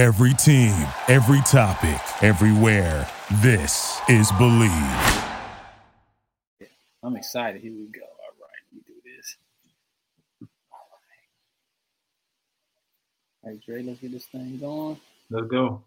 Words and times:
Every 0.00 0.32
team, 0.32 0.74
every 1.08 1.42
topic, 1.42 2.00
everywhere. 2.22 3.06
This 3.42 4.00
is 4.08 4.32
Believe. 4.38 4.72
I'm 7.02 7.16
excited. 7.16 7.60
Here 7.60 7.70
we 7.70 7.84
go. 7.88 8.00
All 8.00 8.32
right, 8.40 8.62
let 8.72 8.76
me 8.76 8.82
do 8.86 8.94
this. 9.04 9.36
All 13.44 13.50
right, 13.50 13.60
Dre, 13.60 13.82
let's 13.82 14.00
get 14.00 14.12
this 14.12 14.24
thing 14.24 14.58
going. 14.58 14.98
Let's 15.28 15.48
go. 15.48 15.84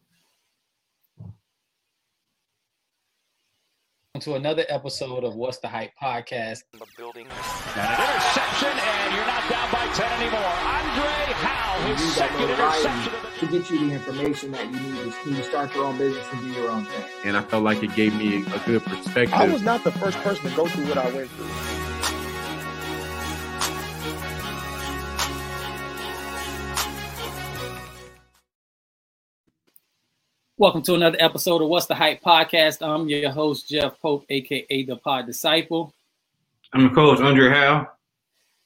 To 4.20 4.36
another 4.36 4.64
episode 4.70 5.24
of 5.24 5.34
What's 5.34 5.58
the 5.58 5.68
Hype 5.68 5.94
podcast. 6.00 6.66
the 6.72 6.86
building. 6.96 7.26
And 7.26 7.80
an 7.80 8.14
interception, 8.14 8.70
and 8.70 9.16
you're 9.16 9.26
not 9.26 9.50
down 9.50 9.72
by 9.72 9.92
10 9.92 10.22
anymore. 10.22 10.40
Andre 10.40 11.34
Howe, 11.34 11.88
his 11.88 12.14
second 12.14 12.44
interception. 12.44 13.20
to 13.40 13.48
get 13.48 13.70
you 13.72 13.90
the 13.90 13.96
information 13.96 14.52
that 14.52 14.66
you 14.66 14.80
need 14.80 15.14
to 15.24 15.30
you 15.32 15.42
start 15.42 15.74
your 15.74 15.86
own 15.86 15.98
business 15.98 16.28
and 16.32 16.42
do 16.42 16.62
your 16.62 16.70
own 16.70 16.86
thing. 16.86 17.06
and 17.26 17.36
I 17.36 17.42
felt 17.42 17.64
like 17.64 17.82
it 17.82 17.96
gave 17.96 18.14
me 18.16 18.46
a 18.54 18.60
good 18.68 18.84
perspective. 18.84 19.34
I 19.34 19.48
was 19.48 19.64
not 19.64 19.84
the 19.84 19.92
first 19.92 20.20
person 20.20 20.48
to 20.48 20.56
go 20.56 20.68
through 20.68 20.90
what 20.90 21.00
I 21.00 21.10
went 21.12 21.32
through. 21.32 21.93
Welcome 30.64 30.84
to 30.84 30.96
another 30.96 31.18
episode 31.20 31.62
of 31.62 31.68
What's 31.68 31.88
the 31.88 31.94
Hype 31.94 32.22
podcast. 32.22 32.82
I'm 32.82 33.10
your 33.10 33.32
host, 33.32 33.68
Jeff 33.68 34.00
Pope, 34.00 34.24
aka 34.30 34.86
the 34.86 34.96
Pod 34.96 35.26
Disciple. 35.26 35.94
I'm 36.72 36.84
the 36.84 36.90
coach, 36.90 37.20
Andre 37.20 37.50
Howe. 37.50 37.90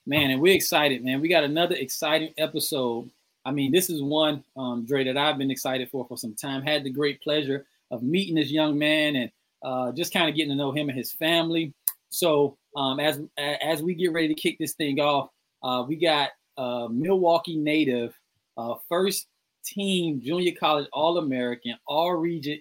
Man, 0.06 0.30
and 0.30 0.40
we're 0.40 0.54
excited, 0.54 1.04
man. 1.04 1.22
We 1.22 1.28
got 1.28 1.44
another 1.44 1.74
exciting 1.74 2.36
episode. 2.38 3.10
I 3.44 3.50
mean, 3.50 3.72
this 3.72 3.90
is 3.90 4.04
one, 4.04 4.44
um, 4.56 4.86
Dre, 4.86 5.06
that 5.06 5.18
I've 5.18 5.40
been 5.40 5.50
excited 5.50 5.90
for 5.90 6.06
for 6.06 6.20
some 6.20 6.36
time. 6.36 6.62
Had 6.62 6.84
the 6.84 6.92
great 6.92 7.20
pleasure 7.20 7.66
of 7.90 8.04
meeting 8.04 8.36
this 8.36 8.52
young 8.52 8.78
man 8.78 9.16
and 9.16 9.32
uh, 9.64 9.92
just 9.92 10.14
kind 10.14 10.30
of 10.30 10.36
getting 10.36 10.52
to 10.52 10.56
know 10.56 10.72
him 10.72 10.90
and 10.90 10.98
his 10.98 11.12
family. 11.12 11.74
So, 12.10 12.60
um, 12.76 13.00
as 13.00 13.22
as 13.38 13.82
we 13.82 13.96
get 13.96 14.14
ready 14.14 14.28
to 14.28 14.36
kick 14.36 14.60
this 14.60 14.74
thing 14.74 15.00
off, 15.00 15.32
uh, 15.64 15.84
we 15.88 15.96
got 15.96 16.30
uh, 16.60 16.90
Milwaukee 16.92 17.58
native, 17.58 18.14
uh, 18.56 18.76
first 18.88 19.26
team 19.68 20.22
junior 20.22 20.54
college 20.58 20.88
All 20.94 21.18
American, 21.18 21.76
All 21.88 22.14
Region 22.16 22.60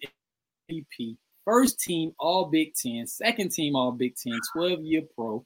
MVP, 0.70 1.16
first 1.44 1.78
team 1.80 2.12
All 2.18 2.46
Big 2.46 2.74
Ten, 2.74 3.06
second 3.06 3.50
team 3.50 3.76
All 3.76 3.92
Big 3.92 4.14
Ten, 4.16 4.38
12 4.52 4.80
year 4.80 5.02
pro, 5.14 5.44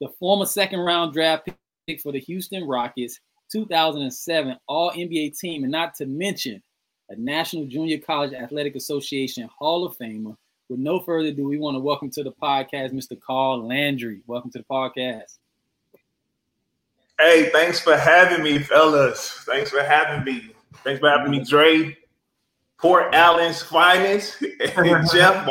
the 0.00 0.08
former 0.18 0.46
second 0.46 0.80
round 0.80 1.12
draft 1.12 1.48
pick 1.86 2.00
for 2.00 2.12
the 2.12 2.20
Houston 2.20 2.66
Rockets, 2.66 3.20
2007 3.50 4.56
All 4.68 4.92
NBA 4.92 5.38
team, 5.38 5.64
and 5.64 5.72
not 5.72 5.94
to 5.96 6.06
mention 6.06 6.62
a 7.10 7.16
National 7.16 7.66
Junior 7.66 7.98
College 7.98 8.32
Athletic 8.32 8.76
Association 8.76 9.48
Hall 9.58 9.84
of 9.84 9.96
Famer. 9.98 10.36
With 10.68 10.78
no 10.78 11.00
further 11.00 11.28
ado, 11.28 11.48
we 11.48 11.58
want 11.58 11.74
to 11.74 11.80
welcome 11.80 12.10
to 12.10 12.22
the 12.22 12.32
podcast 12.32 12.92
Mr. 12.92 13.20
Carl 13.20 13.66
Landry. 13.66 14.22
Welcome 14.26 14.50
to 14.52 14.58
the 14.58 14.64
podcast. 14.64 15.36
Hey, 17.18 17.50
thanks 17.52 17.78
for 17.78 17.96
having 17.96 18.42
me, 18.42 18.58
fellas. 18.58 19.30
Thanks 19.44 19.70
for 19.70 19.82
having 19.82 20.24
me. 20.24 20.54
Thanks 20.84 21.00
for 21.00 21.10
having 21.10 21.30
me, 21.30 21.44
Dre. 21.44 21.96
Port 22.78 23.14
Allen's 23.14 23.62
finest, 23.62 24.42
and 24.76 25.08
Jeff 25.12 25.48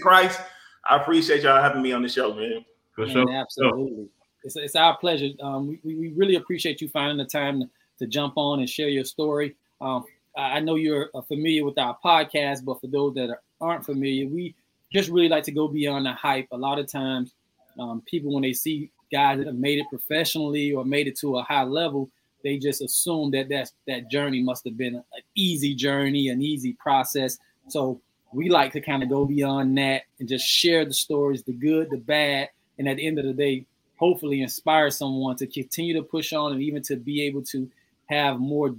Christ. 0.00 0.40
I 0.88 0.96
appreciate 0.96 1.42
y'all 1.42 1.62
having 1.62 1.82
me 1.82 1.92
on 1.92 2.02
the 2.02 2.08
show, 2.08 2.34
man. 2.34 2.64
For 2.94 3.06
Man, 3.06 3.12
sure. 3.12 3.32
absolutely. 3.32 4.08
It's, 4.44 4.56
it's 4.56 4.74
our 4.74 4.96
pleasure. 4.96 5.28
Um, 5.42 5.68
we, 5.68 5.80
we 5.84 5.94
we 5.94 6.08
really 6.14 6.36
appreciate 6.36 6.80
you 6.80 6.88
finding 6.88 7.18
the 7.18 7.24
time 7.24 7.60
to, 7.60 7.68
to 8.00 8.06
jump 8.06 8.34
on 8.36 8.60
and 8.60 8.68
share 8.68 8.88
your 8.88 9.04
story. 9.04 9.54
Um, 9.80 10.04
I 10.36 10.56
I 10.56 10.60
know 10.60 10.74
you're 10.74 11.10
uh, 11.14 11.20
familiar 11.22 11.64
with 11.64 11.78
our 11.78 11.96
podcast, 12.04 12.64
but 12.64 12.80
for 12.80 12.86
those 12.86 13.14
that 13.14 13.30
are, 13.30 13.40
aren't 13.60 13.84
familiar, 13.84 14.26
we 14.26 14.54
just 14.92 15.10
really 15.10 15.28
like 15.28 15.44
to 15.44 15.52
go 15.52 15.68
beyond 15.68 16.06
the 16.06 16.12
hype. 16.12 16.48
A 16.52 16.56
lot 16.56 16.78
of 16.78 16.90
times, 16.90 17.34
um, 17.78 18.02
people, 18.06 18.32
when 18.32 18.42
they 18.42 18.52
see 18.52 18.90
guys 19.12 19.38
that 19.38 19.46
have 19.46 19.56
made 19.56 19.78
it 19.78 19.86
professionally 19.90 20.72
or 20.72 20.84
made 20.84 21.06
it 21.06 21.18
to 21.18 21.38
a 21.38 21.42
high 21.42 21.64
level, 21.64 22.10
they 22.42 22.58
just 22.58 22.82
assume 22.82 23.30
that 23.32 23.48
that's, 23.48 23.72
that 23.86 24.10
journey 24.10 24.42
must 24.42 24.64
have 24.64 24.76
been 24.76 24.96
an 24.96 25.04
easy 25.34 25.74
journey, 25.74 26.28
an 26.28 26.42
easy 26.42 26.72
process. 26.74 27.38
So 27.68 28.00
we 28.32 28.48
like 28.48 28.72
to 28.72 28.80
kind 28.80 29.02
of 29.02 29.08
go 29.08 29.24
beyond 29.24 29.76
that 29.78 30.02
and 30.18 30.28
just 30.28 30.46
share 30.46 30.84
the 30.84 30.94
stories, 30.94 31.42
the 31.42 31.52
good, 31.52 31.90
the 31.90 31.98
bad, 31.98 32.48
and 32.78 32.88
at 32.88 32.96
the 32.96 33.06
end 33.06 33.18
of 33.18 33.24
the 33.24 33.32
day, 33.32 33.66
hopefully 33.96 34.42
inspire 34.42 34.90
someone 34.90 35.36
to 35.36 35.46
continue 35.46 35.94
to 35.94 36.02
push 36.02 36.32
on 36.32 36.52
and 36.52 36.62
even 36.62 36.82
to 36.82 36.96
be 36.96 37.22
able 37.22 37.42
to 37.42 37.70
have 38.06 38.40
more 38.40 38.74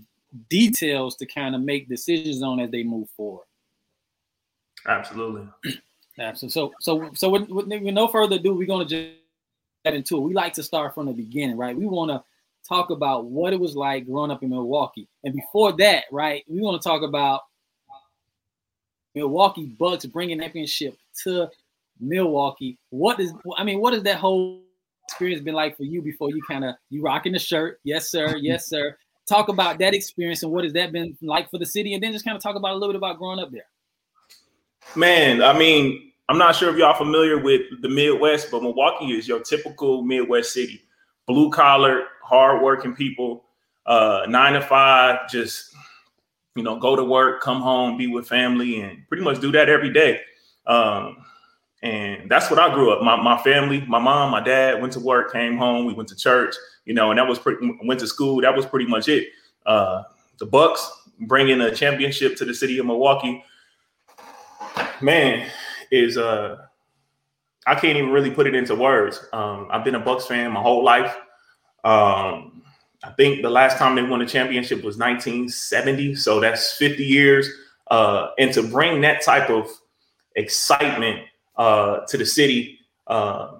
details 0.50 1.16
to 1.16 1.25
kind 1.25 1.56
of 1.56 1.62
make 1.62 1.88
decisions 1.88 2.41
on 2.44 2.59
as 2.59 2.72
they 2.72 2.84
move 2.84 3.09
forward. 3.12 3.46
Absolutely. 4.88 5.47
Absolutely. 6.19 6.52
So, 6.52 6.73
so, 6.79 7.09
so 7.13 7.29
with, 7.29 7.47
with, 7.50 7.68
with 7.68 7.94
no 7.94 8.07
further 8.07 8.35
ado, 8.35 8.53
we're 8.53 8.68
going 8.68 8.88
to 8.88 8.90
just 8.90 9.18
get 9.85 9.94
into 9.94 10.18
it. 10.18 10.22
We 10.22 10.34
like 10.34 10.53
to 10.53 10.63
start 10.63 10.94
from 10.94 11.06
the 11.06 11.13
beginning, 11.13 11.57
right? 11.57 11.75
We 11.75 11.85
want 11.85 12.12
to 12.12 12.23
talk 12.68 12.90
about 12.90 13.25
what 13.25 13.53
it 13.53 13.59
was 13.59 13.75
like 13.75 14.06
growing 14.06 14.31
up 14.31 14.44
in 14.44 14.50
Milwaukee, 14.50 15.07
and 15.24 15.34
before 15.34 15.72
that, 15.74 16.06
right, 16.12 16.44
we 16.47 16.62
want 16.62 16.81
to 16.81 16.88
talk 16.88 17.01
about 17.01 17.41
Milwaukee 19.16 19.66
Bucks 19.66 20.06
bringing 20.06 20.40
championship 20.40 20.97
to 21.23 21.50
Milwaukee. 22.00 22.78
What 22.90 23.19
is, 23.19 23.34
I 23.57 23.63
mean, 23.63 23.79
what 23.79 23.94
has 23.94 24.03
that 24.03 24.18
whole 24.18 24.62
experience 25.07 25.41
been 25.41 25.53
like 25.53 25.78
for 25.78 25.84
you 25.84 26.02
before 26.02 26.29
you 26.29 26.41
kind 26.47 26.66
of 26.66 26.75
you 26.90 27.02
rocking 27.02 27.34
the 27.34 27.40
shirt? 27.40 27.79
Yes, 27.84 28.09
sir. 28.09 28.38
Yes, 28.41 28.68
sir. 28.68 28.97
Talk 29.28 29.47
about 29.47 29.78
that 29.79 29.94
experience 29.94 30.44
and 30.44 30.52
what 30.52 30.66
has 30.66 30.73
that 30.73 30.91
been 30.91 31.16
like 31.22 31.50
for 31.50 31.57
the 31.57 31.66
city, 31.66 31.94
and 31.94 32.03
then 32.03 32.12
just 32.12 32.25
kind 32.25 32.35
of 32.35 32.44
talk 32.44 32.56
about 32.56 32.72
a 32.72 32.73
little 32.73 32.90
bit 32.90 32.97
about 32.97 33.19
growing 33.19 33.40
up 33.40 33.52
there. 33.52 33.66
Man, 34.96 35.41
I 35.41 35.57
mean, 35.57 36.12
I'm 36.28 36.38
not 36.38 36.56
sure 36.56 36.69
if 36.69 36.78
y'all 36.78 36.94
familiar 36.94 37.38
with 37.40 37.62
the 37.81 37.88
Midwest, 37.88 38.52
but 38.52 38.63
Milwaukee 38.63 39.13
is 39.13 39.28
your 39.28 39.40
typical 39.40 40.03
Midwest 40.03 40.53
city. 40.53 40.81
Blue 41.28 41.50
collar, 41.50 42.06
hardworking 42.22 42.94
people, 42.95 43.45
uh, 43.85 44.25
nine 44.28 44.53
to 44.53 44.61
five, 44.61 45.29
just 45.29 45.75
you 46.56 46.63
know, 46.63 46.78
go 46.78 46.95
to 46.95 47.03
work, 47.03 47.41
come 47.41 47.61
home, 47.61 47.97
be 47.97 48.07
with 48.07 48.28
family, 48.28 48.81
and 48.81 49.07
pretty 49.07 49.23
much 49.23 49.41
do 49.41 49.51
that 49.51 49.69
every 49.69 49.91
day. 49.91 50.22
Um, 50.67 51.17
and 51.81 52.29
that's 52.29 52.50
what 52.50 52.59
I 52.59 52.73
grew 52.73 52.91
up. 52.91 53.01
My 53.01 53.16
my 53.16 53.41
family, 53.41 53.81
my 53.88 54.00
mom, 54.00 54.31
my 54.31 54.41
dad 54.41 54.81
went 54.81 54.94
to 54.94 55.00
work, 55.00 55.34
came 55.34 55.57
home, 55.57 55.85
we 55.85 55.94
went 55.94 56.09
to 56.09 56.16
church, 56.16 56.56
you 56.85 56.94
know, 56.94 57.11
and 57.11 57.19
that 57.19 57.28
was 57.28 57.40
pretty. 57.40 57.78
Went 57.84 58.00
to 58.01 58.07
school. 58.07 58.41
That 58.41 58.55
was 58.55 58.66
pretty 58.66 58.85
much 58.85 59.07
it. 59.07 59.29
Uh, 59.66 60.03
the 60.40 60.45
Bucks 60.45 60.90
bringing 61.22 61.61
a 61.61 61.73
championship 61.73 62.35
to 62.38 62.45
the 62.45 62.53
city 62.53 62.78
of 62.78 62.85
Milwaukee 62.85 63.44
man 65.01 65.50
is 65.91 66.17
uh 66.17 66.57
I 67.66 67.75
can't 67.75 67.97
even 67.97 68.12
really 68.12 68.31
put 68.31 68.47
it 68.47 68.56
into 68.56 68.75
words. 68.75 69.25
Um, 69.34 69.68
I've 69.72 69.84
been 69.84 69.96
a 69.96 70.00
Bucks 70.00 70.25
fan 70.25 70.51
my 70.51 70.62
whole 70.62 70.84
life. 70.84 71.16
Um, 71.84 72.63
I 73.03 73.12
think 73.18 73.41
the 73.41 73.50
last 73.50 73.78
time 73.78 73.96
they 73.96 74.03
won 74.03 74.22
a 74.22 74.25
championship 74.25 74.84
was 74.84 74.97
1970, 74.97 76.16
so 76.16 76.40
that's 76.40 76.78
50 76.78 77.03
years. 77.03 77.50
Uh, 77.91 78.29
and 78.40 78.53
to 78.53 78.63
bring 78.63 79.02
that 79.02 79.22
type 79.22 79.50
of 79.50 79.68
excitement 80.35 81.19
uh, 81.57 82.00
to 82.07 82.18
the 82.18 82.25
city 82.25 82.79
uh, 83.07 83.56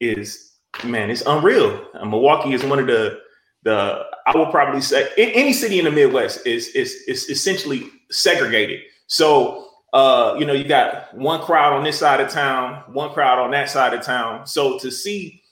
is 0.00 0.52
man, 0.84 1.10
it's 1.10 1.22
unreal. 1.26 1.86
Uh, 1.94 2.04
Milwaukee 2.04 2.52
is 2.52 2.64
one 2.64 2.78
of 2.78 2.86
the 2.86 3.20
the 3.62 4.04
I 4.26 4.36
would 4.36 4.50
probably 4.50 4.80
say 4.80 5.08
any 5.16 5.52
city 5.52 5.78
in 5.78 5.84
the 5.84 5.90
Midwest 5.90 6.46
is 6.46 6.68
is 6.68 6.94
is 7.08 7.30
essentially 7.30 7.88
segregated. 8.10 8.80
So 9.06 9.68
uh, 9.96 10.36
you 10.38 10.44
know, 10.44 10.52
you 10.52 10.64
got 10.64 11.14
one 11.14 11.40
crowd 11.40 11.72
on 11.72 11.82
this 11.82 11.98
side 11.98 12.20
of 12.20 12.28
town, 12.28 12.82
one 12.92 13.10
crowd 13.14 13.38
on 13.38 13.50
that 13.50 13.70
side 13.70 13.94
of 13.94 14.02
town. 14.04 14.46
So 14.46 14.78
to 14.80 14.90
see 14.90 15.42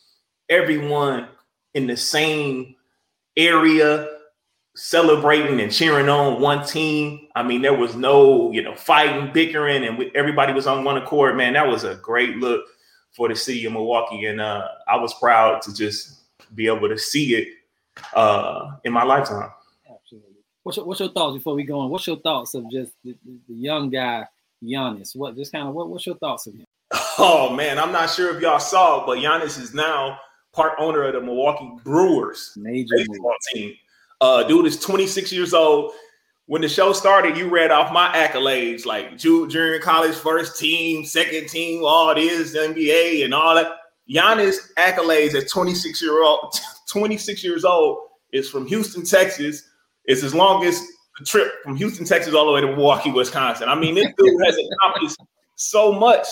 everyone 0.51 1.29
in 1.73 1.87
the 1.87 1.97
same 1.97 2.75
area 3.39 4.07
celebrating 4.77 5.63
and 5.63 5.73
cheering 5.73 6.11
on 6.11 6.43
one 6.43 6.63
team, 6.67 7.27
I 7.35 7.43
mean, 7.43 7.63
there 7.63 7.73
was 7.73 7.97
no, 7.97 8.53
you 8.53 8.63
know, 8.63 8.75
fighting, 8.75 9.33
bickering, 9.33 9.83
and 9.83 10.15
everybody 10.15 10.53
was 10.53 10.67
on 10.67 10.85
one 10.85 10.99
accord. 10.99 11.39
Man, 11.39 11.55
that 11.55 11.67
was 11.67 11.85
a 11.85 11.95
great 11.95 12.37
look 12.37 12.67
for 13.17 13.31
the 13.31 13.37
city 13.37 13.65
of 13.65 13.73
Milwaukee, 13.73 14.27
and 14.27 14.43
uh, 14.43 14.69
I 14.87 14.97
was 14.97 15.15
proud 15.15 15.63
to 15.63 15.73
just 15.73 16.21
be 16.55 16.67
able 16.67 16.91
to 16.91 16.99
see 16.99 17.35
it 17.35 17.49
uh, 18.13 18.73
in 18.85 18.93
my 18.93 19.05
lifetime. 19.05 19.49
Absolutely. 19.91 20.35
What's 20.65 20.77
your, 20.77 20.85
what's 20.85 21.01
your 21.01 21.13
thoughts 21.13 21.39
before 21.39 21.55
we 21.55 21.65
go 21.65 21.81
on? 21.81 21.89
What's 21.89 22.07
your 22.07 22.19
thoughts 22.19 22.53
of 22.53 22.71
just 22.71 22.93
the, 23.03 23.17
the, 23.25 23.39
the 23.49 23.55
young 23.55 23.89
guy 23.89 24.27
Giannis? 24.65 25.15
What 25.15 25.37
just 25.37 25.53
kind 25.53 25.69
of 25.69 25.75
what, 25.75 25.89
what's 25.89 26.07
your 26.07 26.17
thoughts 26.17 26.47
of 26.47 26.55
him? 26.55 26.67
Oh 27.19 27.55
man, 27.55 27.79
I'm 27.79 27.93
not 27.93 28.11
sure 28.11 28.35
if 28.35 28.43
y'all 28.43 28.59
saw, 28.59 29.07
but 29.07 29.19
Giannis 29.19 29.61
is 29.61 29.75
now 29.75 30.19
part 30.53 30.75
owner 30.79 31.03
of 31.05 31.15
the 31.15 31.21
Milwaukee 31.21 31.71
Brewers 31.85 32.53
Major 32.57 32.97
baseball 32.97 33.35
team. 33.53 33.75
Uh, 34.21 34.43
dude 34.45 34.67
is 34.67 34.79
26 34.81 35.33
years 35.33 35.55
old. 35.55 35.93
When 36.47 36.61
the 36.61 36.69
show 36.69 36.93
started, 36.93 37.37
you 37.37 37.49
read 37.49 37.71
off 37.71 37.93
my 37.93 38.09
accolades 38.09 38.85
like 38.85 39.17
ju- 39.17 39.49
junior 39.49 39.79
college 39.79 40.15
first 40.15 40.59
team, 40.59 41.05
second 41.05 41.49
team, 41.49 41.83
all 41.85 42.15
this 42.15 42.57
NBA 42.57 43.25
and 43.25 43.33
all 43.33 43.55
that. 43.55 43.73
Giannis 44.09 44.57
accolades 44.77 45.35
at 45.35 45.49
26 45.49 46.03
year 46.03 46.23
old, 46.23 46.55
26 46.91 47.43
years 47.43 47.65
old 47.65 47.99
is 48.33 48.51
from 48.51 48.67
Houston, 48.67 49.05
Texas. 49.05 49.63
It's 50.05 50.21
his 50.21 50.35
longest 50.35 50.85
the 51.19 51.25
trip 51.25 51.63
from 51.63 51.77
Houston, 51.77 52.05
Texas, 52.05 52.35
all 52.35 52.47
the 52.47 52.53
way 52.53 52.61
to 52.61 52.67
Milwaukee, 52.69 53.11
Wisconsin. 53.11 53.69
I 53.69 53.75
mean, 53.75 53.95
this 53.95 54.09
dude 54.17 54.45
has 54.45 54.57
accomplished 54.57 55.17
so 55.55 55.93
much 55.93 56.27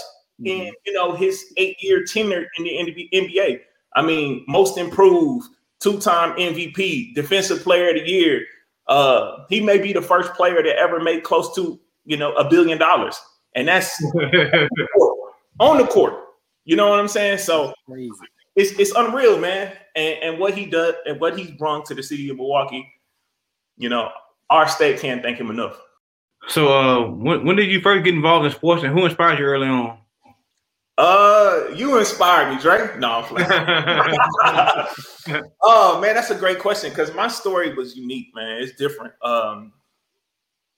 in 0.45 0.73
you 0.85 0.93
know 0.93 1.15
his 1.15 1.53
eight-year 1.57 2.05
tenure 2.05 2.47
in 2.59 2.65
the 2.65 3.09
NBA. 3.13 3.61
I 3.95 4.03
mean, 4.03 4.45
most 4.49 4.79
improved, 4.79 5.47
two-time 5.81 6.37
MVP, 6.37 7.15
defensive 7.15 7.63
player 7.63 7.91
of 7.91 7.97
the 7.97 8.09
year. 8.09 8.45
Uh, 8.89 9.45
he 9.49 9.61
may 9.61 9.79
be 9.79 9.93
the 9.93 10.03
first 10.03 10.33
player 10.35 10.63
to 10.63 10.77
ever 10.77 10.99
make 10.99 11.23
close 11.23 11.55
to 11.55 11.79
you 12.05 12.17
know 12.17 12.33
a 12.35 12.49
billion 12.49 12.79
dollars, 12.79 13.21
and 13.55 13.69
that's 13.69 14.03
on 15.61 15.79
the 15.79 15.87
court. 15.87 16.15
You 16.65 16.77
know 16.77 16.89
what 16.89 16.99
I'm 16.99 17.09
saying? 17.09 17.39
So 17.39 17.73
it's 18.57 18.73
it's 18.79 18.93
unreal, 18.93 19.39
man. 19.39 19.73
And 19.95 20.19
and 20.23 20.39
what 20.39 20.55
he 20.55 20.67
does 20.67 20.95
and 21.07 21.21
what 21.21 21.39
he's 21.39 21.53
brought 21.53 21.87
to 21.87 21.95
the 21.95 22.03
city 22.03 22.29
of 22.31 22.37
Milwaukee, 22.37 22.89
you 23.77 23.89
know, 23.89 24.11
our 24.53 24.69
state 24.69 25.01
can't 25.01 25.23
thank 25.23 25.39
him 25.39 25.51
enough. 25.51 25.81
So, 26.49 26.69
uh, 26.69 27.09
when, 27.09 27.45
when 27.45 27.57
did 27.57 27.71
you 27.71 27.81
first 27.81 28.05
get 28.05 28.15
involved 28.15 28.45
in 28.45 28.53
sports, 28.53 28.83
and 28.83 28.93
who 28.93 29.05
inspired 29.07 29.39
you 29.39 29.47
early 29.47 29.69
on? 29.69 29.99
Uh, 30.99 31.69
you 31.75 31.99
inspired 31.99 32.55
me, 32.55 32.61
Dre. 32.61 32.91
No, 32.99 33.25
I'm 33.25 33.25
oh 35.63 35.99
man, 36.01 36.15
that's 36.15 36.31
a 36.31 36.35
great 36.35 36.59
question 36.59 36.91
because 36.91 37.15
my 37.15 37.29
story 37.29 37.75
was 37.75 37.97
unique, 37.97 38.29
man. 38.35 38.61
It's 38.61 38.77
different. 38.77 39.15
Um, 39.23 39.73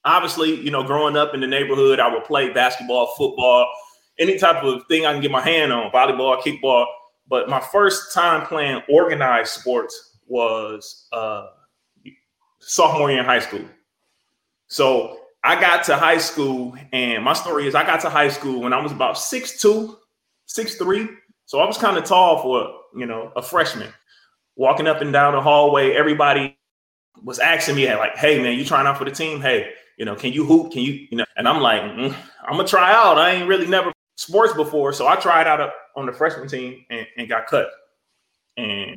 obviously, 0.04 0.60
you 0.60 0.70
know, 0.70 0.84
growing 0.84 1.16
up 1.16 1.34
in 1.34 1.40
the 1.40 1.48
neighborhood, 1.48 1.98
I 1.98 2.12
would 2.12 2.24
play 2.24 2.52
basketball, 2.52 3.12
football, 3.18 3.68
any 4.18 4.38
type 4.38 4.62
of 4.62 4.86
thing 4.86 5.04
I 5.04 5.12
can 5.12 5.20
get 5.20 5.32
my 5.32 5.42
hand 5.42 5.72
on, 5.72 5.90
volleyball, 5.90 6.40
kickball. 6.40 6.86
But 7.28 7.48
my 7.48 7.60
first 7.60 8.14
time 8.14 8.46
playing 8.46 8.82
organized 8.88 9.50
sports 9.50 10.18
was 10.28 11.08
uh, 11.12 11.46
sophomore 12.66 13.10
year 13.10 13.20
in 13.20 13.24
high 13.24 13.40
school. 13.40 13.64
So 14.68 15.18
I 15.42 15.60
got 15.60 15.84
to 15.84 15.96
high 15.96 16.18
school, 16.18 16.74
and 16.92 17.22
my 17.22 17.34
story 17.34 17.66
is 17.66 17.74
I 17.74 17.84
got 17.84 18.00
to 18.00 18.10
high 18.10 18.30
school 18.30 18.62
when 18.62 18.72
I 18.72 18.80
was 18.80 18.92
about 18.92 19.16
6'2, 19.16 19.94
6'3. 20.48 21.08
So 21.46 21.60
I 21.60 21.66
was 21.66 21.76
kind 21.76 21.98
of 21.98 22.04
tall 22.04 22.42
for, 22.42 22.98
you 22.98 23.06
know, 23.06 23.30
a 23.36 23.42
freshman. 23.42 23.92
Walking 24.56 24.86
up 24.86 25.02
and 25.02 25.12
down 25.12 25.34
the 25.34 25.42
hallway, 25.42 25.92
everybody 25.92 26.56
was 27.22 27.38
asking 27.38 27.76
me, 27.76 27.92
like, 27.94 28.16
hey, 28.16 28.42
man, 28.42 28.58
you 28.58 28.64
trying 28.64 28.86
out 28.86 28.96
for 28.96 29.04
the 29.04 29.10
team? 29.10 29.40
Hey, 29.40 29.72
you 29.98 30.04
know, 30.04 30.16
can 30.16 30.32
you 30.32 30.44
hoop? 30.46 30.72
Can 30.72 30.82
you, 30.82 31.06
you 31.10 31.18
know? 31.18 31.26
And 31.36 31.46
I'm 31.46 31.60
like, 31.60 31.82
mm, 31.82 32.14
I'm 32.46 32.54
going 32.54 32.66
to 32.66 32.70
try 32.70 32.92
out. 32.92 33.18
I 33.18 33.32
ain't 33.32 33.48
really 33.48 33.66
never 33.66 33.92
sports 34.16 34.54
before. 34.54 34.92
So 34.92 35.06
I 35.06 35.16
tried 35.16 35.46
out 35.46 35.70
on 35.96 36.06
the 36.06 36.12
freshman 36.12 36.48
team 36.48 36.84
and, 36.90 37.06
and 37.16 37.28
got 37.28 37.46
cut. 37.46 37.68
And 38.56 38.96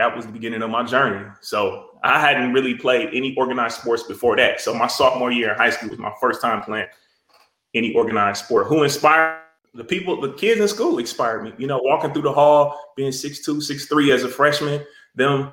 that 0.00 0.16
was 0.16 0.24
the 0.24 0.32
beginning 0.32 0.62
of 0.62 0.70
my 0.70 0.82
journey. 0.82 1.28
So 1.42 1.90
I 2.02 2.18
hadn't 2.18 2.54
really 2.54 2.74
played 2.74 3.10
any 3.12 3.36
organized 3.36 3.82
sports 3.82 4.02
before 4.02 4.34
that. 4.36 4.58
So 4.62 4.72
my 4.72 4.86
sophomore 4.86 5.30
year 5.30 5.52
in 5.52 5.58
high 5.58 5.68
school 5.68 5.90
was 5.90 5.98
my 5.98 6.12
first 6.18 6.40
time 6.40 6.62
playing 6.62 6.86
any 7.74 7.92
organized 7.92 8.46
sport. 8.46 8.66
Who 8.68 8.82
inspired 8.82 9.42
the 9.74 9.84
people, 9.84 10.18
the 10.18 10.32
kids 10.32 10.58
in 10.58 10.68
school 10.68 10.96
inspired 10.96 11.44
me. 11.44 11.52
You 11.58 11.66
know, 11.66 11.80
walking 11.82 12.14
through 12.14 12.22
the 12.22 12.32
hall, 12.32 12.94
being 12.96 13.12
6'2, 13.12 13.58
6'3 13.58 14.14
as 14.14 14.24
a 14.24 14.30
freshman, 14.30 14.82
them, 15.16 15.52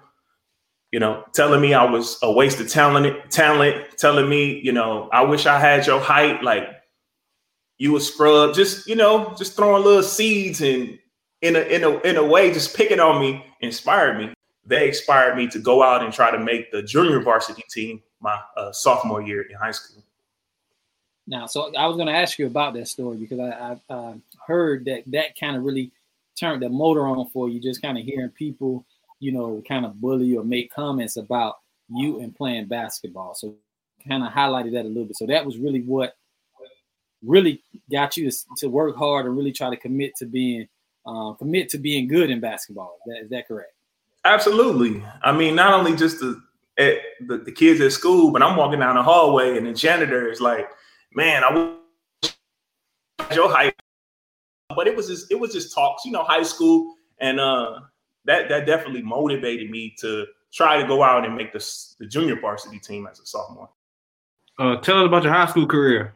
you 0.93 1.01
know, 1.01 1.25
telling 1.33 1.59
me 1.59 1.73
I 1.73 1.83
was 1.83 2.17
a 2.23 2.31
waste 2.31 2.61
of 2.61 2.69
talent, 2.69 3.29
talent, 3.29 3.97
telling 3.97 4.29
me, 4.29 4.61
you 4.63 4.71
know, 4.71 5.09
I 5.11 5.23
wish 5.23 5.45
I 5.45 5.59
had 5.59 5.85
your 5.85 5.99
height, 5.99 6.41
like 6.41 6.69
you 7.79 7.97
a 7.97 7.99
scrub, 7.99 8.55
just, 8.55 8.87
you 8.87 8.95
know, 8.95 9.35
just 9.37 9.57
throwing 9.57 9.83
little 9.83 10.03
seeds 10.03 10.61
and 10.61 10.97
in 11.41 11.55
a 11.55 11.59
in 11.59 11.83
a 11.83 11.99
in 11.99 12.15
a 12.15 12.25
way, 12.25 12.51
just 12.53 12.75
picking 12.75 12.99
on 12.99 13.21
me 13.21 13.45
inspired 13.61 14.17
me. 14.17 14.33
They 14.67 14.89
inspired 14.89 15.37
me 15.37 15.47
to 15.47 15.59
go 15.59 15.81
out 15.81 16.03
and 16.03 16.13
try 16.13 16.29
to 16.29 16.37
make 16.37 16.71
the 16.71 16.83
junior 16.83 17.21
varsity 17.21 17.63
team 17.69 18.03
my 18.19 18.39
uh, 18.55 18.71
sophomore 18.71 19.21
year 19.21 19.43
in 19.43 19.55
high 19.55 19.71
school. 19.71 20.03
Now, 21.25 21.45
so 21.45 21.73
I 21.75 21.87
was 21.87 21.95
going 21.95 22.07
to 22.07 22.13
ask 22.13 22.37
you 22.37 22.47
about 22.47 22.73
that 22.73 22.87
story 22.87 23.17
because 23.17 23.39
I, 23.39 23.79
I 23.89 23.93
uh, 23.93 24.13
heard 24.45 24.85
that 24.85 25.03
that 25.07 25.39
kind 25.39 25.55
of 25.55 25.63
really 25.63 25.91
turned 26.39 26.61
the 26.61 26.69
motor 26.69 27.07
on 27.07 27.27
for 27.29 27.49
you, 27.49 27.59
just 27.59 27.81
kind 27.81 27.97
of 27.97 28.03
hearing 28.03 28.29
people, 28.29 28.85
you 29.19 29.31
know, 29.31 29.61
kind 29.67 29.85
of 29.85 29.99
bully 29.99 30.35
or 30.37 30.43
make 30.43 30.71
comments 30.71 31.17
about 31.17 31.59
you 31.89 32.19
and 32.21 32.35
playing 32.35 32.67
basketball. 32.67 33.35
So, 33.35 33.55
kind 34.07 34.23
of 34.23 34.31
highlighted 34.31 34.73
that 34.73 34.85
a 34.85 34.87
little 34.87 35.05
bit. 35.05 35.17
So 35.17 35.25
that 35.25 35.45
was 35.45 35.57
really 35.57 35.81
what 35.81 36.15
really 37.23 37.61
got 37.91 38.15
you 38.15 38.29
to, 38.29 38.37
to 38.57 38.67
work 38.67 38.95
hard 38.95 39.25
and 39.25 39.35
really 39.35 39.51
try 39.51 39.69
to 39.69 39.77
commit 39.77 40.15
to 40.17 40.25
being 40.25 40.67
uh, 41.05 41.33
commit 41.33 41.69
to 41.69 41.77
being 41.77 42.07
good 42.07 42.29
in 42.29 42.39
basketball. 42.39 42.97
Is 43.05 43.13
that, 43.13 43.23
is 43.23 43.29
that 43.31 43.47
correct? 43.47 43.73
Absolutely. 44.27 45.01
I 45.21 45.31
mean, 45.31 45.55
not 45.55 45.73
only 45.73 45.95
just 45.95 46.19
the, 46.19 46.41
at 46.77 46.97
the, 47.25 47.37
the 47.37 47.51
kids 47.51 47.79
at 47.79 47.93
school, 47.93 48.29
but 48.31 48.43
I'm 48.43 48.57
walking 48.57 48.81
down 48.81 48.95
the 48.95 49.03
hallway 49.03 49.57
and 49.57 49.65
the 49.65 49.73
janitor 49.73 50.29
is 50.29 50.41
like, 50.41 50.69
"Man, 51.13 51.45
I 51.45 51.53
wish 52.21 52.35
your 53.33 53.49
height." 53.49 53.73
But 54.75 54.85
it 54.87 54.97
was 54.97 55.07
just 55.07 55.31
it 55.31 55.39
was 55.39 55.53
just 55.53 55.73
talks, 55.73 56.03
you 56.03 56.11
know, 56.11 56.23
high 56.23 56.43
school, 56.43 56.95
and 57.19 57.39
uh, 57.39 57.79
that 58.25 58.49
that 58.49 58.65
definitely 58.65 59.01
motivated 59.01 59.71
me 59.71 59.95
to 60.01 60.25
try 60.53 60.79
to 60.81 60.85
go 60.85 61.03
out 61.03 61.25
and 61.25 61.33
make 61.33 61.53
the 61.53 61.65
the 61.99 62.05
junior 62.05 62.37
varsity 62.37 62.79
team 62.79 63.07
as 63.09 63.21
a 63.21 63.25
sophomore. 63.25 63.69
Uh, 64.59 64.75
tell 64.81 64.99
us 64.99 65.05
about 65.05 65.23
your 65.23 65.31
high 65.31 65.45
school 65.45 65.65
career. 65.65 66.13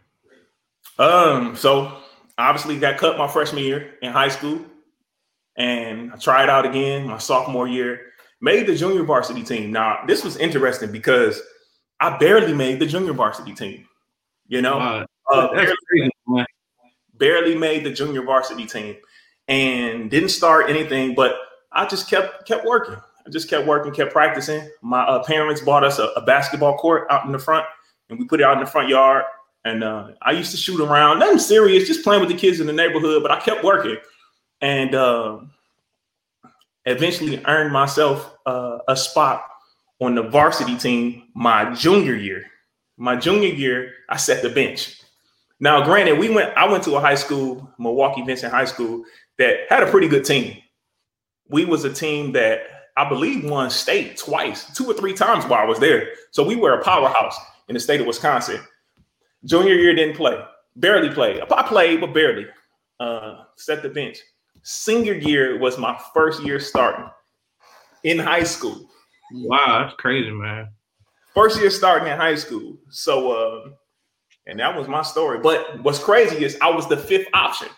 Um, 1.00 1.56
so 1.56 1.98
obviously 2.38 2.78
got 2.78 2.98
cut 2.98 3.18
my 3.18 3.28
freshman 3.30 3.64
year 3.64 3.94
in 4.02 4.12
high 4.12 4.28
school 4.28 4.60
and 5.62 6.12
I 6.12 6.18
tried 6.18 6.50
out 6.50 6.66
again 6.66 7.08
my 7.08 7.20
sophomore 7.20 7.68
year. 7.68 8.08
Made 8.42 8.66
the 8.66 8.76
junior 8.76 9.04
varsity 9.04 9.44
team. 9.44 9.72
Now, 9.72 10.00
this 10.08 10.24
was 10.24 10.36
interesting 10.38 10.92
because 10.92 11.40
I 12.00 12.18
barely 12.18 12.54
made 12.54 12.80
the 12.80 12.88
junior 12.88 13.14
varsity 13.14 13.54
team. 13.54 13.86
You 14.48 14.64
know, 14.64 14.78
Wow. 14.80 15.06
uh, 15.32 15.54
barely, 15.54 16.46
barely 17.14 17.56
made 17.56 17.84
the 17.84 17.92
junior 17.92 18.24
varsity 18.24 18.66
team, 18.66 18.96
and 19.48 20.10
didn't 20.10 20.30
start 20.30 20.70
anything. 20.70 21.14
But 21.14 21.36
I 21.72 21.86
just 21.86 22.10
kept 22.10 22.48
kept 22.48 22.66
working. 22.66 22.96
I 22.96 23.30
just 23.30 23.48
kept 23.48 23.68
working, 23.68 23.94
kept 23.94 24.12
practicing. 24.12 24.68
My 24.82 25.04
uh, 25.04 25.24
parents 25.24 25.62
bought 25.62 25.84
us 25.84 26.00
a, 26.00 26.06
a 26.16 26.22
basketball 26.22 26.76
court 26.78 27.06
out 27.12 27.26
in 27.26 27.32
the 27.32 27.40
front, 27.40 27.68
and 28.10 28.18
we 28.18 28.26
put 28.26 28.40
it 28.40 28.44
out 28.44 28.58
in 28.58 28.64
the 28.64 28.70
front 28.70 28.90
yard. 28.90 29.26
And 29.64 29.84
uh, 29.84 30.08
I 30.24 30.32
used 30.32 30.50
to 30.52 30.58
shoot 30.58 30.82
around, 30.82 31.20
nothing 31.20 31.38
serious, 31.38 31.88
just 31.88 32.04
playing 32.04 32.22
with 32.22 32.32
the 32.32 32.38
kids 32.38 32.60
in 32.60 32.66
the 32.66 32.74
neighborhood. 32.74 33.22
But 33.22 33.30
I 33.30 33.40
kept 33.40 33.64
working, 33.64 33.98
and 34.62 34.96
um, 34.96 35.52
eventually 36.86 37.42
earned 37.46 37.72
myself 37.72 38.36
uh, 38.46 38.80
a 38.88 38.96
spot 38.96 39.46
on 40.00 40.16
the 40.16 40.24
varsity 40.24 40.78
team 40.78 41.24
my 41.34 41.74
junior 41.74 42.16
year. 42.16 42.46
My 42.98 43.16
junior 43.16 43.50
year, 43.50 43.94
I 44.10 44.18
set 44.18 44.42
the 44.42 44.50
bench. 44.50 45.02
Now, 45.60 45.84
granted, 45.84 46.18
we 46.18 46.30
went. 46.30 46.56
I 46.58 46.68
went 46.70 46.84
to 46.86 46.96
a 46.96 47.00
high 47.00 47.16
school, 47.16 47.72
Milwaukee 47.78 48.24
Vincent 48.24 48.52
High 48.52 48.66
School, 48.66 49.04
that 49.38 49.62
had 49.70 49.84
a 49.84 49.90
pretty 49.90 50.08
good 50.08 50.26
team. 50.26 50.58
We 51.50 51.66
was 51.66 51.84
a 51.84 51.94
team 51.94 52.32
that 52.34 52.62
I 52.98 53.08
believe 53.08 53.50
won 53.50 53.70
state 53.70 54.18
twice, 54.18 54.74
two 54.76 54.86
or 54.86 54.94
three 54.94 55.14
times 55.14 55.46
while 55.46 55.62
I 55.62 55.66
was 55.66 55.80
there. 55.80 56.10
So 56.32 56.46
we 56.46 56.56
were 56.56 56.80
a 56.80 56.84
powerhouse 56.84 57.38
in 57.68 57.74
the 57.74 57.80
state 57.80 58.02
of 58.02 58.08
Wisconsin. 58.08 58.60
Junior 59.46 59.76
year 59.76 59.96
didn't 59.96 60.16
play, 60.16 60.40
barely 60.76 61.10
played. 61.10 61.42
I 61.42 61.64
played, 61.64 62.02
but 62.02 62.14
barely. 62.14 62.48
Uh, 63.00 63.44
set 63.56 63.82
the 63.82 63.90
bench. 63.90 64.20
Senior 64.64 65.14
year 65.14 65.58
was 65.60 65.78
my 65.78 66.00
first 66.14 66.44
year 66.44 66.60
starting 66.60 67.10
in 68.04 68.20
high 68.20 68.44
school. 68.44 68.90
Wow, 69.34 69.84
that's 69.84 69.96
crazy, 69.96 70.30
man. 70.32 70.70
First 71.34 71.60
year 71.60 71.70
starting 71.70 72.08
in 72.08 72.18
high 72.18 72.36
school. 72.36 72.78
So, 72.90 73.32
uh, 73.32 73.70
and 74.46 74.60
that 74.60 74.76
was 74.76 74.88
my 74.88 75.02
story. 75.02 75.40
But 75.40 75.82
what's 75.84 76.00
crazy 76.00 76.44
is 76.44 76.58
I 76.62 76.70
was 76.70 76.88
the 76.88 76.98
fifth 76.98 77.28
option. 77.34 77.70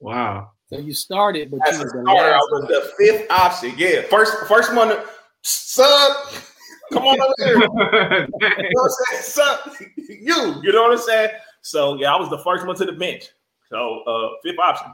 Wow. 0.00 0.52
So 0.72 0.78
you 0.78 0.92
started, 0.92 1.50
but 1.50 1.60
As 1.66 1.76
you 1.76 1.80
a 1.80 1.84
was 1.84 1.92
the 1.92 2.02
starter, 2.02 2.34
I 2.34 2.38
was 2.38 2.68
the 2.68 2.92
fifth 2.98 3.30
option. 3.30 3.74
Yeah, 3.76 4.02
first 4.02 4.46
first 4.46 4.74
one. 4.74 4.88
To, 4.88 5.04
sub, 5.42 6.12
come 6.92 7.04
on 7.04 7.20
over 7.20 7.34
here. 7.38 7.54
You 7.58 8.74
know 8.74 8.82
what 8.82 8.92
I'm? 9.12 9.22
Sub, 9.22 9.58
you. 9.96 10.60
You 10.62 10.72
know 10.72 10.82
what 10.82 10.92
I'm 10.92 10.98
saying? 10.98 11.30
So 11.62 11.94
yeah, 11.98 12.14
I 12.14 12.20
was 12.20 12.28
the 12.28 12.38
first 12.38 12.66
one 12.66 12.76
to 12.76 12.84
the 12.84 12.92
bench. 12.92 13.28
So 13.70 14.02
uh, 14.04 14.28
fifth 14.44 14.58
option. 14.58 14.92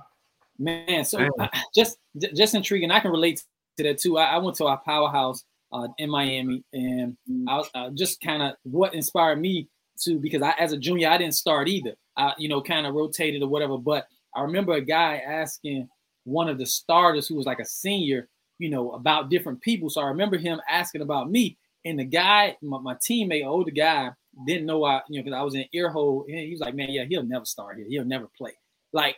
Man, 0.59 1.05
so 1.05 1.19
Man. 1.19 1.31
just 1.75 1.99
just 2.35 2.55
intriguing. 2.55 2.91
I 2.91 3.01
can 3.01 3.11
relate 3.11 3.43
to 3.77 3.83
that 3.85 3.99
too. 3.99 4.19
I, 4.19 4.25
I 4.25 4.39
went 4.39 4.57
to 4.59 4.67
our 4.67 4.81
powerhouse 4.85 5.45
uh, 5.73 5.89
in 5.99 6.11
Miami, 6.11 6.63
and 6.73 7.17
I 7.49 7.57
was 7.57 7.71
uh, 7.75 7.91
just 7.95 8.21
kind 8.21 8.43
of 8.43 8.55
what 8.63 8.95
inspired 8.95 9.41
me 9.41 9.69
to 10.01 10.19
because 10.19 10.43
I, 10.43 10.53
as 10.53 10.73
a 10.73 10.79
junior, 10.79 11.09
I 11.09 11.19
didn't 11.19 11.35
start 11.35 11.69
either. 11.69 11.95
I, 12.17 12.33
you 12.39 12.49
know, 12.49 12.63
kind 12.63 12.87
of 12.87 12.95
rotated 12.95 13.43
or 13.43 13.49
whatever. 13.49 13.77
But 13.79 14.07
I 14.35 14.43
remember 14.43 14.75
a 14.75 14.81
guy 14.81 15.17
asking 15.27 15.89
one 16.25 16.49
of 16.49 16.59
the 16.59 16.67
starters 16.67 17.29
who 17.29 17.35
was 17.35 17.47
like 17.47 17.59
a 17.59 17.65
senior, 17.65 18.29
you 18.59 18.71
know, 18.71 18.93
about 18.93 19.31
different 19.31 19.61
people. 19.61 19.91
So 19.91 20.01
I 20.01 20.07
remember 20.07 20.39
him 20.39 20.61
asking 20.69 21.03
about 21.03 21.31
me, 21.31 21.59
and 21.85 21.99
the 21.99 22.05
guy, 22.05 22.57
my, 22.63 22.79
my 22.79 22.95
teammate, 22.95 23.47
older 23.47 23.71
guy, 23.71 24.11
didn't 24.47 24.67
know 24.67 24.85
I, 24.85 25.03
you 25.09 25.19
know, 25.19 25.25
because 25.25 25.37
I 25.37 25.43
was 25.43 25.55
in 25.55 25.67
ear 25.73 25.91
hole. 25.91 26.25
And 26.29 26.39
he 26.39 26.51
was 26.51 26.61
like, 26.61 26.75
"Man, 26.75 26.91
yeah, 26.91 27.05
he'll 27.05 27.25
never 27.25 27.45
start 27.45 27.77
here. 27.77 27.87
He'll 27.89 28.05
never 28.05 28.29
play." 28.37 28.53
Like 28.93 29.17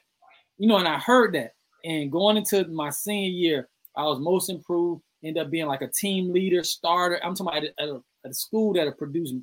you 0.58 0.68
know, 0.68 0.76
and 0.76 0.88
I 0.88 0.98
heard 0.98 1.34
that. 1.34 1.52
And 1.84 2.10
going 2.10 2.36
into 2.36 2.66
my 2.68 2.90
senior 2.90 3.30
year, 3.30 3.68
I 3.96 4.04
was 4.04 4.18
most 4.18 4.50
improved, 4.50 5.02
ended 5.24 5.42
up 5.42 5.50
being 5.50 5.66
like 5.66 5.82
a 5.82 5.88
team 5.88 6.32
leader, 6.32 6.64
starter. 6.64 7.20
I'm 7.22 7.34
talking 7.34 7.58
about 7.58 7.70
at 7.78 7.88
a, 7.88 8.02
at 8.24 8.30
a 8.30 8.34
school 8.34 8.72
that 8.74 8.86
had 8.86 8.98
produced 8.98 9.34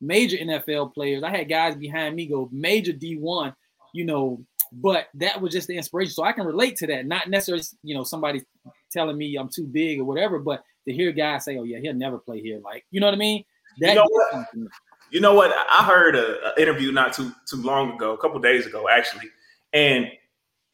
major 0.00 0.36
NFL 0.36 0.94
players. 0.94 1.22
I 1.22 1.30
had 1.30 1.48
guys 1.48 1.76
behind 1.76 2.16
me 2.16 2.26
go 2.26 2.48
major 2.52 2.92
D1, 2.92 3.54
you 3.94 4.04
know, 4.04 4.44
but 4.72 5.08
that 5.14 5.40
was 5.40 5.52
just 5.52 5.68
the 5.68 5.76
inspiration. 5.76 6.12
So 6.12 6.24
I 6.24 6.32
can 6.32 6.46
relate 6.46 6.76
to 6.76 6.86
that. 6.88 7.06
Not 7.06 7.28
necessarily, 7.28 7.64
you 7.82 7.94
know, 7.94 8.04
somebody 8.04 8.42
telling 8.90 9.16
me 9.16 9.36
I'm 9.36 9.48
too 9.48 9.66
big 9.66 10.00
or 10.00 10.04
whatever, 10.04 10.38
but 10.38 10.64
to 10.86 10.92
hear 10.92 11.12
guys 11.12 11.44
say, 11.44 11.56
"Oh 11.58 11.62
yeah, 11.64 11.78
he'll 11.78 11.94
never 11.94 12.18
play 12.18 12.40
here," 12.40 12.58
like 12.58 12.84
you 12.90 13.00
know 13.00 13.06
what 13.06 13.14
I 13.14 13.18
mean? 13.18 13.44
That 13.80 13.90
you 13.90 13.94
know 13.94 14.08
what? 14.08 14.46
You 15.10 15.20
know 15.20 15.34
what? 15.34 15.52
I 15.70 15.84
heard 15.84 16.16
an 16.16 16.36
interview 16.58 16.90
not 16.90 17.12
too 17.12 17.32
too 17.46 17.62
long 17.62 17.92
ago, 17.92 18.12
a 18.12 18.18
couple 18.18 18.40
days 18.40 18.66
ago, 18.66 18.88
actually, 18.88 19.28
and 19.72 20.10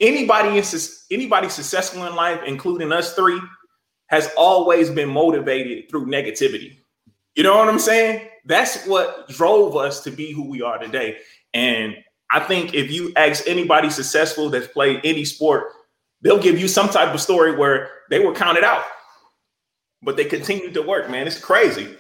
anybody 0.01 0.59
in 0.59 0.65
anybody 1.11 1.49
successful 1.49 2.07
in 2.07 2.15
life, 2.15 2.41
including 2.47 2.93
us 2.93 3.15
three, 3.15 3.41
has 4.07 4.31
always 4.37 4.91
been 4.91 5.09
motivated 5.09 5.91
through 5.91 6.07
negativity. 6.07 6.79
You 7.35 7.43
know 7.43 7.57
what 7.57 7.69
I'm 7.69 7.79
saying? 7.79 8.29
That's 8.45 8.87
what 8.87 9.29
drove 9.29 9.77
us 9.77 10.03
to 10.05 10.11
be 10.11 10.33
who 10.33 10.49
we 10.49 10.63
are 10.63 10.79
today. 10.79 11.19
And 11.55 11.97
I 12.31 12.41
think 12.41 12.75
if 12.75 12.91
you 12.91 13.13
ask 13.17 13.47
anybody 13.47 13.91
successful 13.91 14.51
that's 14.51 14.67
played 14.67 15.01
any 15.05 15.25
sport, 15.25 15.73
they'll 16.21 16.43
give 16.43 16.59
you 16.59 16.69
some 16.69 16.89
type 16.89 17.15
of 17.15 17.21
story 17.21 17.57
where 17.57 17.91
they 18.11 18.19
were 18.19 18.35
counted 18.35 18.65
out, 18.65 18.85
but 20.03 20.17
they 20.17 20.25
continued 20.25 20.75
to 20.75 20.83
work. 20.83 21.11
Man, 21.11 21.27
it's 21.27 21.39
crazy. 21.39 21.97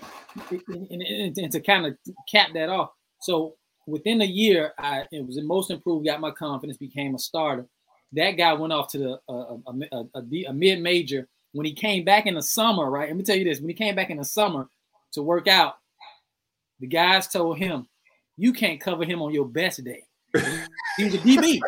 And, 0.50 1.02
and, 1.02 1.38
and 1.38 1.52
to 1.52 1.60
kind 1.60 1.86
of 1.86 1.96
cap 2.30 2.50
that 2.54 2.68
off, 2.68 2.90
so 3.20 3.54
within 3.86 4.20
a 4.20 4.26
year, 4.26 4.72
I 4.78 5.04
it 5.10 5.26
was 5.26 5.36
the 5.36 5.42
most 5.42 5.70
improved, 5.70 6.06
got 6.06 6.20
my 6.20 6.30
confidence, 6.30 6.76
became 6.76 7.14
a 7.14 7.18
starter. 7.18 7.66
That 8.12 8.32
guy 8.32 8.52
went 8.54 8.72
off 8.72 8.88
to 8.92 8.98
the 8.98 9.20
uh, 9.28 9.56
a, 9.66 9.96
a, 9.96 10.04
a, 10.14 10.44
a 10.48 10.52
mid 10.52 10.80
major. 10.80 11.28
When 11.52 11.66
he 11.66 11.72
came 11.72 12.04
back 12.04 12.26
in 12.26 12.34
the 12.34 12.42
summer, 12.42 12.90
right? 12.90 13.08
Let 13.08 13.16
me 13.16 13.24
tell 13.24 13.36
you 13.36 13.44
this: 13.44 13.60
when 13.60 13.68
he 13.68 13.74
came 13.74 13.94
back 13.94 14.10
in 14.10 14.18
the 14.18 14.24
summer 14.24 14.68
to 15.12 15.22
work 15.22 15.48
out, 15.48 15.76
the 16.80 16.86
guys 16.86 17.28
told 17.28 17.58
him, 17.58 17.88
"You 18.36 18.52
can't 18.52 18.80
cover 18.80 19.04
him 19.04 19.22
on 19.22 19.32
your 19.32 19.46
best 19.46 19.82
day." 19.84 20.04
he 20.96 21.04
was 21.04 21.14
a 21.14 21.18
DB. 21.18 21.60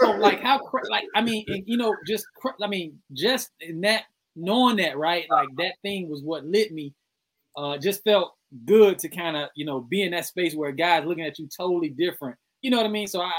So 0.00 0.12
like 0.12 0.40
how 0.40 0.60
like 0.90 1.04
I 1.14 1.20
mean 1.20 1.44
you 1.66 1.76
know 1.76 1.94
just 2.06 2.26
I 2.62 2.66
mean 2.66 2.98
just 3.12 3.50
in 3.60 3.80
that 3.82 4.04
knowing 4.36 4.76
that 4.76 4.96
right 4.96 5.26
like 5.30 5.48
that 5.56 5.74
thing 5.82 6.08
was 6.08 6.22
what 6.22 6.44
lit 6.44 6.72
me. 6.72 6.94
Uh, 7.56 7.76
just 7.76 8.04
felt 8.04 8.34
good 8.64 8.98
to 9.00 9.08
kind 9.08 9.36
of 9.36 9.48
you 9.54 9.64
know 9.64 9.80
be 9.80 10.02
in 10.02 10.12
that 10.12 10.26
space 10.26 10.54
where 10.54 10.70
guys 10.72 11.04
looking 11.04 11.24
at 11.24 11.38
you 11.38 11.48
totally 11.56 11.88
different. 11.90 12.36
You 12.62 12.70
know 12.70 12.76
what 12.76 12.86
I 12.86 12.90
mean? 12.90 13.06
So 13.08 13.20
I 13.20 13.32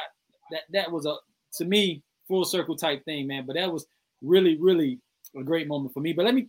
that 0.52 0.62
that 0.72 0.92
was 0.92 1.06
a 1.06 1.16
to 1.58 1.66
me 1.66 2.04
full 2.30 2.46
circle 2.46 2.78
type 2.78 3.04
thing, 3.04 3.28
man. 3.28 3.44
But 3.46 3.58
that 3.58 3.74
was 3.74 3.86
really 4.22 4.58
really 4.58 5.00
a 5.38 5.44
great 5.44 5.68
moment 5.68 5.94
for 5.94 6.00
me. 6.00 6.14
But 6.14 6.24
let 6.24 6.34
me 6.34 6.48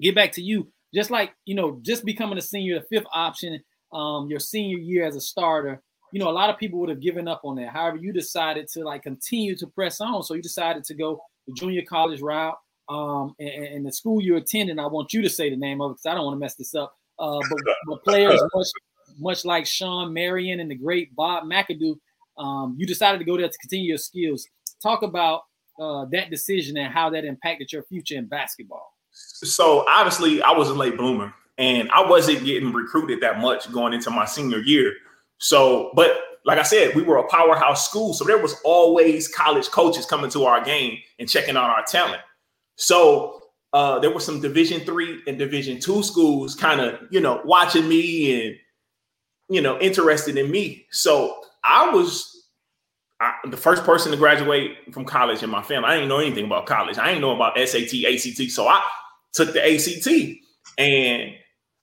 get 0.00 0.16
back 0.16 0.32
to 0.32 0.42
you. 0.42 0.66
Just 0.92 1.12
like 1.12 1.32
you 1.44 1.54
know, 1.54 1.78
just 1.82 2.04
becoming 2.04 2.38
a 2.38 2.42
senior, 2.42 2.80
the 2.80 2.86
fifth 2.86 3.06
option, 3.14 3.60
um, 3.92 4.28
your 4.28 4.40
senior 4.40 4.78
year 4.78 5.06
as 5.06 5.14
a 5.14 5.20
starter 5.20 5.80
you 6.12 6.18
know, 6.18 6.28
a 6.28 6.32
lot 6.32 6.50
of 6.50 6.58
people 6.58 6.80
would 6.80 6.88
have 6.88 7.00
given 7.00 7.28
up 7.28 7.42
on 7.44 7.56
that. 7.56 7.68
However, 7.68 7.96
you 7.96 8.12
decided 8.12 8.68
to 8.68 8.84
like 8.84 9.02
continue 9.02 9.56
to 9.56 9.66
press 9.68 10.00
on. 10.00 10.22
So 10.22 10.34
you 10.34 10.42
decided 10.42 10.84
to 10.84 10.94
go 10.94 11.20
the 11.46 11.52
junior 11.52 11.82
college 11.88 12.20
route. 12.20 12.56
Um, 12.88 13.34
and, 13.38 13.64
and 13.64 13.86
the 13.86 13.92
school 13.92 14.20
you're 14.20 14.38
attending, 14.38 14.80
I 14.80 14.86
want 14.86 15.12
you 15.12 15.22
to 15.22 15.30
say 15.30 15.48
the 15.48 15.56
name 15.56 15.80
of 15.80 15.92
it 15.92 15.94
because 15.94 16.06
I 16.06 16.14
don't 16.14 16.24
want 16.24 16.34
to 16.34 16.40
mess 16.40 16.56
this 16.56 16.74
up. 16.74 16.92
Uh, 17.18 17.38
but, 17.48 17.74
but 17.86 18.04
players 18.04 18.42
much, 18.52 18.66
much 19.18 19.44
like 19.44 19.66
Shawn 19.66 20.12
Marion 20.12 20.58
and 20.58 20.70
the 20.70 20.74
great 20.74 21.14
Bob 21.14 21.44
McAdoo, 21.44 21.94
um, 22.38 22.74
you 22.76 22.86
decided 22.86 23.18
to 23.18 23.24
go 23.24 23.36
there 23.36 23.46
to 23.48 23.58
continue 23.58 23.90
your 23.90 23.98
skills. 23.98 24.46
Talk 24.82 25.02
about 25.02 25.42
uh, 25.80 26.06
that 26.12 26.30
decision 26.30 26.76
and 26.76 26.92
how 26.92 27.10
that 27.10 27.24
impacted 27.24 27.72
your 27.72 27.82
future 27.84 28.16
in 28.16 28.26
basketball. 28.26 28.92
So 29.12 29.84
obviously, 29.88 30.42
I 30.42 30.52
was 30.52 30.68
a 30.68 30.74
late 30.74 30.96
bloomer, 30.96 31.32
and 31.58 31.90
I 31.92 32.08
wasn't 32.08 32.44
getting 32.44 32.72
recruited 32.72 33.20
that 33.22 33.40
much 33.40 33.70
going 33.72 33.92
into 33.92 34.10
my 34.10 34.24
senior 34.24 34.58
year. 34.58 34.92
So, 35.38 35.90
but 35.94 36.16
like 36.44 36.58
I 36.58 36.62
said, 36.62 36.94
we 36.94 37.02
were 37.02 37.18
a 37.18 37.26
powerhouse 37.28 37.88
school, 37.88 38.14
so 38.14 38.24
there 38.24 38.38
was 38.38 38.54
always 38.64 39.28
college 39.28 39.68
coaches 39.68 40.06
coming 40.06 40.30
to 40.30 40.44
our 40.44 40.62
game 40.62 40.98
and 41.18 41.28
checking 41.28 41.56
out 41.56 41.70
our 41.70 41.84
talent. 41.84 42.22
So 42.76 43.42
uh, 43.72 43.98
there 43.98 44.10
were 44.10 44.20
some 44.20 44.40
Division 44.40 44.80
three 44.80 45.20
and 45.26 45.38
Division 45.38 45.80
two 45.80 46.02
schools 46.02 46.54
kind 46.54 46.80
of 46.80 47.00
you 47.10 47.20
know 47.20 47.40
watching 47.44 47.88
me 47.88 48.46
and 48.46 48.56
you 49.48 49.60
know 49.60 49.78
interested 49.80 50.36
in 50.36 50.50
me. 50.50 50.86
So 50.90 51.40
I 51.62 51.90
was 51.90 52.39
I, 53.20 53.34
the 53.48 53.56
first 53.56 53.84
person 53.84 54.10
to 54.12 54.16
graduate 54.16 54.92
from 54.92 55.04
college 55.04 55.42
in 55.42 55.50
my 55.50 55.62
family. 55.62 55.88
I 55.90 55.94
didn't 55.94 56.08
know 56.08 56.18
anything 56.18 56.46
about 56.46 56.66
college. 56.66 56.96
I 56.96 57.08
didn't 57.08 57.20
know 57.20 57.34
about 57.34 57.56
SAT, 57.58 57.92
ACT. 58.04 58.50
So 58.50 58.66
I 58.66 58.82
took 59.32 59.52
the 59.52 59.62
ACT 59.62 60.08
and 60.78 61.34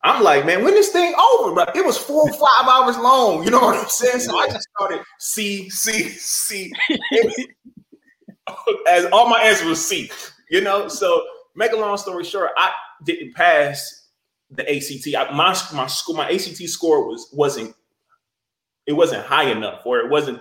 I'm 0.04 0.24
like, 0.24 0.46
man, 0.46 0.64
when 0.64 0.74
this 0.74 0.90
thing 0.90 1.14
over, 1.14 1.54
bro? 1.54 1.66
It 1.76 1.86
was 1.86 1.98
four 1.98 2.24
or 2.24 2.34
five 2.34 2.68
hours 2.68 2.98
long. 2.98 3.44
You 3.44 3.52
know 3.52 3.60
what 3.60 3.78
I'm 3.78 3.90
saying? 3.90 4.20
So 4.20 4.38
I 4.38 4.48
just 4.48 4.68
started 4.76 5.02
C, 5.20 5.70
C, 5.70 6.10
C. 6.10 6.72
As 8.90 9.06
all 9.12 9.30
my 9.30 9.42
answers 9.42 9.68
was 9.68 9.88
C. 9.88 10.10
You 10.50 10.62
know, 10.62 10.88
so 10.88 11.24
make 11.56 11.72
a 11.72 11.76
long 11.76 11.98
story 11.98 12.24
short, 12.24 12.52
I 12.58 12.72
didn't 13.04 13.36
pass 13.36 14.08
the 14.50 14.64
ACT. 14.64 15.14
I, 15.16 15.36
my 15.36 15.56
my 15.74 15.88
school, 15.88 16.16
my 16.16 16.32
ACT 16.32 16.58
score 16.70 17.06
was 17.06 17.30
wasn't 17.34 17.76
it 18.86 18.94
wasn't 18.94 19.26
high 19.26 19.52
enough, 19.52 19.82
or 19.86 20.00
it 20.00 20.10
wasn't 20.10 20.40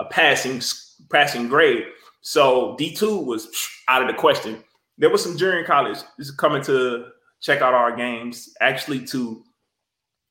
a 0.00 0.04
passing 0.06 0.62
passing 1.10 1.48
grade. 1.48 1.84
So 2.20 2.76
D 2.78 2.94
two 2.94 3.18
was 3.18 3.48
out 3.88 4.02
of 4.02 4.08
the 4.08 4.14
question. 4.14 4.62
There 4.98 5.10
was 5.10 5.22
some 5.22 5.36
junior 5.36 5.64
college. 5.64 5.98
Is 6.18 6.30
coming 6.30 6.62
to 6.64 7.06
check 7.40 7.62
out 7.62 7.74
our 7.74 7.94
games, 7.94 8.54
actually 8.60 9.04
to 9.06 9.44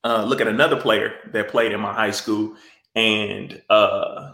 uh, 0.04 0.24
look 0.26 0.42
at 0.42 0.48
another 0.48 0.80
player 0.80 1.14
that 1.34 1.48
played 1.50 1.72
in 1.72 1.80
my 1.80 1.94
high 1.94 2.12
school. 2.12 2.56
And 2.96 3.62
uh, 3.70 4.34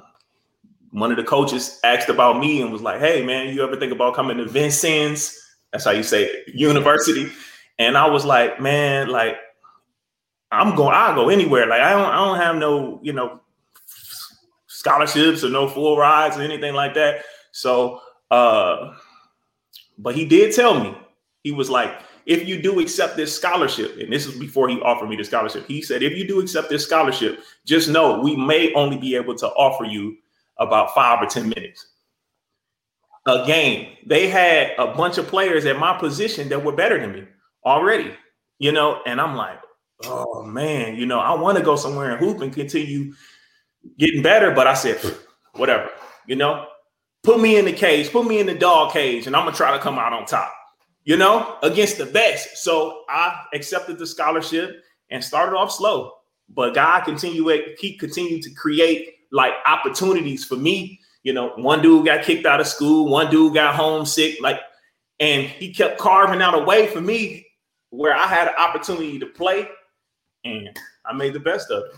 one 0.92 1.12
of 1.12 1.18
the 1.18 1.24
coaches 1.24 1.80
asked 1.84 2.10
about 2.10 2.40
me 2.40 2.62
and 2.62 2.72
was 2.72 2.82
like, 2.82 3.00
"Hey, 3.00 3.26
man, 3.26 3.54
you 3.54 3.64
ever 3.64 3.76
think 3.76 3.92
about 3.92 4.16
coming 4.16 4.38
to 4.38 4.46
Vincennes? 4.46 5.40
That's 5.72 5.86
how 5.86 5.92
you 5.92 6.04
say 6.04 6.26
it, 6.26 6.56
university." 6.56 7.32
And 7.80 7.98
I 7.98 8.08
was 8.08 8.26
like, 8.26 8.60
"Man, 8.60 9.10
like 9.10 9.38
I'm 10.52 10.76
going. 10.76 10.94
I'll 10.94 11.16
go 11.16 11.30
anywhere. 11.30 11.66
Like 11.66 11.82
I 11.82 11.92
don't. 11.92 12.06
I 12.06 12.16
don't 12.26 12.38
have 12.38 12.56
no, 12.58 13.00
you 13.02 13.12
know, 13.12 13.42
scholarships 14.84 15.44
or 15.44 15.50
no 15.50 15.68
full 15.68 15.98
rides 15.98 16.38
or 16.38 16.42
anything 16.42 16.74
like 16.74 16.94
that." 16.96 17.24
So, 17.52 18.02
uh, 18.30 18.94
but 19.98 20.16
he 20.16 20.26
did 20.26 20.54
tell 20.54 20.80
me 20.80 20.98
he 21.44 21.52
was 21.52 21.70
like, 21.70 22.02
if 22.26 22.48
you 22.48 22.62
do 22.62 22.80
accept 22.80 23.16
this 23.16 23.36
scholarship, 23.36 23.98
and 24.00 24.12
this 24.12 24.26
is 24.26 24.38
before 24.40 24.70
he 24.70 24.80
offered 24.82 25.10
me 25.10 25.16
the 25.16 25.24
scholarship, 25.24 25.66
he 25.68 25.82
said, 25.82 26.02
if 26.04 26.18
you 26.18 26.28
do 26.28 26.40
accept 26.40 26.70
this 26.70 26.84
scholarship, 26.84 27.40
just 27.66 27.90
know 27.90 28.20
we 28.20 28.36
may 28.36 28.74
only 28.74 28.98
be 28.98 29.16
able 29.16 29.36
to 29.36 29.48
offer 29.48 29.84
you 29.86 30.18
about 30.58 30.94
five 30.94 31.22
or 31.22 31.26
10 31.26 31.50
minutes 31.50 31.88
a 33.28 33.46
game. 33.46 33.98
They 34.06 34.28
had 34.28 34.72
a 34.78 34.94
bunch 34.94 35.18
of 35.18 35.28
players 35.28 35.66
at 35.66 35.80
my 35.80 35.98
position 35.98 36.50
that 36.50 36.64
were 36.64 36.76
better 36.76 37.00
than 37.00 37.14
me 37.14 37.24
already, 37.66 38.14
you 38.60 38.72
know, 38.72 39.02
and 39.06 39.20
I'm 39.20 39.36
like, 39.36 39.60
oh 40.06 40.44
man, 40.44 40.96
you 40.96 41.06
know, 41.06 41.20
I 41.20 41.34
want 41.34 41.58
to 41.58 41.64
go 41.64 41.76
somewhere 41.76 42.12
and 42.12 42.20
hoop 42.20 42.42
and 42.42 42.54
continue 42.54 43.14
getting 43.98 44.22
better, 44.22 44.52
but 44.52 44.68
I 44.68 44.74
said, 44.74 45.00
whatever, 45.54 45.90
you 46.28 46.36
know, 46.36 46.68
put 47.24 47.40
me 47.40 47.58
in 47.58 47.66
the 47.66 47.74
cage, 47.74 48.12
put 48.12 48.26
me 48.26 48.40
in 48.40 48.48
the 48.48 48.56
dog 48.56 48.94
cage, 48.94 49.28
and 49.28 49.36
I'm 49.36 49.46
gonna 49.46 49.56
try 49.56 49.72
to 49.72 49.80
come 49.80 49.98
out 49.98 50.14
on 50.14 50.26
top 50.26 50.54
you 51.06 51.18
know, 51.18 51.58
against 51.64 51.98
the 51.98 52.06
best. 52.06 52.58
So 52.58 53.04
I 53.10 53.44
accepted 53.54 53.98
the 53.98 54.08
scholarship 54.08 54.84
and 55.10 55.24
started 55.24 55.56
off 55.56 55.72
slow. 55.72 56.14
But 56.50 56.76
God 56.76 57.02
continued 57.02 57.78
keep 57.78 58.00
continue 58.00 58.42
to 58.42 58.54
create 58.54 59.10
like 59.32 59.54
opportunities 59.66 60.46
for 60.46 60.56
me. 60.56 61.00
You 61.24 61.34
know, 61.34 61.50
one 61.56 61.82
dude 61.82 62.06
got 62.06 62.24
kicked 62.24 62.46
out 62.46 62.60
of 62.60 62.68
school, 62.68 63.10
one 63.10 63.32
dude 63.32 63.54
got 63.54 63.76
homesick, 63.76 64.42
like, 64.42 64.60
and 65.20 65.46
he 65.46 65.74
kept 65.74 65.98
carving 65.98 66.42
out 66.42 66.54
a 66.54 66.64
way 66.64 66.88
for 66.88 67.00
me 67.00 67.48
where 67.92 68.14
I 68.14 68.28
had 68.28 68.50
an 68.50 68.56
opportunity 68.58 69.20
to 69.20 69.26
play, 69.26 69.68
and 70.44 70.78
I 71.06 71.14
made 71.14 71.34
the 71.34 71.40
best 71.40 71.72
of 71.72 71.84
it. 71.86 71.92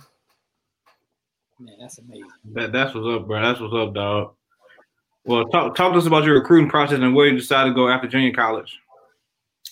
Man, 1.59 1.75
that's 1.79 1.97
amazing. 1.99 2.27
That, 2.53 2.71
that's 2.71 2.93
what's 2.93 3.07
up, 3.07 3.27
bro. 3.27 3.41
That's 3.41 3.59
what's 3.59 3.73
up, 3.73 3.93
dog. 3.93 4.33
Well, 5.23 5.45
talk 5.45 5.75
talk 5.75 5.93
to 5.93 5.97
us 5.97 6.05
about 6.05 6.23
your 6.23 6.35
recruiting 6.35 6.69
process 6.69 6.99
and 6.99 7.15
where 7.15 7.27
you 7.27 7.37
decided 7.37 7.71
to 7.71 7.75
go 7.75 7.89
after 7.89 8.07
junior 8.07 8.33
college. 8.33 8.77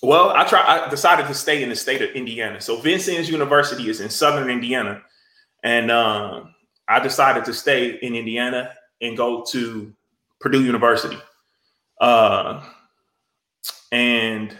Well, 0.02 0.32
I 0.32 0.46
try. 0.46 0.62
I 0.62 0.90
decided 0.90 1.28
to 1.28 1.34
stay 1.34 1.62
in 1.62 1.70
the 1.70 1.76
state 1.76 2.02
of 2.02 2.10
Indiana. 2.12 2.60
So 2.60 2.80
Vincennes 2.80 3.30
University 3.30 3.90
is 3.90 4.02
in 4.02 4.10
Southern 4.10 4.50
Indiana, 4.50 5.02
and 5.64 5.92
um, 5.92 6.56
I 6.88 7.00
decided 7.00 7.46
to 7.46 7.54
stay 7.54 8.00
in 8.02 8.16
Indiana 8.16 8.74
and 9.02 9.16
go 9.16 9.44
to 9.52 9.94
Purdue 10.40 10.64
University. 10.64 11.18
Uh, 12.02 12.64
and 13.92 14.56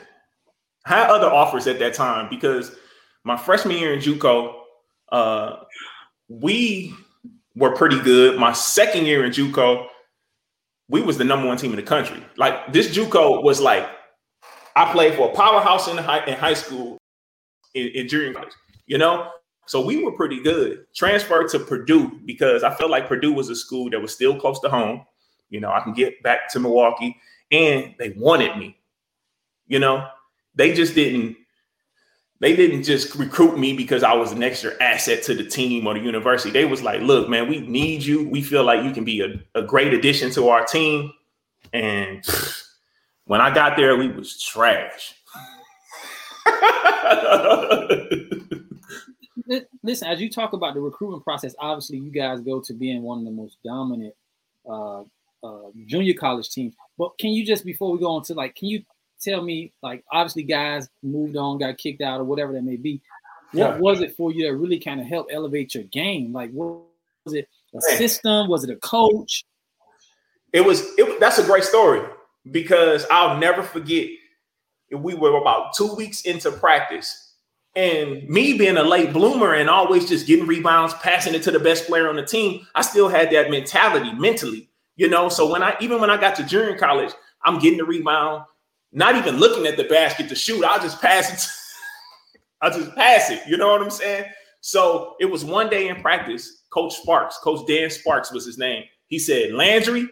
I 0.86 0.90
had 0.90 1.10
other 1.10 1.28
offers 1.28 1.68
at 1.68 1.80
that 1.80 1.94
time 1.94 2.30
because 2.30 2.76
my 3.24 3.36
freshman 3.36 3.78
year 3.78 3.94
in 3.94 4.00
JUCO, 4.00 4.54
uh, 5.12 5.56
we 6.30 6.94
were 7.56 7.76
pretty 7.76 8.00
good. 8.00 8.40
My 8.40 8.54
second 8.54 9.06
year 9.06 9.24
in 9.26 9.32
JUCO, 9.32 9.88
we 10.90 11.02
was 11.02 11.18
the 11.18 11.24
number 11.24 11.48
one 11.48 11.58
team 11.58 11.72
in 11.72 11.78
the 11.78 11.84
country. 11.84 12.24
Like 12.38 12.74
this 12.74 12.96
JUCO 12.96 13.44
was 13.44 13.62
like 13.62 13.88
I 14.76 14.92
played 14.92 15.16
for 15.16 15.30
a 15.30 15.34
powerhouse 15.36 15.88
in 15.88 15.98
high 15.98 16.26
in 16.26 16.36
high 16.36 16.56
school, 16.56 16.98
in, 17.74 17.88
in 17.90 18.08
junior 18.08 18.34
college. 18.34 18.54
You 18.88 18.98
know, 18.98 19.30
So 19.66 19.86
we 19.86 20.04
were 20.04 20.12
pretty 20.12 20.42
good. 20.42 20.86
Transferred 20.96 21.50
to 21.50 21.60
Purdue 21.60 22.20
because 22.26 22.64
I 22.64 22.74
felt 22.74 22.92
like 22.92 23.08
Purdue 23.08 23.34
was 23.34 23.50
a 23.50 23.56
school 23.56 23.90
that 23.92 24.00
was 24.02 24.14
still 24.14 24.38
close 24.40 24.60
to 24.62 24.70
home. 24.70 25.06
You 25.50 25.60
know, 25.62 25.72
I 25.72 25.80
can 25.82 25.94
get 25.94 26.22
back 26.24 26.50
to 26.52 26.60
Milwaukee, 26.60 27.16
and 27.52 27.94
they 28.00 28.10
wanted 28.18 28.58
me. 28.58 28.78
You 29.68 29.80
know, 29.80 30.08
they 30.56 30.74
just 30.74 30.96
didn't. 30.96 31.38
They 32.40 32.56
didn't 32.56 32.84
just 32.84 33.16
recruit 33.16 33.58
me 33.58 33.74
because 33.74 34.04
I 34.04 34.14
was 34.14 34.32
an 34.32 34.44
extra 34.44 34.74
asset 34.82 35.24
to 35.24 35.34
the 35.34 35.46
team 35.46 35.88
or 35.88 35.94
the 35.94 36.02
university. 36.02 36.52
They 36.52 36.66
was 36.66 36.82
like, 36.82 37.02
"Look, 37.02 37.30
man, 37.30 37.48
we 37.48 37.62
need 37.62 38.04
you. 38.04 38.28
We 38.28 38.42
feel 38.42 38.64
like 38.64 38.84
you 38.84 38.92
can 38.92 39.06
be 39.06 39.22
a, 39.22 39.60
a 39.60 39.64
great 39.64 39.94
addition 39.94 40.30
to 40.32 40.50
our 40.50 40.66
team." 40.66 41.14
And 41.72 42.26
when 43.26 43.40
I 43.40 43.54
got 43.54 43.78
there, 43.78 43.96
we 43.96 44.10
was 44.10 44.42
trash. 44.42 45.16
Listen, 49.84 50.08
as 50.08 50.22
you 50.22 50.30
talk 50.30 50.54
about 50.54 50.74
the 50.74 50.82
recruitment 50.82 51.24
process, 51.24 51.54
obviously 51.60 51.98
you 51.98 52.12
guys 52.12 52.40
go 52.42 52.62
to 52.62 52.74
being 52.74 53.02
one 53.02 53.20
of 53.20 53.26
the 53.26 53.32
most 53.32 53.58
dominant 53.64 54.14
uh, 54.70 55.02
uh, 55.44 55.70
junior 55.88 56.14
college 56.14 56.50
teams. 56.50 56.74
But 56.98 57.18
can 57.18 57.32
you 57.32 57.46
just 57.46 57.66
before 57.66 57.92
we 57.92 58.00
go 58.00 58.12
on 58.12 58.24
to 58.24 58.34
like, 58.34 58.56
can 58.56 58.70
you 58.70 58.84
tell 59.24 59.42
me 59.42 59.72
like, 59.82 60.04
obviously 60.12 60.44
guys 60.44 60.90
moved 61.02 61.38
on, 61.38 61.58
got 61.58 61.78
kicked 61.78 62.02
out, 62.02 62.20
or 62.20 62.24
whatever 62.24 62.54
that 62.54 62.64
may 62.64 62.76
be. 62.76 63.02
What 63.52 63.76
Yeah. 63.76 63.78
was 63.78 64.02
it 64.02 64.16
for 64.16 64.32
you 64.32 64.46
that 64.48 64.56
really 64.56 64.80
kind 64.80 65.00
of 65.00 65.08
helped 65.08 65.32
elevate 65.32 65.74
your 65.76 65.84
game? 65.86 66.34
Like, 66.34 66.52
what 66.52 66.82
was 67.26 67.34
it? 67.36 67.48
A 67.76 67.82
system? 67.82 68.48
Was 68.50 68.64
it 68.64 68.70
a 68.70 68.76
coach? 68.78 69.46
it 70.54 70.64
was 70.64 70.82
it, 70.98 71.20
that's 71.20 71.40
a 71.40 71.44
great 71.44 71.64
story 71.64 72.08
because 72.52 73.06
I'll 73.12 73.38
never 73.40 73.64
forget 73.64 74.08
we 74.92 75.16
were 75.16 75.38
about 75.38 75.74
two 75.74 75.94
weeks 75.96 76.22
into 76.22 76.52
practice 76.52 77.34
and 77.76 78.30
me 78.30 78.56
being 78.56 78.78
a 78.78 78.84
late 78.84 79.12
bloomer 79.12 79.56
and 79.56 79.68
always 79.68 80.08
just 80.08 80.28
getting 80.28 80.46
rebounds 80.46 80.94
passing 80.96 81.34
it 81.34 81.42
to 81.44 81.52
the 81.52 81.60
best 81.60 81.88
player 81.88 82.08
on 82.08 82.16
the 82.16 82.26
team 82.26 82.68
I 82.76 82.82
still 82.84 83.10
had 83.10 83.32
that 83.32 83.50
mentality 83.50 84.14
mentally 84.14 84.70
you 84.96 85.10
know 85.10 85.28
so 85.30 85.52
when 85.52 85.64
I 85.64 85.76
even 85.82 86.00
when 86.00 86.12
I 86.12 86.18
got 86.18 86.36
to 86.36 86.44
junior 86.44 86.78
college 86.78 87.12
I'm 87.44 87.58
getting 87.58 87.80
the 87.80 87.86
rebound 87.86 88.44
not 88.94 89.16
even 89.16 89.38
looking 89.38 89.66
at 89.66 89.78
the 89.78 89.84
basket 89.86 90.30
to 90.30 90.36
shoot 90.36 90.64
I'll 90.64 90.82
just 90.82 91.02
pass 91.02 91.32
it 91.34 91.50
I'll 92.62 92.78
just 92.78 92.96
pass 92.96 93.30
it 93.30 93.42
you 93.48 93.58
know 93.58 93.70
what 93.70 93.82
I'm 93.82 93.92
saying 93.92 94.26
so 94.62 95.16
it 95.20 95.26
was 95.26 95.44
one 95.44 95.70
day 95.70 95.90
in 95.90 96.02
practice 96.02 96.64
coach 96.72 96.94
Sparks 96.96 97.38
coach 97.38 97.68
Dan 97.68 97.90
Sparks 97.90 98.32
was 98.32 98.46
his 98.46 98.58
name 98.58 98.84
he 99.08 99.20
said 99.20 99.54
Landry 99.54 100.08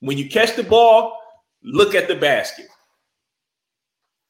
when 0.00 0.18
you 0.18 0.28
catch 0.28 0.54
the 0.56 0.62
ball, 0.62 1.18
look 1.62 1.94
at 1.94 2.08
the 2.08 2.14
basket. 2.14 2.66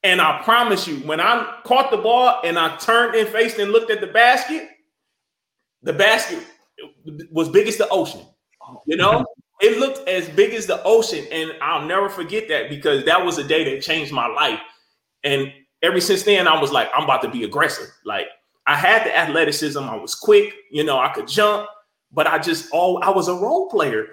And 0.03 0.21
I 0.21 0.41
promise 0.43 0.87
you, 0.87 0.99
when 0.99 1.21
I 1.21 1.59
caught 1.65 1.91
the 1.91 1.97
ball 1.97 2.41
and 2.45 2.59
I 2.59 2.77
turned 2.77 3.17
and 3.17 3.29
faced 3.29 3.59
and 3.59 3.73
looked 3.73 3.91
at 3.91 4.01
the 4.01 4.07
basket, 4.07 4.69
the 5.83 5.93
basket 5.93 6.43
was 7.31 7.49
big 7.49 7.67
as 7.67 7.77
the 7.77 7.89
ocean. 7.89 8.23
You 8.87 8.97
know, 8.97 9.25
it 9.61 9.79
looked 9.79 10.09
as 10.09 10.29
big 10.31 10.55
as 10.55 10.67
the 10.67 10.83
ocean. 10.85 11.25
And 11.33 11.53
I'll 11.63 11.87
never 11.87 12.09
forget 12.09 12.49
that 12.49 12.69
because 12.69 13.05
that 13.05 13.25
was 13.25 13.39
a 13.39 13.45
day 13.45 13.65
that 13.65 13.83
changed 13.83 14.13
my 14.13 14.27
life. 14.27 14.61
And 15.25 15.53
ever 15.83 16.01
since 16.01 16.23
then, 16.23 16.47
I 16.47 16.61
was 16.61 16.73
like, 16.73 16.89
I'm 16.95 17.05
about 17.05 17.23
to 17.23 17.29
be 17.29 17.45
aggressive. 17.45 17.89
Like, 18.05 18.27
I 18.67 18.75
had 18.75 19.07
the 19.07 19.17
athleticism, 19.17 19.79
I 19.79 19.97
was 19.97 20.15
quick, 20.15 20.53
you 20.71 20.83
know, 20.83 20.99
I 20.99 21.11
could 21.11 21.29
jump, 21.29 21.69
but 22.13 22.27
I 22.27 22.39
just, 22.39 22.69
all 22.73 23.03
I 23.03 23.11
was 23.11 23.29
a 23.29 23.35
role 23.35 23.69
player. 23.71 24.09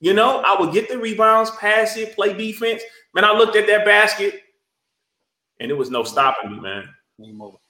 You 0.00 0.12
know, 0.12 0.42
I 0.46 0.60
would 0.60 0.74
get 0.74 0.90
the 0.90 0.98
rebounds, 0.98 1.50
pass 1.52 1.96
it, 1.96 2.14
play 2.14 2.34
defense. 2.34 2.82
Man, 3.14 3.24
I 3.24 3.32
looked 3.32 3.56
at 3.56 3.66
that 3.68 3.86
basket 3.86 4.42
and 5.60 5.70
it 5.70 5.74
was 5.74 5.90
no 5.90 6.02
stopping 6.02 6.52
me, 6.52 6.60
man. 6.60 6.88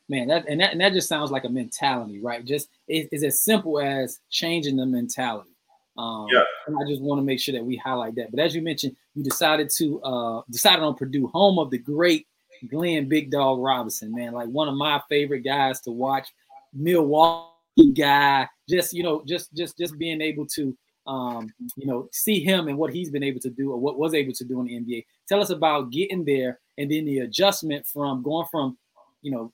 Man, 0.08 0.28
that 0.28 0.44
and 0.48 0.60
that 0.60 0.72
and 0.72 0.80
that 0.80 0.92
just 0.92 1.08
sounds 1.08 1.30
like 1.30 1.44
a 1.44 1.48
mentality, 1.48 2.20
right? 2.20 2.44
Just 2.44 2.68
it, 2.88 3.08
it's 3.12 3.24
as 3.24 3.40
simple 3.40 3.78
as 3.78 4.20
changing 4.30 4.76
the 4.76 4.84
mentality. 4.84 5.53
Um, 5.96 6.26
Yeah. 6.30 6.42
And 6.66 6.76
I 6.76 6.88
just 6.88 7.02
want 7.02 7.20
to 7.20 7.24
make 7.24 7.40
sure 7.40 7.52
that 7.54 7.64
we 7.64 7.76
highlight 7.76 8.14
that. 8.16 8.30
But 8.30 8.40
as 8.40 8.54
you 8.54 8.62
mentioned, 8.62 8.96
you 9.14 9.22
decided 9.22 9.70
to 9.76 10.00
uh 10.02 10.42
decided 10.50 10.82
on 10.82 10.94
Purdue, 10.94 11.28
home 11.28 11.58
of 11.58 11.70
the 11.70 11.78
great 11.78 12.26
Glenn 12.68 13.08
Big 13.08 13.30
Dog 13.30 13.60
Robinson, 13.60 14.14
man, 14.14 14.32
like 14.32 14.48
one 14.48 14.68
of 14.68 14.74
my 14.74 15.00
favorite 15.08 15.40
guys 15.40 15.80
to 15.82 15.90
watch, 15.90 16.28
Milwaukee 16.72 17.92
guy. 17.94 18.48
Just 18.68 18.92
you 18.92 19.02
know, 19.02 19.22
just 19.26 19.54
just 19.54 19.78
just 19.78 19.98
being 19.98 20.20
able 20.20 20.46
to 20.54 20.76
um, 21.06 21.52
you 21.76 21.86
know, 21.86 22.08
see 22.12 22.40
him 22.42 22.68
and 22.68 22.78
what 22.78 22.92
he's 22.92 23.10
been 23.10 23.22
able 23.22 23.40
to 23.40 23.50
do 23.50 23.72
or 23.72 23.78
what 23.78 23.98
was 23.98 24.14
able 24.14 24.32
to 24.32 24.44
do 24.44 24.60
in 24.60 24.66
the 24.66 24.80
NBA. 24.80 25.04
Tell 25.28 25.40
us 25.40 25.50
about 25.50 25.90
getting 25.90 26.24
there 26.24 26.60
and 26.78 26.90
then 26.90 27.04
the 27.04 27.20
adjustment 27.20 27.86
from 27.86 28.22
going 28.22 28.46
from, 28.50 28.78
you 29.22 29.30
know, 29.30 29.52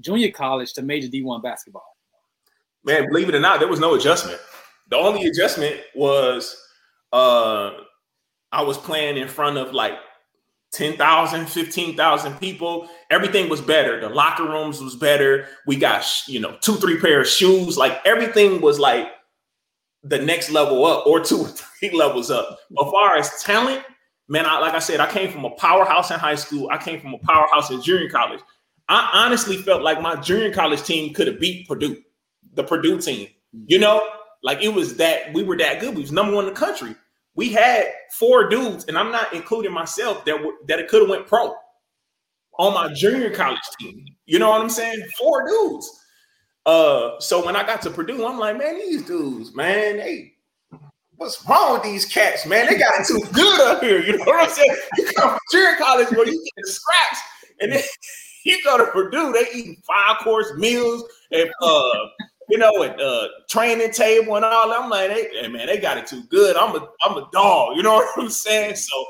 junior 0.00 0.30
college 0.30 0.72
to 0.74 0.82
major 0.82 1.08
D1 1.08 1.42
basketball. 1.42 1.96
Man, 2.84 3.06
believe 3.08 3.28
it 3.28 3.34
or 3.34 3.40
not, 3.40 3.60
there 3.60 3.68
was 3.68 3.80
no 3.80 3.94
adjustment. 3.94 4.40
The 4.90 4.96
only 4.96 5.26
adjustment 5.26 5.80
was 5.94 6.56
uh 7.12 7.72
I 8.52 8.62
was 8.62 8.78
playing 8.78 9.16
in 9.16 9.28
front 9.28 9.58
of 9.58 9.72
like 9.72 9.94
10,000, 10.72 11.46
15,000 11.46 12.38
people. 12.38 12.88
Everything 13.10 13.48
was 13.48 13.60
better. 13.60 14.00
The 14.00 14.08
locker 14.08 14.44
rooms 14.44 14.80
was 14.80 14.94
better. 14.94 15.46
We 15.66 15.76
got, 15.76 16.04
you 16.28 16.40
know, 16.40 16.56
two, 16.60 16.76
three 16.76 17.00
pair 17.00 17.20
of 17.20 17.26
shoes. 17.26 17.76
Like 17.76 18.00
everything 18.04 18.60
was 18.60 18.78
like 18.78 19.08
the 20.02 20.18
next 20.18 20.50
level 20.50 20.84
up 20.86 21.06
or 21.06 21.20
two 21.20 21.38
or 21.38 21.48
three 21.48 21.90
levels 21.96 22.30
up. 22.30 22.58
As 22.80 22.90
far 22.90 23.16
as 23.16 23.42
talent, 23.42 23.82
man, 24.28 24.46
I, 24.46 24.58
like 24.60 24.74
I 24.74 24.78
said, 24.78 25.00
I 25.00 25.10
came 25.10 25.30
from 25.30 25.44
a 25.44 25.50
powerhouse 25.50 26.10
in 26.10 26.18
high 26.18 26.36
school. 26.36 26.68
I 26.70 26.78
came 26.78 27.00
from 27.00 27.14
a 27.14 27.18
powerhouse 27.18 27.70
in 27.70 27.82
junior 27.82 28.08
college. 28.08 28.40
I 28.88 29.10
honestly 29.12 29.56
felt 29.58 29.82
like 29.82 30.00
my 30.00 30.16
junior 30.16 30.52
college 30.52 30.82
team 30.82 31.14
could 31.14 31.26
have 31.26 31.40
beat 31.40 31.66
Purdue, 31.68 32.02
the 32.54 32.64
Purdue 32.64 33.00
team. 33.00 33.28
You 33.66 33.78
know, 33.80 34.08
like 34.42 34.62
it 34.62 34.72
was 34.72 34.96
that 34.96 35.32
we 35.32 35.42
were 35.42 35.56
that 35.58 35.80
good. 35.80 35.94
We 35.94 36.02
was 36.02 36.12
number 36.12 36.34
one 36.34 36.46
in 36.46 36.54
the 36.54 36.58
country. 36.58 36.94
We 37.34 37.50
had 37.50 37.84
four 38.12 38.48
dudes, 38.48 38.86
and 38.86 38.98
I'm 38.98 39.12
not 39.12 39.32
including 39.32 39.72
myself 39.72 40.24
that 40.24 40.42
were, 40.42 40.52
that 40.66 40.78
it 40.78 40.88
could 40.88 41.02
have 41.02 41.10
went 41.10 41.26
pro 41.26 41.54
on 42.58 42.74
my 42.74 42.92
junior 42.92 43.30
college 43.30 43.60
team. 43.78 44.04
You 44.26 44.38
know 44.38 44.50
what 44.50 44.60
I'm 44.60 44.70
saying? 44.70 45.02
Four 45.18 45.46
dudes. 45.46 46.00
Uh, 46.66 47.18
so 47.20 47.44
when 47.44 47.56
I 47.56 47.64
got 47.64 47.82
to 47.82 47.90
Purdue, 47.90 48.26
I'm 48.26 48.38
like, 48.38 48.58
man, 48.58 48.76
these 48.76 49.02
dudes, 49.04 49.54
man, 49.54 49.96
they 49.96 50.34
what's 51.16 51.46
wrong 51.46 51.74
with 51.74 51.82
these 51.82 52.06
cats, 52.06 52.46
man? 52.46 52.66
They 52.66 52.78
got 52.78 53.00
it 53.00 53.06
too 53.06 53.22
good 53.32 53.60
up 53.60 53.82
here. 53.82 54.00
You 54.00 54.16
know 54.16 54.24
what 54.24 54.44
I'm 54.44 54.50
saying? 54.50 54.76
You 54.96 55.04
come 55.16 55.30
from 55.30 55.38
junior 55.52 55.76
college 55.78 56.10
where 56.10 56.26
you 56.26 56.46
get 56.56 56.66
scraps, 56.66 57.20
and 57.60 57.72
then 57.72 57.82
you 58.44 58.62
go 58.64 58.78
to 58.78 58.86
Purdue, 58.86 59.32
they 59.32 59.46
eating 59.58 59.76
five 59.86 60.18
course 60.22 60.52
meals 60.56 61.04
and 61.30 61.50
uh, 61.62 61.90
you 62.50 62.58
know, 62.58 62.82
at 62.82 63.00
uh 63.00 63.28
training 63.48 63.92
table 63.92 64.36
and 64.36 64.44
all. 64.44 64.72
I'm 64.72 64.90
like, 64.90 65.08
they, 65.08 65.28
hey, 65.40 65.48
man, 65.48 65.66
they 65.66 65.78
got 65.78 65.98
it 65.98 66.06
too 66.06 66.22
good. 66.24 66.56
I'm 66.56 66.74
a 66.74 66.88
I'm 67.02 67.16
a 67.16 67.28
dog. 67.32 67.76
You 67.76 67.82
know 67.82 67.94
what 67.94 68.18
I'm 68.18 68.30
saying? 68.30 68.76
So 68.76 69.04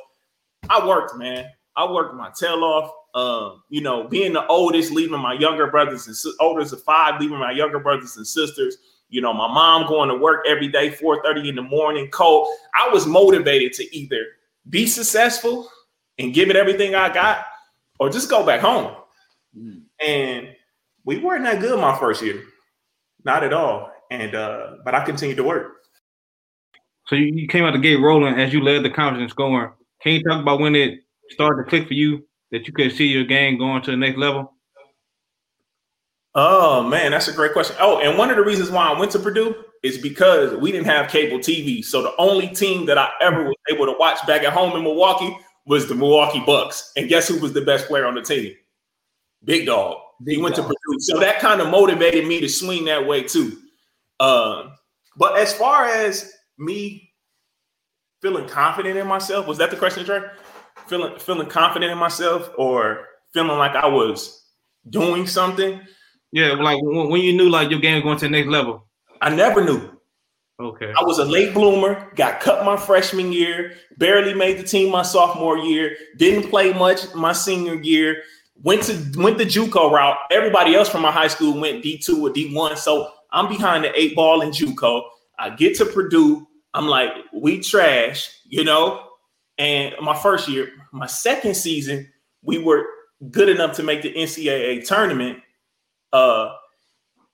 I 0.69 0.87
worked, 0.87 1.17
man. 1.17 1.47
I 1.77 1.91
worked 1.91 2.15
my 2.15 2.31
tail 2.39 2.65
off. 2.65 2.93
Um, 3.13 3.63
you 3.71 3.81
know, 3.81 4.07
being 4.07 4.33
the 4.33 4.47
oldest, 4.47 4.93
leaving 4.93 5.21
my 5.21 5.33
younger 5.33 5.67
brothers 5.69 6.07
and 6.07 6.15
sis- 6.15 6.37
oldest 6.39 6.73
of 6.73 6.83
five, 6.85 7.21
leaving 7.21 7.39
my 7.39 7.51
younger 7.51 7.81
brothers 7.81 8.17
and 8.17 8.27
sisters. 8.27 8.77
You 9.09 9.21
know, 9.21 9.33
my 9.33 9.49
mom 9.49 9.89
going 9.89 10.09
to 10.09 10.15
work 10.15 10.45
every 10.47 10.69
day, 10.69 10.91
4:30 10.91 11.49
in 11.49 11.57
the 11.57 11.63
morning, 11.63 12.09
cold. 12.11 12.47
I 12.75 12.89
was 12.89 13.07
motivated 13.07 13.73
to 13.75 13.97
either 13.97 14.25
be 14.69 14.87
successful 14.87 15.69
and 16.19 16.33
give 16.33 16.51
it 16.51 16.57
everything 16.57 16.95
I 16.95 17.13
got, 17.13 17.47
or 17.99 18.11
just 18.11 18.31
go 18.31 18.47
back 18.47 18.61
home. 18.61 18.95
And 20.07 20.55
we 21.05 21.19
weren't 21.19 21.45
that 21.45 21.61
good 21.61 21.81
my 21.81 21.99
first 21.99 22.23
year, 22.23 22.43
not 23.25 23.45
at 23.45 23.53
all. 23.53 23.91
And 24.11 24.35
uh, 24.35 24.77
but 24.85 24.95
I 24.95 25.05
continued 25.05 25.37
to 25.37 25.45
work. 25.45 25.77
So 27.07 27.17
you, 27.17 27.27
you 27.35 27.49
came 27.49 27.65
out 27.65 27.73
the 27.73 27.79
gate 27.79 28.01
rolling 28.01 28.39
as 28.39 28.53
you 28.53 28.63
led 28.63 28.85
the 28.85 28.91
conference 28.91 29.23
in 29.23 29.29
scoring. 29.29 29.73
Can 30.03 30.13
you 30.13 30.23
talk 30.23 30.41
about 30.41 30.61
when 30.61 30.75
it 30.75 31.01
started 31.31 31.65
to 31.65 31.69
click 31.69 31.89
for 31.89 31.95
you 31.95 32.27
that 32.51 32.67
you 32.67 32.73
could 32.73 32.93
see 32.93 33.07
your 33.07 33.25
game 33.25 33.59
going 33.59 33.83
to 33.83 33.91
the 33.91 33.97
next 33.97 34.19
level? 34.19 34.55
Oh 36.35 36.85
man, 36.85 37.11
that's 37.11 37.29
a 37.29 37.33
great 37.33 37.53
question. 37.53 37.77
Oh, 37.81 38.01
and 38.01 38.17
one 38.17 38.31
of 38.31 38.37
the 38.37 38.45
reasons 38.45 38.71
why 38.71 38.89
I 38.89 38.99
went 38.99 39.11
to 39.13 39.19
Purdue 39.19 39.55
is 39.83 39.99
because 39.99 40.55
we 40.57 40.71
didn't 40.71 40.87
have 40.87 41.11
cable 41.11 41.39
TV. 41.39 41.85
So 41.85 42.03
the 42.03 42.15
only 42.19 42.49
team 42.49 42.87
that 42.87 42.99
I 42.99 43.11
ever 43.21 43.45
was 43.45 43.57
able 43.71 43.87
to 43.87 43.97
watch 43.99 44.25
back 44.27 44.43
at 44.43 44.53
home 44.53 44.77
in 44.77 44.85
Milwaukee 44.85 45.37
was 45.67 45.89
the 45.89 45.95
Milwaukee 45.95 46.43
Bucks. 46.47 46.93
And 46.97 47.09
guess 47.09 47.29
who 47.29 47.41
was 47.41 47.53
the 47.53 47.63
best 47.63 47.87
player 47.87 48.07
on 48.07 48.15
the 48.15 48.23
team? 48.23 48.55
Big 49.45 49.67
Dog. 49.67 49.97
He 50.27 50.41
went 50.41 50.55
to 50.57 50.63
Purdue. 50.63 51.01
So 51.01 51.19
that 51.19 51.39
kind 51.39 51.61
of 51.61 51.69
motivated 51.69 52.27
me 52.27 52.41
to 52.41 52.49
swing 52.49 52.85
that 52.87 53.07
way 53.07 53.23
too. 53.23 53.59
Um, 54.19 54.73
but 55.17 55.37
as 55.37 55.53
far 55.55 55.87
as 55.87 56.33
me 56.59 57.13
feeling 58.21 58.47
confident 58.49 58.99
in 58.99 59.07
myself, 59.07 59.47
was 59.47 59.59
that 59.59 59.71
the 59.71 59.77
question, 59.77 60.05
Trey? 60.05 60.23
Feeling 60.87 61.19
feeling 61.19 61.49
confident 61.49 61.91
in 61.91 61.99
myself 61.99 62.51
or 62.59 63.07
feeling 63.33 63.59
like 63.59 63.75
I 63.77 63.87
was 63.87 64.45
doing 64.89 65.27
something? 65.27 65.81
Yeah, 66.33 66.53
like 66.53 66.81
when, 66.83 67.09
when 67.09 67.23
you 67.23 67.33
knew 67.33 67.49
like 67.49 67.71
your 67.71 67.81
game 67.81 67.97
was 67.97 68.05
going 68.05 68.19
to 68.19 68.27
the 68.27 68.31
next 68.31 68.49
level. 68.49 68.87
I 69.21 69.35
never 69.35 69.65
knew. 69.65 69.91
Okay. 70.61 70.93
I 70.93 71.03
was 71.03 71.19
a 71.19 71.25
late 71.25 71.55
bloomer, 71.55 72.13
got 72.17 72.41
cut 72.41 72.67
my 72.67 72.77
freshman 72.77 73.33
year, 73.33 73.73
barely 73.97 74.35
made 74.35 74.59
the 74.59 74.63
team 74.63 74.91
my 74.91 75.03
sophomore 75.03 75.57
year, 75.57 75.97
didn't 76.19 76.51
play 76.51 76.73
much 76.75 77.15
my 77.15 77.33
senior 77.33 77.75
year, 77.75 78.23
Went 78.63 78.83
to 78.85 79.13
went 79.17 79.39
the 79.39 79.45
JUCO 79.45 79.91
route. 79.91 80.19
Everybody 80.31 80.75
else 80.75 80.89
from 80.89 81.03
my 81.03 81.11
high 81.11 81.29
school 81.29 81.59
went 81.59 81.83
D2 81.83 82.23
or 82.23 82.31
D1. 82.31 82.77
So 82.77 83.11
I'm 83.33 83.49
behind 83.49 83.85
the 83.85 83.99
eight 83.99 84.15
ball 84.15 84.43
in 84.43 84.51
JUCO. 84.51 85.03
I 85.39 85.51
get 85.51 85.77
to 85.77 85.87
Purdue. 85.87 86.47
I'm 86.75 86.87
like, 86.87 87.11
we 87.33 87.61
trash, 87.61 88.31
you 88.45 88.65
know. 88.65 89.07
And 89.59 89.95
my 90.01 90.17
first 90.17 90.49
year, 90.49 90.71
my 90.93 91.07
second 91.07 91.55
season, 91.55 92.11
we 92.43 92.59
were 92.59 92.85
good 93.31 93.49
enough 93.49 93.77
to 93.77 93.83
make 93.83 94.03
the 94.03 94.13
NCAA 94.15 94.87
tournament. 94.87 95.39
Uh, 96.13 96.55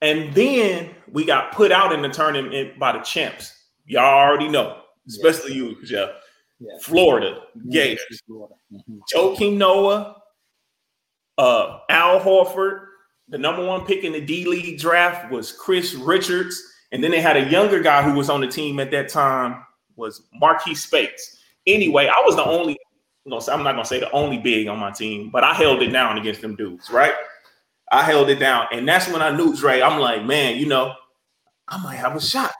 and 0.01 0.33
then 0.33 0.91
we 1.11 1.25
got 1.25 1.51
put 1.53 1.71
out 1.71 1.91
in 1.91 2.01
the 2.01 2.09
tournament 2.09 2.77
by 2.79 2.91
the 2.91 2.99
champs. 2.99 3.53
Y'all 3.85 4.03
already 4.03 4.47
know, 4.47 4.81
especially 5.07 5.53
you, 5.53 5.77
Jeff. 5.85 6.09
Yeah. 6.59 6.71
Florida 6.81 7.41
Gators. 7.69 8.21
Mhm. 8.29 8.99
Joakim 9.13 9.57
Noah, 9.57 10.21
uh, 11.37 11.79
Al 11.89 12.19
Horford. 12.19 12.85
The 13.29 13.37
number 13.37 13.65
one 13.65 13.85
pick 13.85 14.03
in 14.03 14.13
the 14.13 14.21
D 14.21 14.45
League 14.45 14.79
draft 14.79 15.31
was 15.31 15.51
Chris 15.51 15.93
Richards, 15.93 16.61
and 16.91 17.03
then 17.03 17.11
they 17.11 17.21
had 17.21 17.35
a 17.35 17.49
younger 17.49 17.81
guy 17.81 18.01
who 18.01 18.17
was 18.17 18.29
on 18.29 18.41
the 18.41 18.47
team 18.47 18.79
at 18.79 18.91
that 18.91 19.09
time 19.09 19.63
was 19.97 20.23
Marreese 20.41 20.77
Speights. 20.77 21.37
Anyway, 21.65 22.07
I 22.07 22.21
was 22.25 22.35
the 22.35 22.45
only. 22.45 22.77
You 23.25 23.31
know, 23.31 23.41
I'm 23.51 23.63
not 23.63 23.73
gonna 23.73 23.83
say 23.83 23.99
the 23.99 24.11
only 24.11 24.37
big 24.37 24.67
on 24.67 24.79
my 24.79 24.91
team, 24.91 25.29
but 25.29 25.43
I 25.43 25.53
held 25.53 25.81
it 25.81 25.89
down 25.89 26.17
against 26.17 26.39
them 26.39 26.55
dudes, 26.55 26.89
right? 26.89 27.13
I 27.91 28.03
held 28.03 28.29
it 28.29 28.39
down, 28.39 28.67
and 28.71 28.87
that's 28.87 29.09
when 29.09 29.21
I 29.21 29.35
knew 29.35 29.53
Dre. 29.53 29.81
I'm 29.81 29.99
like, 29.99 30.23
man, 30.23 30.57
you 30.57 30.65
know, 30.65 30.93
I 31.67 31.77
might 31.83 31.95
have 31.95 32.15
a 32.15 32.21
shot. 32.21 32.53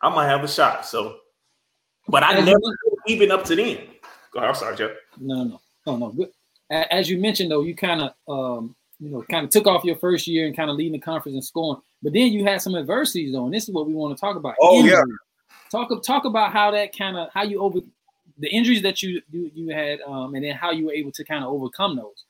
I 0.00 0.08
might 0.08 0.28
have 0.28 0.42
a 0.42 0.48
shot. 0.48 0.86
So, 0.86 1.18
but 2.08 2.22
I 2.22 2.40
never 2.40 2.58
even 3.06 3.30
up 3.30 3.44
to 3.44 3.56
then. 3.56 3.78
Go 4.32 4.38
ahead. 4.38 4.48
I'm 4.48 4.54
sorry, 4.54 4.76
Jeff. 4.76 4.90
No, 5.20 5.44
no, 5.44 5.60
no, 5.86 5.96
no. 5.96 6.08
Good. 6.10 6.30
As 6.70 7.10
you 7.10 7.18
mentioned, 7.18 7.50
though, 7.50 7.62
you 7.62 7.74
kind 7.74 8.00
of, 8.00 8.12
um, 8.28 8.74
you 8.98 9.10
know, 9.10 9.24
kind 9.30 9.44
of 9.44 9.50
took 9.50 9.66
off 9.66 9.84
your 9.84 9.96
first 9.96 10.26
year 10.26 10.46
and 10.46 10.56
kind 10.56 10.70
of 10.70 10.76
leading 10.76 10.92
the 10.92 10.98
conference 10.98 11.34
and 11.34 11.44
scoring, 11.44 11.80
but 12.02 12.12
then 12.12 12.32
you 12.32 12.44
had 12.44 12.62
some 12.62 12.74
adversities, 12.74 13.32
though, 13.32 13.44
and 13.44 13.54
this 13.54 13.64
is 13.64 13.74
what 13.74 13.86
we 13.86 13.94
want 13.94 14.16
to 14.16 14.20
talk 14.20 14.36
about. 14.36 14.54
Oh, 14.60 14.84
yeah. 14.84 15.00
Injuries. 15.00 15.18
Talk 15.70 16.02
talk 16.02 16.24
about 16.26 16.52
how 16.52 16.70
that 16.70 16.96
kind 16.96 17.16
of 17.16 17.30
how 17.32 17.42
you 17.44 17.58
over 17.60 17.80
the 18.38 18.48
injuries 18.48 18.82
that 18.82 19.02
you 19.02 19.22
you, 19.30 19.50
you 19.54 19.74
had, 19.74 20.00
um, 20.02 20.34
and 20.34 20.44
then 20.44 20.54
how 20.54 20.70
you 20.70 20.86
were 20.86 20.92
able 20.92 21.12
to 21.12 21.24
kind 21.24 21.42
of 21.42 21.50
overcome 21.50 21.96
those. 21.96 22.24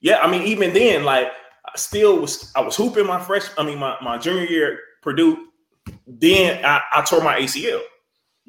Yeah, 0.00 0.18
I 0.18 0.30
mean, 0.30 0.42
even 0.42 0.72
then, 0.72 1.04
like 1.04 1.28
I 1.64 1.76
still 1.76 2.20
was 2.20 2.52
I 2.54 2.60
was 2.60 2.76
hooping 2.76 3.06
my 3.06 3.20
fresh, 3.20 3.44
I 3.56 3.64
mean 3.64 3.78
my, 3.78 3.96
my 4.02 4.18
junior 4.18 4.44
year 4.44 4.72
at 4.72 4.78
Purdue. 5.02 5.48
Then 6.06 6.64
I, 6.64 6.80
I 6.92 7.02
tore 7.02 7.22
my 7.22 7.38
ACL. 7.38 7.80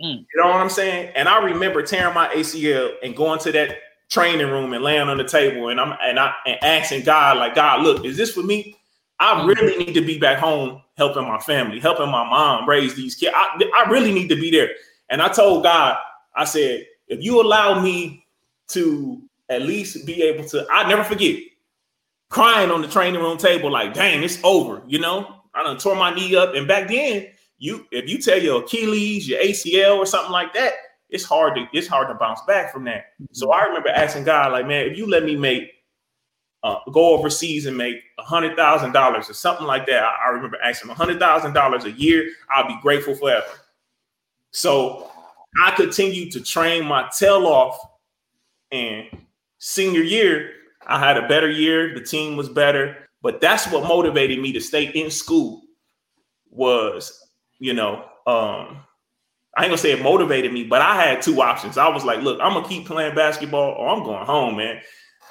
Mm. 0.02 0.20
You 0.20 0.42
know 0.42 0.48
what 0.48 0.56
I'm 0.56 0.70
saying? 0.70 1.12
And 1.16 1.28
I 1.28 1.44
remember 1.44 1.84
tearing 1.84 2.14
my 2.14 2.28
ACL 2.30 2.94
and 3.04 3.16
going 3.16 3.40
to 3.40 3.52
that 3.52 3.78
training 4.10 4.48
room 4.48 4.74
and 4.74 4.84
laying 4.84 5.10
on 5.10 5.18
the 5.18 5.24
table 5.24 5.70
and 5.70 5.80
I'm 5.80 5.98
and 6.02 6.20
I 6.20 6.34
and 6.46 6.64
asking 6.64 7.04
God, 7.04 7.38
like, 7.38 7.56
God, 7.56 7.82
look, 7.82 8.06
is 8.06 8.18
this 8.18 8.32
for 8.32 8.44
me? 8.44 8.78
I 9.20 9.46
really 9.46 9.84
need 9.84 9.94
to 9.94 10.02
be 10.02 10.18
back 10.20 10.40
home 10.40 10.82
helping 10.98 11.24
my 11.24 11.40
family, 11.40 11.80
helping 11.80 12.10
my 12.10 12.24
mom 12.30 12.68
raise 12.68 12.96
these 12.96 13.16
kids. 13.16 13.34
I, 13.36 13.62
I 13.76 13.90
really 13.90 14.14
need 14.14 14.28
to 14.30 14.36
be 14.36 14.52
there. 14.52 14.70
And 15.10 15.22
I 15.22 15.30
told 15.30 15.64
God, 15.64 15.98
I 16.36 16.46
said, 16.46 16.86
if 17.08 17.24
you 17.24 17.42
allow 17.42 17.82
me 17.82 18.26
to 18.70 19.22
at 19.50 19.62
least 19.62 20.06
be 20.06 20.24
able 20.24 20.46
to, 20.50 20.66
I 20.72 20.88
never 20.88 21.04
forget 21.04 21.38
crying 22.30 22.72
on 22.72 22.82
the 22.82 22.88
training 22.88 23.22
room 23.22 23.38
table, 23.38 23.72
like, 23.72 23.94
dang, 23.94 24.24
it's 24.24 24.40
over. 24.44 24.82
You 24.88 25.00
know, 25.00 25.36
I 25.54 25.64
done 25.64 25.78
tore 25.78 25.96
my 25.96 26.14
knee 26.14 26.36
up. 26.36 26.56
And 26.56 26.68
back 26.68 26.88
then, 26.88 27.28
you 27.60 27.86
if 27.92 28.10
you 28.10 28.18
tell 28.18 28.40
your 28.40 28.64
Achilles, 28.64 29.28
your 29.28 29.40
ACL, 29.40 29.98
or 29.98 30.06
something 30.06 30.32
like 30.32 30.54
that, 30.54 30.74
it's 31.14 31.24
hard 31.24 31.56
to 31.56 31.68
it's 31.72 31.88
hard 31.88 32.10
to 32.10 32.16
bounce 32.16 32.42
back 32.42 32.74
from 32.74 32.84
that. 32.86 33.06
So 33.32 33.52
I 33.52 33.64
remember 33.64 33.90
asking 33.90 34.24
God, 34.24 34.52
like, 34.52 34.68
man, 34.68 34.88
if 34.88 34.98
you 34.98 35.08
let 35.08 35.24
me 35.24 35.38
make 35.38 35.72
uh, 36.64 36.80
go 36.92 37.14
overseas 37.16 37.68
and 37.68 37.78
make 37.78 37.98
a 38.20 38.24
hundred 38.24 38.56
thousand 38.58 38.94
dollars 38.94 39.30
or 39.30 39.34
something 39.34 39.68
like 39.68 39.86
that, 39.86 40.04
I, 40.04 40.28
I 40.28 40.30
remember 40.32 40.58
asking 40.62 40.90
a 40.90 40.96
hundred 40.96 41.20
thousand 41.20 41.54
dollars 41.54 41.86
a 41.86 41.92
year. 41.92 42.28
I'll 42.50 42.68
be 42.68 42.78
grateful 42.82 43.16
forever. 43.16 43.46
So 44.52 45.12
I 45.64 45.72
continued 45.72 46.32
to 46.34 46.42
train 46.42 46.86
my 46.86 47.08
tail 47.16 47.46
off, 47.46 47.78
and 48.72 49.06
senior 49.60 50.02
year, 50.02 50.52
I 50.88 51.00
had 51.00 51.18
a 51.18 51.28
better 51.28 51.50
year. 51.50 51.94
The 51.94 52.02
team 52.02 52.36
was 52.36 52.50
better, 52.50 52.98
but 53.22 53.40
that's 53.40 53.72
what 53.72 53.84
motivated 53.84 54.40
me 54.40 54.52
to 54.54 54.60
stay 54.60 54.86
in 54.86 55.12
school. 55.12 55.62
Was 56.50 57.30
you 57.60 57.74
know, 57.74 58.06
um, 58.26 58.80
I 59.56 59.64
ain't 59.64 59.70
gonna 59.70 59.78
say 59.78 59.92
it 59.92 60.02
motivated 60.02 60.52
me, 60.52 60.64
but 60.64 60.82
I 60.82 60.96
had 60.96 61.22
two 61.22 61.42
options. 61.42 61.78
I 61.78 61.88
was 61.88 62.04
like, 62.04 62.22
look, 62.22 62.40
I'm 62.42 62.54
gonna 62.54 62.68
keep 62.68 62.88
playing 62.88 63.16
basketball, 63.16 63.74
or 63.74 63.88
I'm 63.88 64.04
going 64.04 64.26
home, 64.26 64.58
man. 64.58 64.82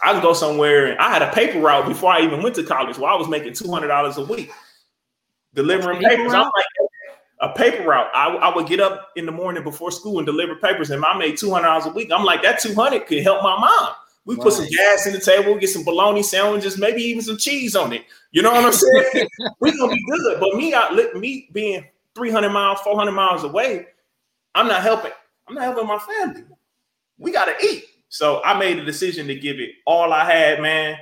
I 0.03 0.13
can 0.13 0.23
go 0.23 0.33
somewhere, 0.33 0.87
and 0.87 0.99
I 0.99 1.11
had 1.11 1.23
a 1.23 1.33
paper 1.33 1.61
route 1.61 1.87
before 1.87 2.13
I 2.13 2.23
even 2.23 2.43
went 2.43 2.55
to 2.57 2.65
college, 2.65 2.99
where 2.99 3.11
I 3.11 3.17
was 3.17 3.29
making 3.29 3.55
two 3.55 3.71
hundred 3.71 3.89
dollars 3.89 4.19
a 4.19 4.25
week 4.25 4.53
delivering 5.55 5.99
Paper 6.01 6.17
papers. 6.17 6.35
I'm 6.35 6.45
like, 6.45 6.65
a 7.41 7.49
paper 7.55 7.83
route. 7.83 8.09
I, 8.15 8.29
I 8.29 8.55
would 8.55 8.67
get 8.67 8.81
up 8.81 9.11
in 9.17 9.27
the 9.27 9.33
morning 9.33 9.65
before 9.65 9.91
school 9.91 10.19
and 10.19 10.27
deliver 10.27 10.55
papers, 10.57 10.91
and 10.91 11.05
I 11.05 11.19
made 11.19 11.37
two 11.37 11.51
hundred 11.51 11.67
dollars 11.67 11.87
a 11.87 11.91
week. 11.91 12.11
I'm 12.13 12.25
like, 12.25 12.43
that 12.43 12.61
two 12.61 12.75
hundred 12.75 13.07
could 13.07 13.23
help 13.23 13.43
my 13.43 13.59
mom. 13.59 13.95
We 14.25 14.37
put 14.37 14.53
some 14.53 14.69
gas 14.69 15.07
in 15.07 15.13
the 15.15 15.21
table, 15.21 15.57
get 15.57 15.71
some 15.71 15.83
bologna 15.83 16.23
sandwiches, 16.23 16.79
maybe 16.79 17.03
even 17.03 17.23
some 17.23 17.37
cheese 17.37 17.75
on 17.75 17.93
it. 17.93 18.05
You 18.31 18.43
know 18.43 18.53
what 18.53 18.65
I'm 18.65 18.73
saying? 18.73 19.29
we 19.61 19.77
gonna 19.77 19.93
be 19.93 20.05
good. 20.09 20.39
But 20.39 20.55
me 20.55 20.73
out 20.73 20.95
me 21.17 21.49
being 21.53 21.85
300 22.15 22.51
miles, 22.51 22.79
400 22.81 23.11
miles 23.11 23.43
away, 23.43 23.89
I'm 24.55 24.69
not 24.69 24.83
helping. 24.83 25.13
I'm 25.49 25.55
not 25.55 25.65
helping 25.65 25.87
my 25.87 25.99
family. 25.99 26.45
We 27.19 27.33
gotta 27.33 27.55
eat. 27.63 27.85
So 28.09 28.43
I 28.45 28.59
made 28.59 28.79
a 28.79 28.85
decision 28.85 29.27
to 29.29 29.35
give 29.35 29.59
it 29.59 29.71
all 29.87 30.13
I 30.13 30.25
had, 30.25 30.61
man, 30.61 30.99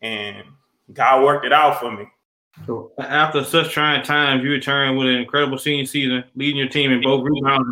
and 0.00 0.44
God 0.92 1.24
worked 1.24 1.44
it 1.44 1.52
out 1.52 1.80
for 1.80 1.90
me. 1.90 2.06
So 2.66 2.92
after 2.98 3.42
such 3.42 3.72
trying 3.72 4.04
times, 4.04 4.44
you 4.44 4.50
return 4.50 4.96
with 4.96 5.08
an 5.08 5.14
incredible 5.14 5.58
senior 5.58 5.86
season, 5.86 6.24
leading 6.36 6.56
your 6.56 6.68
team 6.68 6.92
in 6.92 7.02
both 7.02 7.24
rebounds 7.24 7.68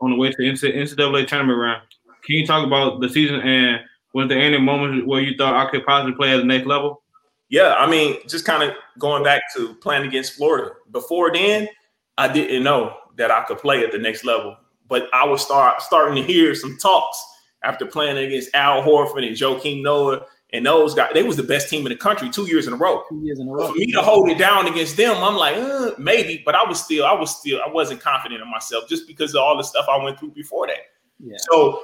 on 0.00 0.10
the 0.10 0.16
way 0.16 0.30
to 0.30 0.36
the 0.36 0.52
NCAA 0.52 1.26
tournament 1.26 1.58
round. 1.58 1.82
Can 2.24 2.36
you 2.36 2.46
talk 2.46 2.66
about 2.66 3.00
the 3.00 3.08
season 3.08 3.40
and 3.40 3.80
was 4.12 4.28
there 4.28 4.38
any 4.38 4.58
moments 4.58 5.06
where 5.06 5.20
you 5.20 5.36
thought 5.36 5.54
I 5.54 5.70
could 5.70 5.84
possibly 5.84 6.14
play 6.14 6.32
at 6.32 6.38
the 6.38 6.44
next 6.44 6.66
level? 6.66 7.02
Yeah, 7.48 7.74
I 7.74 7.88
mean, 7.88 8.18
just 8.28 8.44
kind 8.44 8.62
of 8.62 8.74
going 8.98 9.22
back 9.22 9.42
to 9.54 9.74
playing 9.76 10.06
against 10.06 10.34
Florida. 10.34 10.72
Before 10.90 11.32
then, 11.32 11.68
I 12.16 12.32
didn't 12.32 12.62
know 12.62 12.96
that 13.16 13.30
I 13.30 13.42
could 13.42 13.58
play 13.58 13.84
at 13.84 13.92
the 13.92 13.98
next 13.98 14.24
level, 14.24 14.56
but 14.94 15.08
I 15.12 15.26
was 15.26 15.42
start 15.42 15.82
starting 15.82 16.14
to 16.14 16.22
hear 16.22 16.54
some 16.54 16.78
talks 16.78 17.20
after 17.64 17.84
playing 17.84 18.16
against 18.16 18.54
Al 18.54 18.80
Horford 18.80 19.26
and 19.26 19.36
Joakim 19.36 19.82
Noah 19.82 20.20
and 20.52 20.64
those 20.64 20.94
guys. 20.94 21.10
They 21.14 21.24
was 21.24 21.36
the 21.36 21.42
best 21.42 21.68
team 21.68 21.84
in 21.84 21.90
the 21.90 21.98
country 21.98 22.30
two 22.30 22.46
years 22.46 22.68
in 22.68 22.74
a 22.74 22.76
row. 22.76 23.02
Two 23.08 23.20
years 23.24 23.40
in 23.40 23.48
a 23.48 23.50
row. 23.50 23.66
for 23.66 23.74
me 23.74 23.90
to 23.90 24.00
hold 24.00 24.30
it 24.30 24.38
down 24.38 24.68
against 24.68 24.96
them, 24.96 25.16
I'm 25.16 25.34
like, 25.34 25.56
uh, 25.56 25.90
maybe, 25.98 26.44
but 26.46 26.54
I 26.54 26.62
was 26.62 26.80
still, 26.80 27.04
I 27.04 27.12
was 27.12 27.36
still, 27.36 27.60
I 27.60 27.68
wasn't 27.68 28.02
confident 28.02 28.40
in 28.40 28.48
myself 28.48 28.88
just 28.88 29.08
because 29.08 29.34
of 29.34 29.42
all 29.42 29.56
the 29.56 29.64
stuff 29.64 29.84
I 29.90 30.00
went 30.00 30.20
through 30.20 30.30
before 30.30 30.68
that. 30.68 30.78
Yeah. 31.18 31.38
So, 31.50 31.82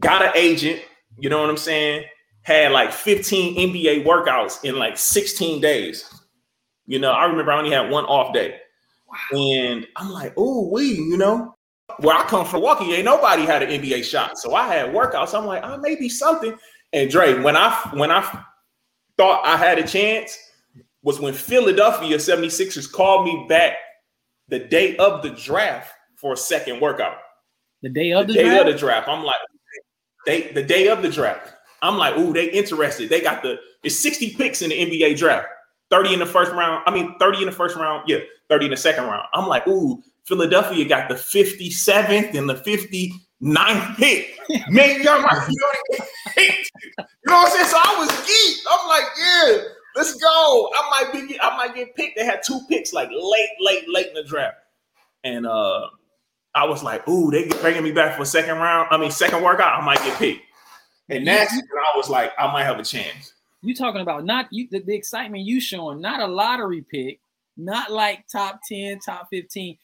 got 0.00 0.20
an 0.20 0.32
agent, 0.34 0.82
you 1.16 1.30
know 1.30 1.40
what 1.40 1.48
I'm 1.48 1.56
saying? 1.56 2.04
Had 2.42 2.72
like 2.72 2.92
15 2.92 3.56
NBA 3.56 4.04
workouts 4.04 4.62
in 4.64 4.76
like 4.78 4.98
16 4.98 5.62
days. 5.62 6.12
You 6.86 6.98
know, 6.98 7.12
I 7.12 7.24
remember 7.24 7.52
I 7.52 7.56
only 7.56 7.70
had 7.70 7.90
one 7.90 8.04
off 8.04 8.34
day. 8.34 8.58
Wow. 9.08 9.38
And 9.40 9.86
I'm 9.96 10.10
like, 10.10 10.34
oh, 10.36 10.68
we, 10.70 10.88
you 10.88 11.16
know, 11.16 11.54
where 11.98 12.16
I 12.16 12.22
come 12.24 12.46
from, 12.46 12.60
Milwaukee, 12.60 12.92
ain't 12.94 13.04
nobody 13.04 13.42
had 13.44 13.62
an 13.62 13.68
NBA 13.80 14.04
shot. 14.04 14.38
So 14.38 14.54
I 14.54 14.68
had 14.68 14.90
workouts. 14.94 15.36
I'm 15.38 15.46
like, 15.46 15.62
oh, 15.64 15.76
maybe 15.78 16.08
something. 16.08 16.56
And 16.92 17.10
Dre, 17.10 17.40
when 17.42 17.56
I 17.56 17.72
when 17.94 18.10
I 18.10 18.22
thought 19.16 19.44
I 19.44 19.56
had 19.56 19.78
a 19.78 19.86
chance, 19.86 20.38
was 21.02 21.20
when 21.20 21.34
Philadelphia 21.34 22.16
76ers 22.16 22.90
called 22.90 23.26
me 23.26 23.46
back 23.48 23.74
the 24.48 24.58
day 24.58 24.96
of 24.96 25.22
the 25.22 25.30
draft 25.30 25.92
for 26.16 26.32
a 26.32 26.36
second 26.36 26.80
workout 26.80 27.16
The 27.82 27.88
day 27.90 28.12
of 28.12 28.26
the, 28.26 28.32
the 28.32 28.38
day 28.38 28.44
draft. 28.48 28.66
of 28.66 28.72
the 28.72 28.78
draft. 28.78 29.08
I'm 29.08 29.24
like, 29.24 29.36
they 30.26 30.52
the 30.52 30.62
day 30.62 30.88
of 30.88 31.02
the 31.02 31.10
draft. 31.10 31.52
I'm 31.82 31.98
like, 31.98 32.16
ooh, 32.16 32.32
they 32.32 32.50
interested. 32.50 33.10
They 33.10 33.20
got 33.20 33.42
the 33.42 33.58
it's 33.82 33.98
60 34.00 34.34
picks 34.36 34.62
in 34.62 34.70
the 34.70 34.78
NBA 34.78 35.18
draft. 35.18 35.48
30 35.90 36.14
in 36.14 36.18
the 36.18 36.26
first 36.26 36.50
round. 36.52 36.82
I 36.86 36.90
mean, 36.90 37.14
30 37.18 37.40
in 37.40 37.46
the 37.46 37.52
first 37.52 37.76
round. 37.76 38.08
Yeah, 38.08 38.18
30 38.48 38.64
in 38.66 38.70
the 38.70 38.76
second 38.76 39.04
round. 39.04 39.26
I'm 39.34 39.46
like, 39.46 39.66
ooh, 39.68 40.02
Philadelphia 40.26 40.84
got 40.86 41.08
the 41.08 41.14
57th 41.14 42.34
and 42.34 42.48
the 42.48 42.54
59th 42.54 43.96
pick. 43.96 44.38
Man, 44.68 45.02
y'all 45.02 45.20
might 45.20 45.46
be. 45.48 45.54
You 46.36 47.04
know 47.26 47.34
what 47.36 47.46
I'm 47.46 47.52
saying? 47.52 47.66
So 47.66 47.76
I 47.76 47.96
was 47.98 48.10
geeked. 48.10 48.64
I'm 48.70 48.88
like, 48.88 49.04
yeah, 49.18 49.68
let's 49.96 50.14
go. 50.14 50.70
I 50.74 50.90
might 50.90 51.12
be 51.12 51.40
I 51.40 51.56
might 51.56 51.74
get 51.74 51.94
picked. 51.94 52.16
They 52.16 52.24
had 52.24 52.42
two 52.46 52.60
picks 52.68 52.92
like 52.92 53.08
late, 53.10 53.48
late, 53.60 53.84
late 53.88 54.08
in 54.08 54.14
the 54.14 54.24
draft. 54.24 54.56
And 55.24 55.46
uh 55.46 55.88
I 56.54 56.64
was 56.66 56.82
like, 56.82 57.06
ooh, 57.08 57.30
they 57.30 57.48
get 57.48 57.60
bringing 57.60 57.82
me 57.82 57.92
back 57.92 58.16
for 58.16 58.22
a 58.22 58.26
second 58.26 58.58
round. 58.58 58.88
I 58.90 58.96
mean, 58.96 59.10
second 59.10 59.42
workout, 59.42 59.82
I 59.82 59.84
might 59.84 59.98
get 59.98 60.16
picked. 60.18 60.42
And 61.08 61.26
that's 61.26 61.52
when 61.52 61.62
I 61.62 61.96
was 61.96 62.08
like, 62.08 62.32
I 62.38 62.50
might 62.52 62.64
have 62.64 62.78
a 62.78 62.84
chance. 62.84 63.34
You 63.62 63.74
talking 63.74 64.00
about 64.00 64.24
not 64.24 64.46
you 64.50 64.68
the, 64.70 64.80
the 64.80 64.94
excitement 64.94 65.44
you 65.44 65.60
showing, 65.60 66.00
not 66.00 66.20
a 66.20 66.26
lottery 66.26 66.82
pick, 66.82 67.18
not 67.56 67.90
like 67.90 68.26
top 68.30 68.60
10, 68.68 69.00
top 69.00 69.28
15. 69.30 69.76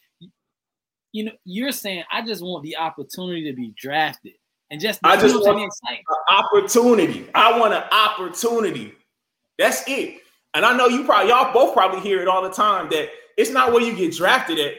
You 1.11 1.25
know, 1.25 1.31
you're 1.45 1.71
saying 1.71 2.03
I 2.11 2.21
just 2.21 2.41
want 2.41 2.63
the 2.63 2.77
opportunity 2.77 3.43
to 3.49 3.53
be 3.55 3.73
drafted. 3.77 4.33
And 4.69 4.79
just 4.79 4.99
I 5.03 5.15
just 5.15 5.27
you 5.27 5.33
know 5.33 5.39
what 5.45 5.55
want- 5.55 5.73
An 6.07 6.37
opportunity. 6.37 7.27
I 7.35 7.59
want 7.59 7.73
an 7.73 7.83
opportunity. 7.91 8.93
That's 9.57 9.83
it. 9.87 10.21
And 10.53 10.65
I 10.65 10.75
know 10.75 10.87
you 10.87 11.03
probably 11.03 11.29
y'all 11.29 11.53
both 11.53 11.73
probably 11.73 11.99
hear 11.99 12.21
it 12.21 12.27
all 12.27 12.41
the 12.41 12.49
time 12.49 12.89
that 12.91 13.09
it's 13.37 13.51
not 13.51 13.71
where 13.73 13.81
you 13.81 13.95
get 13.95 14.13
drafted 14.15 14.59
at. 14.59 14.73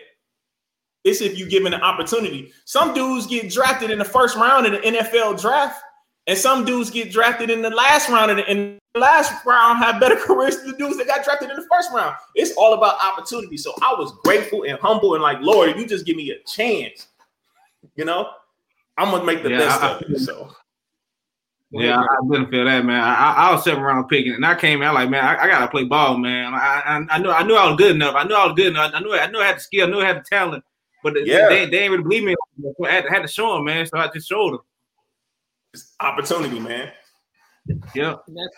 It's 1.05 1.21
if 1.21 1.37
you 1.39 1.49
given 1.49 1.75
an 1.75 1.83
opportunity. 1.83 2.53
Some 2.65 2.95
dudes 2.95 3.27
get 3.27 3.51
drafted 3.51 3.91
in 3.91 3.99
the 3.99 4.05
first 4.05 4.37
round 4.37 4.67
in 4.67 4.73
the 4.73 4.79
NFL 4.79 5.41
draft, 5.41 5.83
and 6.27 6.39
some 6.39 6.65
dudes 6.65 6.91
get 6.91 7.11
drafted 7.11 7.51
in 7.51 7.63
the 7.63 7.71
last 7.71 8.09
round 8.09 8.31
the, 8.39 8.51
in 8.51 8.79
the 8.95 9.01
last 9.01 9.45
round 9.45 9.79
have 9.79 10.01
better 10.01 10.17
careers 10.27 10.59
than 10.59 10.71
the 10.73 10.77
dudes 10.77 10.97
that 10.99 11.07
got 11.07 11.25
drafted 11.25 11.51
in 11.51 11.57
the 11.57 11.67
first 11.71 11.91
round. 11.93 12.15
It's 12.35 12.53
all 12.57 12.75
about 12.75 12.97
opportunity. 13.03 13.57
So 13.57 13.73
I 13.83 13.95
was 13.99 14.13
grateful 14.25 14.65
and 14.65 14.79
humble 14.79 15.15
and 15.15 15.23
like, 15.23 15.39
Lord, 15.41 15.71
if 15.71 15.77
you 15.77 15.87
just 15.87 16.07
give 16.07 16.17
me 16.17 16.31
a 16.31 16.39
chance, 16.47 17.09
you 17.97 18.05
know, 18.05 18.29
I'm 18.97 19.11
gonna 19.11 19.25
make 19.25 19.43
the 19.43 19.51
Yeah, 19.51 19.59
best 19.59 19.83
I- 19.83 19.91
of 19.93 20.03
it. 20.03 20.19
So 20.21 20.55
Yeah, 21.73 21.99
I, 21.99 22.07
didn't 22.31 22.51
feel 22.51 22.67
that, 22.67 22.85
man. 22.85 23.01
I, 23.03 23.33
I, 23.49 23.53
was 23.53 23.65
seven 23.65 23.83
round 23.83 24.09
picking, 24.09 24.35
and 24.35 24.45
I 24.45 24.55
came 24.55 24.83
out 24.83 24.93
like, 24.95 25.09
man, 25.09 25.25
I, 25.25 25.45
I 25.45 25.47
gotta 25.49 25.69
play 25.69 25.85
ball, 25.85 26.19
man. 26.19 26.53
I, 26.55 26.83
I, 26.85 27.07
I 27.11 27.19
knew, 27.19 27.31
I 27.31 27.43
knew 27.43 27.55
I 27.57 27.67
was 27.67 27.77
good 27.79 27.97
enough. 27.97 28.15
I 28.15 28.25
knew 28.25 28.35
I 28.35 28.45
was 28.47 28.55
good 28.55 28.67
enough. 28.69 28.93
I 28.95 29.01
knew, 29.01 29.15
I 29.15 29.27
knew 29.29 29.39
I 29.41 29.47
had 29.47 29.57
the 29.57 29.61
skill. 29.61 29.89
I 29.89 29.91
knew 29.91 30.01
I 30.01 30.05
had 30.07 30.19
the 30.19 30.25
talent. 30.29 30.63
But 31.03 31.15
Yeah. 31.27 31.49
they, 31.49 31.67
they 31.67 31.79
ain't 31.81 31.91
really 31.93 32.03
believe 32.05 32.25
me. 32.25 32.35
I 32.87 32.91
had, 32.91 33.09
had 33.09 33.23
to 33.23 33.29
show 33.29 33.55
them, 33.55 33.65
man. 33.65 33.87
So 33.87 33.99
I 33.99 34.09
just 34.09 34.29
showed 34.29 34.53
them. 34.53 34.61
It's 35.73 35.95
opportunity, 36.01 36.61
man. 36.61 36.91
Yeah. 37.95 38.17
and 38.27 38.37
that, 38.37 38.51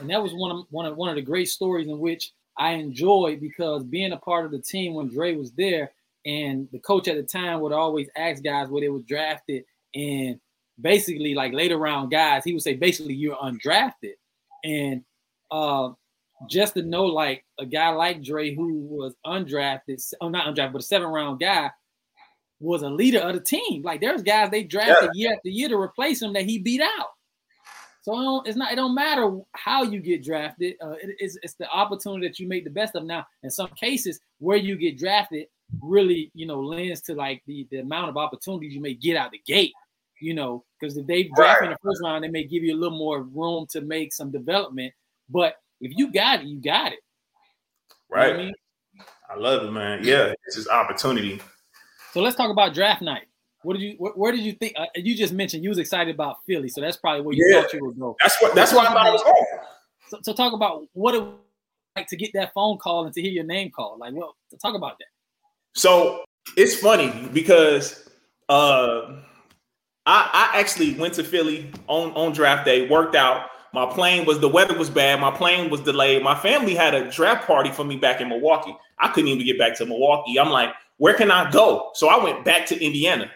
and 0.00 0.10
that 0.10 0.22
was 0.22 0.32
one 0.32 0.50
of 0.50 0.66
one 0.70 0.86
of 0.86 0.96
one 0.96 1.10
of 1.10 1.16
the 1.16 1.22
great 1.22 1.48
stories 1.48 1.88
in 1.88 1.98
which 1.98 2.32
I 2.58 2.72
enjoyed 2.72 3.40
because 3.40 3.84
being 3.84 4.12
a 4.12 4.16
part 4.16 4.46
of 4.46 4.50
the 4.50 4.60
team 4.60 4.94
when 4.94 5.08
Dre 5.08 5.34
was 5.34 5.52
there, 5.52 5.92
and 6.24 6.68
the 6.72 6.78
coach 6.78 7.08
at 7.08 7.16
the 7.16 7.22
time 7.22 7.60
would 7.60 7.72
always 7.72 8.08
ask 8.16 8.42
guys 8.42 8.68
where 8.68 8.80
they 8.80 8.88
were 8.88 9.00
drafted, 9.00 9.64
and 9.94 10.40
basically 10.80 11.34
like 11.34 11.52
later 11.52 11.76
round 11.76 12.10
guys, 12.10 12.44
he 12.44 12.52
would 12.52 12.62
say 12.62 12.74
basically 12.74 13.14
you're 13.14 13.36
undrafted, 13.36 14.14
and 14.64 15.02
uh, 15.50 15.90
just 16.48 16.74
to 16.74 16.82
know 16.82 17.04
like 17.04 17.44
a 17.58 17.66
guy 17.66 17.90
like 17.90 18.22
Dre 18.22 18.54
who 18.54 18.78
was 18.80 19.14
undrafted, 19.24 20.02
oh 20.20 20.28
not 20.28 20.46
undrafted, 20.46 20.72
but 20.72 20.82
a 20.82 20.86
seven 20.86 21.08
round 21.08 21.40
guy. 21.40 21.70
Was 22.60 22.82
a 22.82 22.88
leader 22.88 23.18
of 23.20 23.34
the 23.34 23.40
team. 23.40 23.82
Like 23.82 24.00
there's 24.00 24.22
guys 24.22 24.50
they 24.50 24.64
drafted 24.64 25.10
year 25.14 25.34
after 25.34 25.48
year 25.50 25.68
to 25.68 25.76
replace 25.76 26.22
him 26.22 26.32
that 26.32 26.44
he 26.44 26.58
beat 26.58 26.80
out. 26.80 27.08
So 28.02 28.40
it 28.44 28.48
it's 28.48 28.56
not. 28.56 28.72
It 28.72 28.76
don't 28.76 28.94
matter 28.94 29.38
how 29.52 29.82
you 29.82 30.00
get 30.00 30.24
drafted. 30.24 30.76
Uh, 30.82 30.92
it- 30.92 31.16
it's 31.18 31.36
it's 31.42 31.54
the 31.54 31.68
opportunity 31.70 32.26
that 32.26 32.38
you 32.38 32.48
make 32.48 32.64
the 32.64 32.70
best 32.70 32.94
of. 32.94 33.04
Now, 33.04 33.26
in 33.42 33.50
some 33.50 33.68
cases, 33.78 34.20
where 34.38 34.56
you 34.56 34.76
get 34.76 34.96
drafted 34.96 35.48
really, 35.82 36.30
you 36.34 36.46
know, 36.46 36.60
lends 36.60 37.00
to 37.02 37.14
like 37.14 37.42
the 37.46 37.66
the 37.70 37.78
amount 37.78 38.08
of 38.08 38.16
opportunities 38.16 38.72
you 38.72 38.80
may 38.80 38.94
get 38.94 39.16
out 39.16 39.32
the 39.32 39.40
gate. 39.46 39.72
You 40.20 40.32
know, 40.32 40.64
because 40.80 40.96
if 40.96 41.06
they 41.06 41.24
draft 41.24 41.60
you 41.60 41.66
in 41.66 41.72
the 41.72 41.78
first 41.82 42.00
round, 42.02 42.24
they 42.24 42.28
may 42.28 42.44
give 42.44 42.62
you 42.62 42.74
a 42.74 42.78
little 42.78 42.96
more 42.96 43.22
room 43.22 43.66
to 43.70 43.82
make 43.82 44.14
some 44.14 44.30
development. 44.30 44.94
But 45.28 45.56
if 45.82 45.92
you 45.94 46.10
got 46.10 46.40
it, 46.40 46.46
you 46.46 46.58
got 46.58 46.92
it. 46.92 47.00
You 48.10 48.16
know 48.16 48.22
Right. 48.22 48.34
I 48.34 48.38
mean, 48.38 48.54
I 49.28 49.36
love 49.36 49.64
it, 49.64 49.70
man. 49.72 50.02
Yeah, 50.04 50.32
it's 50.46 50.56
just 50.56 50.68
opportunity. 50.68 51.42
So 52.16 52.22
let's 52.22 52.34
talk 52.34 52.50
about 52.50 52.72
draft 52.72 53.02
night. 53.02 53.26
What 53.62 53.74
did 53.74 53.82
you? 53.82 53.94
Where, 53.98 54.12
where 54.12 54.32
did 54.32 54.40
you 54.40 54.52
think? 54.54 54.72
Uh, 54.74 54.86
you 54.94 55.14
just 55.14 55.34
mentioned 55.34 55.62
you 55.62 55.68
was 55.68 55.76
excited 55.76 56.14
about 56.14 56.38
Philly, 56.46 56.70
so 56.70 56.80
that's 56.80 56.96
probably 56.96 57.20
where 57.20 57.34
you 57.34 57.46
Yeah. 57.46 57.60
thought 57.60 57.74
you 57.74 57.84
would 57.84 58.00
go. 58.00 58.16
That's 58.22 58.40
what 58.40 58.54
that's 58.54 58.72
why 58.72 58.86
I 58.86 58.88
thought 58.94 59.06
it 59.06 59.12
was 59.12 59.22
going. 59.22 59.44
So, 60.08 60.18
so 60.22 60.32
talk 60.32 60.54
about 60.54 60.86
what 60.94 61.14
it 61.14 61.20
was 61.22 61.34
like 61.94 62.06
to 62.08 62.16
get 62.16 62.30
that 62.32 62.54
phone 62.54 62.78
call 62.78 63.04
and 63.04 63.12
to 63.12 63.20
hear 63.20 63.30
your 63.30 63.44
name 63.44 63.70
called. 63.70 63.98
Like, 63.98 64.14
well, 64.14 64.34
talk 64.62 64.74
about 64.74 64.98
that. 64.98 65.08
So 65.74 66.24
it's 66.56 66.74
funny 66.74 67.28
because 67.34 68.08
uh, 68.48 69.16
I, 70.06 70.50
I 70.54 70.58
actually 70.58 70.94
went 70.94 71.12
to 71.14 71.24
Philly 71.24 71.70
on, 71.86 72.12
on 72.12 72.32
draft 72.32 72.64
day, 72.64 72.88
worked 72.88 73.14
out. 73.14 73.50
My 73.76 73.84
plane 73.84 74.24
was 74.24 74.40
the 74.40 74.48
weather 74.48 74.74
was 74.74 74.88
bad. 74.88 75.20
My 75.20 75.30
plane 75.30 75.68
was 75.68 75.82
delayed. 75.82 76.22
My 76.22 76.34
family 76.34 76.74
had 76.74 76.94
a 76.94 77.10
draft 77.10 77.46
party 77.46 77.70
for 77.70 77.84
me 77.84 77.96
back 77.96 78.22
in 78.22 78.30
Milwaukee. 78.30 78.74
I 78.98 79.08
couldn't 79.08 79.28
even 79.28 79.44
get 79.44 79.58
back 79.58 79.76
to 79.76 79.84
Milwaukee. 79.84 80.40
I'm 80.40 80.48
like, 80.48 80.70
where 80.96 81.12
can 81.12 81.30
I 81.30 81.50
go? 81.50 81.90
So 81.92 82.08
I 82.08 82.16
went 82.24 82.42
back 82.42 82.64
to 82.68 82.82
Indiana. 82.82 83.30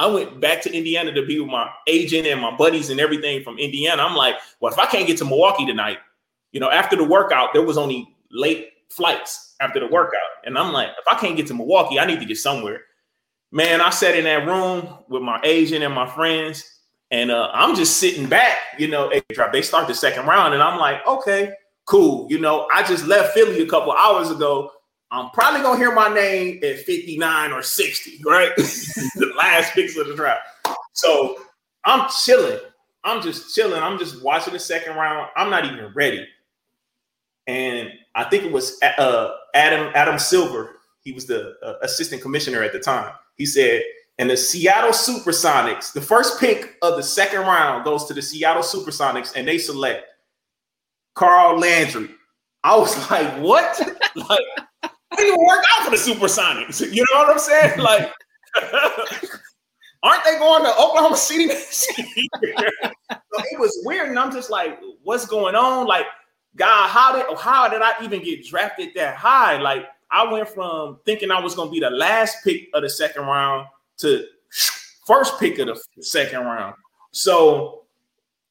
I 0.00 0.06
went 0.08 0.40
back 0.40 0.60
to 0.62 0.76
Indiana 0.76 1.12
to 1.12 1.24
be 1.24 1.38
with 1.38 1.50
my 1.50 1.70
agent 1.86 2.26
and 2.26 2.40
my 2.40 2.50
buddies 2.56 2.90
and 2.90 2.98
everything 2.98 3.44
from 3.44 3.60
Indiana. 3.60 4.02
I'm 4.02 4.16
like, 4.16 4.34
well, 4.58 4.72
if 4.72 4.78
I 4.80 4.86
can't 4.86 5.06
get 5.06 5.18
to 5.18 5.24
Milwaukee 5.24 5.66
tonight, 5.66 5.98
you 6.50 6.58
know, 6.58 6.72
after 6.72 6.96
the 6.96 7.04
workout, 7.04 7.50
there 7.52 7.62
was 7.62 7.78
only 7.78 8.12
late 8.32 8.70
flights 8.88 9.54
after 9.60 9.78
the 9.78 9.86
workout. 9.86 10.20
And 10.44 10.58
I'm 10.58 10.72
like, 10.72 10.88
if 10.98 11.06
I 11.06 11.16
can't 11.16 11.36
get 11.36 11.46
to 11.46 11.54
Milwaukee, 11.54 12.00
I 12.00 12.06
need 12.06 12.18
to 12.18 12.26
get 12.26 12.38
somewhere. 12.38 12.80
Man, 13.52 13.80
I 13.80 13.90
sat 13.90 14.16
in 14.16 14.24
that 14.24 14.48
room 14.48 14.98
with 15.08 15.22
my 15.22 15.40
agent 15.44 15.84
and 15.84 15.94
my 15.94 16.08
friends, 16.08 16.79
and 17.10 17.30
uh, 17.30 17.50
I'm 17.52 17.74
just 17.74 17.96
sitting 17.96 18.28
back, 18.28 18.58
you 18.78 18.88
know, 18.88 19.10
they 19.52 19.62
start 19.62 19.88
the 19.88 19.94
second 19.94 20.26
round, 20.26 20.54
and 20.54 20.62
I'm 20.62 20.78
like, 20.78 21.04
okay, 21.06 21.52
cool. 21.86 22.26
You 22.30 22.38
know, 22.38 22.68
I 22.72 22.82
just 22.82 23.06
left 23.06 23.34
Philly 23.34 23.62
a 23.62 23.66
couple 23.66 23.92
hours 23.92 24.30
ago. 24.30 24.70
I'm 25.10 25.30
probably 25.30 25.60
gonna 25.60 25.78
hear 25.78 25.92
my 25.92 26.08
name 26.08 26.60
at 26.62 26.78
59 26.80 27.52
or 27.52 27.62
60, 27.62 28.20
right? 28.24 28.54
the 28.56 29.32
last 29.36 29.72
picks 29.72 29.96
of 29.96 30.06
the 30.06 30.14
draft. 30.14 30.42
So 30.92 31.36
I'm 31.84 32.08
chilling. 32.24 32.60
I'm 33.02 33.22
just 33.22 33.54
chilling. 33.54 33.82
I'm 33.82 33.98
just 33.98 34.22
watching 34.22 34.52
the 34.52 34.60
second 34.60 34.94
round. 34.94 35.28
I'm 35.34 35.50
not 35.50 35.64
even 35.64 35.92
ready. 35.94 36.28
And 37.48 37.90
I 38.14 38.24
think 38.24 38.44
it 38.44 38.52
was 38.52 38.78
uh, 38.82 39.34
Adam 39.54 39.90
Adam 39.96 40.18
Silver. 40.18 40.76
He 41.02 41.10
was 41.10 41.26
the 41.26 41.56
uh, 41.62 41.74
assistant 41.82 42.22
commissioner 42.22 42.62
at 42.62 42.72
the 42.72 42.78
time. 42.78 43.12
He 43.36 43.46
said, 43.46 43.82
"And 44.20 44.28
the 44.28 44.36
Seattle 44.36 44.90
SuperSonics, 44.90 45.94
the 45.94 46.00
first 46.00 46.38
pick 46.38 46.76
of 46.82 46.96
the 46.96 47.02
second 47.02 47.40
round 47.40 47.84
goes 47.84 48.04
to 48.04 48.14
the 48.14 48.20
Seattle 48.20 48.62
SuperSonics, 48.62 49.32
and 49.34 49.48
they 49.48 49.56
select 49.56 50.04
Carl 51.14 51.58
Landry." 51.58 52.10
I 52.62 52.76
was 52.76 52.94
like, 53.10 53.40
"What? 53.40 53.80
like, 54.14 54.44
I 54.82 55.16
didn't 55.16 55.32
even 55.32 55.46
work 55.46 55.64
out 55.78 55.84
for 55.86 55.90
the 55.90 55.96
Supersonics. 55.96 56.80
You 56.94 57.04
know 57.10 57.18
what 57.20 57.30
I'm 57.30 57.38
saying? 57.38 57.80
Like, 57.80 58.12
aren't 60.02 60.24
they 60.24 60.38
going 60.38 60.64
to 60.64 60.70
Oklahoma 60.70 61.16
City 61.16 61.46
next 61.46 61.98
year? 61.98 62.70
so 63.10 63.42
it 63.52 63.58
was 63.58 63.80
weird, 63.84 64.10
and 64.10 64.18
I'm 64.18 64.32
just 64.32 64.50
like, 64.50 64.78
what's 65.02 65.26
going 65.26 65.54
on? 65.54 65.86
Like, 65.86 66.06
God, 66.56 66.88
how 66.88 67.12
did 67.14 67.38
how 67.38 67.68
did 67.68 67.80
I 67.80 67.92
even 68.02 68.22
get 68.22 68.44
drafted 68.44 68.90
that 68.96 69.16
high? 69.16 69.56
Like, 69.56 69.86
I 70.10 70.30
went 70.30 70.48
from 70.48 70.98
thinking 71.06 71.30
I 71.30 71.40
was 71.40 71.54
going 71.54 71.68
to 71.68 71.72
be 71.72 71.80
the 71.80 71.90
last 71.90 72.38
pick 72.44 72.68
of 72.74 72.82
the 72.82 72.90
second 72.90 73.22
round 73.22 73.66
to 74.00 74.24
first 75.06 75.38
pick 75.40 75.58
of 75.58 75.66
the 75.66 76.02
second 76.02 76.40
round. 76.40 76.74
So 77.12 77.84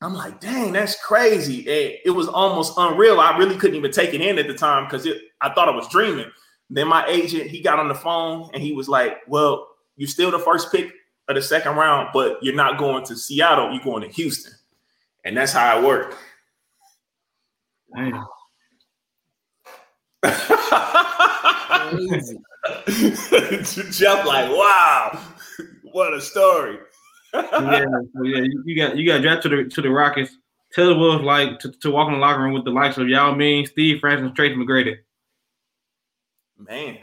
I'm 0.02 0.14
like, 0.14 0.40
dang, 0.40 0.74
that's 0.74 1.02
crazy. 1.04 1.62
It, 1.62 2.02
it 2.06 2.12
was 2.12 2.28
almost 2.28 2.74
unreal. 2.78 3.20
I 3.20 3.38
really 3.38 3.58
couldn't 3.58 3.76
even 3.76 3.92
take 3.92 4.14
it 4.14 4.22
in 4.22 4.40
at 4.40 4.48
the 4.48 4.54
time 4.54 4.86
because 4.86 5.08
I 5.42 5.54
thought 5.54 5.70
I 5.70 5.76
was 5.76 5.88
dreaming. 5.90 6.32
Then 6.70 6.88
my 6.88 7.06
agent, 7.08 7.50
he 7.50 7.62
got 7.62 7.80
on 7.80 7.88
the 7.88 7.96
phone 7.96 8.50
and 8.54 8.62
he 8.62 8.74
was 8.74 8.88
like, 8.88 9.18
Well, 9.28 9.68
you're 9.98 10.08
still 10.08 10.32
the 10.32 10.40
first 10.40 10.72
pick 10.72 10.94
of 11.28 11.36
the 11.36 11.42
second 11.42 11.76
round, 11.76 12.10
but 12.14 12.38
you're 12.42 12.56
not 12.56 12.78
going 12.78 13.06
to 13.06 13.16
Seattle, 13.16 13.74
you're 13.74 13.84
going 13.84 14.02
to 14.02 14.10
Houston. 14.10 14.54
And 15.26 15.36
that's 15.36 15.52
how 15.52 15.78
it 15.78 15.84
worked. 15.86 16.16
Damn. 17.96 18.26
Crazy. 21.90 22.40
Jeff, 23.92 24.26
like, 24.26 24.50
wow, 24.50 25.20
what 25.92 26.14
a 26.14 26.22
story. 26.22 26.78
yeah, 27.34 27.86
so 28.16 28.24
yeah, 28.24 28.46
you, 28.66 28.76
got 28.76 28.98
you 28.98 29.06
got 29.06 29.22
drafted 29.22 29.52
to 29.52 29.64
the 29.64 29.70
to 29.70 29.82
the 29.82 29.90
Rockets. 29.90 30.36
Tell 30.74 30.92
us 30.92 30.98
what 30.98 31.06
it 31.06 31.18
was 31.18 31.22
like 31.22 31.60
to, 31.60 31.72
to 31.72 31.92
walk 31.92 32.08
in 32.08 32.14
the 32.14 32.20
locker 32.20 32.42
room 32.42 32.54
with 32.54 32.66
the 32.66 32.72
likes 32.72 32.98
of 32.98 33.08
Yao 33.10 33.34
Ming, 33.34 33.66
Steve 33.66 34.00
Francis, 34.00 34.28
and 34.28 34.36
Tracy 34.36 34.56
McGrady. 34.56 34.98
Man, 36.58 36.98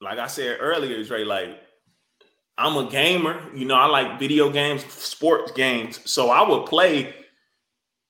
like 0.00 0.18
I 0.18 0.26
said 0.26 0.58
earlier, 0.60 1.02
Dre, 1.04 1.24
like 1.24 1.58
I'm 2.58 2.76
a 2.76 2.90
gamer. 2.90 3.40
You 3.54 3.64
know, 3.64 3.76
I 3.76 3.86
like 3.86 4.18
video 4.18 4.50
games, 4.50 4.84
sports 4.92 5.52
games. 5.52 6.00
So 6.10 6.30
I 6.30 6.46
would 6.48 6.66
play 6.66 7.14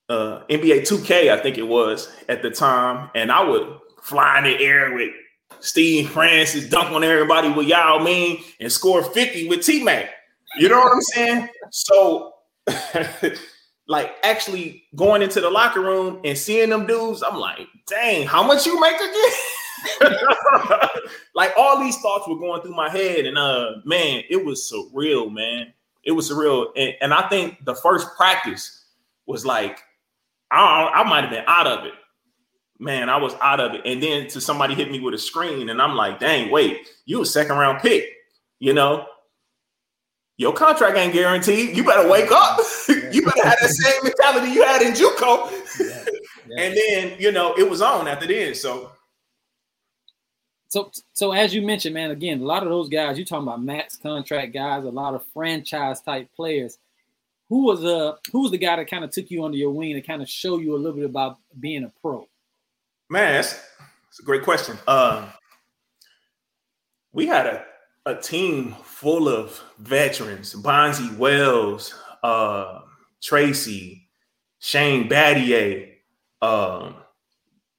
uh, 0.08 0.42
NBA 0.50 0.82
2K, 0.82 1.30
I 1.30 1.40
think 1.40 1.58
it 1.58 1.66
was 1.66 2.08
at 2.28 2.42
the 2.42 2.50
time, 2.50 3.10
and 3.14 3.30
I 3.30 3.42
would 3.42 3.78
fly 4.02 4.38
in 4.38 4.44
the 4.44 4.64
air 4.64 4.94
with 4.94 5.10
Steve 5.62 6.10
Francis, 6.10 6.68
dunk 6.68 6.90
on 6.90 7.04
everybody 7.04 7.48
with 7.48 7.68
Yao 7.68 7.98
Ming, 7.98 8.42
and 8.60 8.70
score 8.70 9.02
50 9.02 9.48
with 9.48 9.64
T 9.64 9.82
Mac. 9.82 10.10
You 10.58 10.68
know 10.68 10.80
what 10.80 10.92
I'm 10.92 11.00
saying? 11.00 11.48
So, 11.70 12.34
like, 13.86 14.16
actually 14.24 14.84
going 14.96 15.22
into 15.22 15.40
the 15.40 15.48
locker 15.48 15.80
room 15.80 16.20
and 16.24 16.36
seeing 16.36 16.70
them 16.70 16.86
dudes, 16.86 17.22
I'm 17.22 17.38
like, 17.38 17.68
dang, 17.86 18.26
how 18.26 18.42
much 18.42 18.66
you 18.66 18.78
make 18.80 18.96
again? 18.96 20.18
like 21.34 21.52
all 21.56 21.80
these 21.80 21.96
thoughts 21.98 22.28
were 22.28 22.38
going 22.38 22.60
through 22.62 22.74
my 22.74 22.90
head, 22.90 23.24
and 23.24 23.38
uh, 23.38 23.76
man, 23.84 24.22
it 24.28 24.44
was 24.44 24.70
surreal, 24.70 25.32
man. 25.32 25.72
It 26.02 26.12
was 26.12 26.28
surreal, 26.28 26.66
and, 26.76 26.94
and 27.00 27.14
I 27.14 27.28
think 27.28 27.64
the 27.64 27.76
first 27.76 28.08
practice 28.16 28.84
was 29.26 29.46
like, 29.46 29.78
I, 30.50 30.90
I 30.92 31.08
might 31.08 31.22
have 31.22 31.30
been 31.30 31.44
out 31.46 31.68
of 31.68 31.84
it. 31.86 31.94
Man, 32.78 33.08
I 33.08 33.16
was 33.16 33.34
out 33.40 33.60
of 33.60 33.74
it, 33.74 33.82
and 33.84 34.02
then 34.02 34.26
to 34.28 34.40
somebody 34.40 34.74
hit 34.74 34.90
me 34.90 34.98
with 34.98 35.14
a 35.14 35.18
screen, 35.18 35.68
and 35.68 35.80
I'm 35.80 35.94
like, 35.94 36.18
dang, 36.18 36.50
wait, 36.50 36.88
you 37.06 37.22
a 37.22 37.26
second 37.26 37.56
round 37.56 37.80
pick, 37.80 38.04
you 38.58 38.72
know? 38.72 39.06
your 40.42 40.52
contract 40.52 40.96
ain't 40.96 41.12
guaranteed. 41.12 41.76
You 41.76 41.84
better 41.84 42.08
wake 42.08 42.30
up. 42.32 42.58
you 42.88 43.24
better 43.24 43.48
have 43.48 43.58
that 43.60 43.70
same 43.70 44.02
mentality 44.02 44.52
you 44.52 44.64
had 44.64 44.82
in 44.82 44.92
JUCO. 44.92 45.50
Yeah. 45.80 46.04
Yeah. 46.48 46.64
And 46.64 46.76
then, 46.76 47.16
you 47.20 47.30
know, 47.30 47.54
it 47.56 47.70
was 47.70 47.80
on 47.80 48.08
after 48.08 48.26
then. 48.26 48.56
So 48.56 48.90
So, 50.68 50.90
so 51.12 51.30
as 51.30 51.54
you 51.54 51.62
mentioned, 51.62 51.94
man, 51.94 52.10
again, 52.10 52.40
a 52.40 52.44
lot 52.44 52.64
of 52.64 52.68
those 52.68 52.88
guys 52.88 53.16
you 53.16 53.24
talking 53.24 53.46
about 53.46 53.62
max 53.62 53.96
contract 53.96 54.52
guys, 54.52 54.82
a 54.82 54.90
lot 54.90 55.14
of 55.14 55.24
franchise 55.32 56.00
type 56.00 56.28
players. 56.34 56.78
Who 57.48 57.62
was 57.64 57.84
uh 57.84 58.16
who 58.32 58.42
was 58.42 58.50
the 58.50 58.58
guy 58.58 58.74
that 58.74 58.90
kind 58.90 59.04
of 59.04 59.12
took 59.12 59.30
you 59.30 59.44
under 59.44 59.56
your 59.56 59.70
wing 59.70 59.94
to 59.94 60.02
kind 60.02 60.20
of 60.20 60.28
show 60.28 60.58
you 60.58 60.74
a 60.74 60.78
little 60.78 60.96
bit 60.96 61.04
about 61.04 61.38
being 61.60 61.84
a 61.84 61.92
pro? 62.02 62.26
Man, 63.12 63.34
that's, 63.34 63.52
that's 64.06 64.20
a 64.20 64.22
great 64.22 64.42
question. 64.42 64.78
Um, 64.88 65.26
we 67.12 67.26
had 67.26 67.44
a, 67.44 67.64
a 68.06 68.14
team 68.14 68.74
full 68.84 69.28
of 69.28 69.62
veterans: 69.78 70.54
Bonzi 70.54 71.14
Wells, 71.18 71.94
uh, 72.22 72.80
Tracy, 73.22 74.08
Shane 74.60 75.10
Battier, 75.10 75.90
um, 76.40 76.94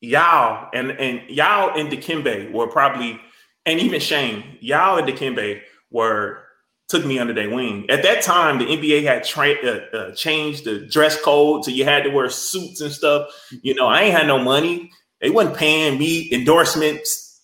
Yao, 0.01 0.69
and 0.71 0.91
and 0.91 1.27
Yao 1.27 1.73
and 1.75 1.89
Dikembe 1.89 2.51
were 2.51 2.67
probably, 2.67 3.19
and 3.65 3.79
even 3.79 3.99
Shane, 3.99 4.59
Yao 4.61 4.97
and 4.97 5.07
Dikembe 5.07 5.61
were 5.89 6.43
took 6.89 7.07
me 7.07 7.17
under 7.17 7.33
their 7.33 7.49
wing. 7.49 7.89
At 7.89 8.03
that 8.03 8.21
time, 8.21 8.59
the 8.59 8.65
NBA 8.65 9.01
had 9.01 9.23
tra- 9.23 9.65
uh, 9.65 9.97
uh, 9.97 10.11
changed 10.13 10.65
the 10.65 10.85
dress 10.85 11.19
code, 11.19 11.65
so 11.65 11.71
you 11.71 11.85
had 11.85 12.03
to 12.03 12.11
wear 12.11 12.29
suits 12.29 12.81
and 12.81 12.91
stuff. 12.91 13.29
You 13.63 13.73
know, 13.73 13.87
I 13.87 14.03
ain't 14.03 14.15
had 14.15 14.27
no 14.27 14.37
money. 14.37 14.91
They 15.23 15.29
wasn't 15.29 15.55
paying 15.55 15.97
me 15.97 16.29
endorsements, 16.33 17.39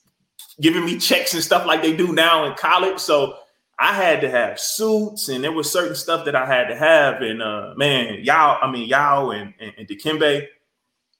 giving 0.59 0.83
me 0.83 0.97
checks 0.97 1.33
and 1.33 1.41
stuff 1.41 1.65
like 1.65 1.81
they 1.81 1.95
do 1.95 2.11
now 2.11 2.43
in 2.43 2.53
college. 2.55 2.99
So 2.99 3.37
I 3.79 3.93
had 3.93 4.19
to 4.19 4.29
have 4.29 4.59
suits, 4.59 5.29
and 5.29 5.41
there 5.41 5.53
was 5.53 5.71
certain 5.71 5.95
stuff 5.95 6.25
that 6.25 6.35
I 6.35 6.45
had 6.45 6.67
to 6.67 6.75
have. 6.75 7.21
And 7.21 7.41
uh, 7.41 7.73
man, 7.77 8.19
Yao, 8.21 8.59
I 8.61 8.69
mean 8.69 8.89
Yao 8.89 9.29
and, 9.29 9.53
and, 9.61 9.71
and 9.77 9.87
Dikembe, 9.87 10.45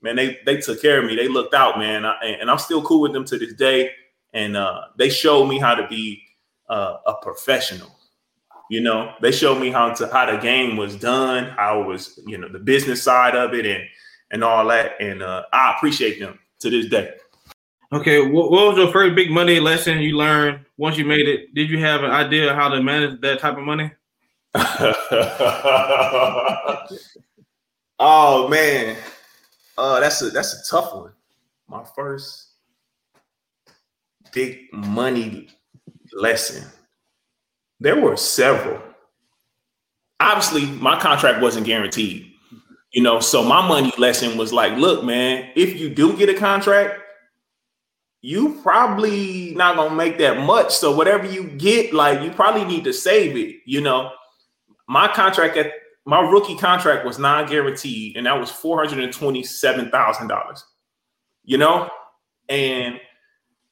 man, 0.02 0.18
they 0.18 0.38
they 0.46 0.58
took 0.58 0.82
care 0.82 1.00
of 1.00 1.06
me. 1.06 1.16
They 1.16 1.30
looked 1.30 1.54
out, 1.54 1.80
man, 1.80 2.06
I, 2.06 2.16
and 2.26 2.52
I'm 2.52 2.58
still 2.58 2.82
cool 2.82 3.00
with 3.00 3.14
them 3.14 3.24
to 3.24 3.40
this 3.40 3.54
day. 3.54 3.92
And 4.34 4.58
uh, 4.58 4.82
they 4.98 5.10
showed 5.10 5.48
me 5.48 5.60
how 5.60 5.76
to 5.76 5.88
be 5.88 6.22
uh, 6.68 6.98
a 7.08 7.14
professional. 7.22 7.90
You 8.70 8.82
know, 8.82 9.14
they 9.22 9.32
showed 9.32 9.62
me 9.62 9.72
how 9.72 9.94
to 9.94 10.08
how 10.10 10.30
the 10.30 10.38
game 10.38 10.76
was 10.76 10.98
done, 10.98 11.46
how 11.52 11.82
it 11.82 11.88
was, 11.88 12.20
you 12.28 12.38
know, 12.38 12.50
the 12.50 12.60
business 12.60 13.02
side 13.02 13.34
of 13.34 13.54
it, 13.54 13.66
and 13.66 13.86
and 14.30 14.44
all 14.44 14.68
that. 14.68 15.00
And 15.00 15.24
uh, 15.24 15.44
I 15.54 15.74
appreciate 15.78 16.20
them 16.20 16.38
to 16.60 16.70
this 16.70 16.88
day. 16.88 17.14
Okay, 17.92 18.22
what, 18.22 18.52
what 18.52 18.68
was 18.68 18.78
your 18.78 18.92
first 18.92 19.16
big 19.16 19.32
money 19.32 19.60
lesson 19.60 20.00
you 20.00 20.16
learned 20.16 20.64
once 20.78 20.98
you 20.98 21.06
made 21.06 21.28
it? 21.28 21.56
Did 21.56 21.70
you 21.70 21.80
have 21.80 22.04
an 22.04 22.12
idea 22.12 22.54
how 22.54 22.70
to 22.70 22.84
manage 22.84 23.20
that 23.22 23.40
type 23.40 23.58
of 23.58 23.64
money? 23.64 23.92
oh 28.00 28.48
man, 28.48 28.98
uh, 29.78 30.00
that's 30.00 30.22
a 30.22 30.30
that's 30.32 30.54
a 30.54 30.72
tough 30.72 30.94
one. 30.96 31.12
My 31.68 31.84
first 31.96 32.50
big 34.32 34.72
money 34.74 35.50
lesson. 36.14 36.66
There 37.80 38.00
were 38.00 38.18
several. 38.18 38.82
Obviously, 40.20 40.66
my 40.66 41.00
contract 41.00 41.42
wasn't 41.42 41.66
guaranteed, 41.66 42.29
you 42.92 43.02
know. 43.02 43.20
So 43.20 43.44
my 43.44 43.66
money 43.68 43.94
lesson 43.98 44.38
was 44.38 44.54
like, 44.54 44.78
look, 44.78 45.04
man, 45.04 45.50
if 45.56 45.80
you 45.80 45.90
do 45.90 46.16
get 46.18 46.30
a 46.30 46.34
contract, 46.34 47.00
you 48.22 48.60
probably 48.62 49.54
not 49.56 49.76
gonna 49.76 49.96
make 49.96 50.18
that 50.18 50.46
much. 50.46 50.76
So 50.76 50.96
whatever 50.96 51.26
you 51.26 51.48
get, 51.52 51.94
like 51.94 52.22
you 52.22 52.32
probably 52.32 52.66
need 52.66 52.84
to 52.84 52.94
save 52.94 53.38
it. 53.38 53.58
You 53.66 53.82
know, 53.82 54.12
my 54.88 55.08
contract 55.08 55.58
at 55.58 55.72
my 56.06 56.20
rookie 56.22 56.58
contract 56.58 57.06
was 57.06 57.20
non-guaranteed, 57.20 58.18
and 58.18 58.26
that 58.26 58.40
was 58.40 58.50
four 58.50 58.78
hundred 58.78 59.04
and 59.04 59.14
twenty-seven 59.14 59.92
thousand 59.92 60.28
dollars. 60.28 60.64
You 61.44 61.58
know, 61.58 61.90
and 62.50 63.00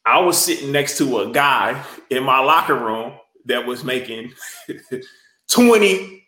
I 0.05 0.19
was 0.21 0.37
sitting 0.37 0.71
next 0.71 0.97
to 0.99 1.19
a 1.19 1.31
guy 1.31 1.83
in 2.09 2.23
my 2.23 2.39
locker 2.39 2.75
room 2.75 3.13
that 3.45 3.65
was 3.65 3.83
making 3.83 4.31
20, 5.51 6.26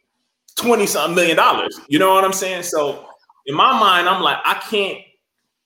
20 0.56 0.86
something 0.86 1.16
million 1.16 1.38
dollars. 1.38 1.80
You 1.88 2.00
know 2.00 2.14
what 2.14 2.24
I'm 2.24 2.34
saying? 2.34 2.64
So 2.64 3.06
in 3.46 3.56
my 3.56 3.78
mind, 3.80 4.08
I'm 4.08 4.22
like, 4.22 4.38
I 4.46 4.56
can't 4.56 5.00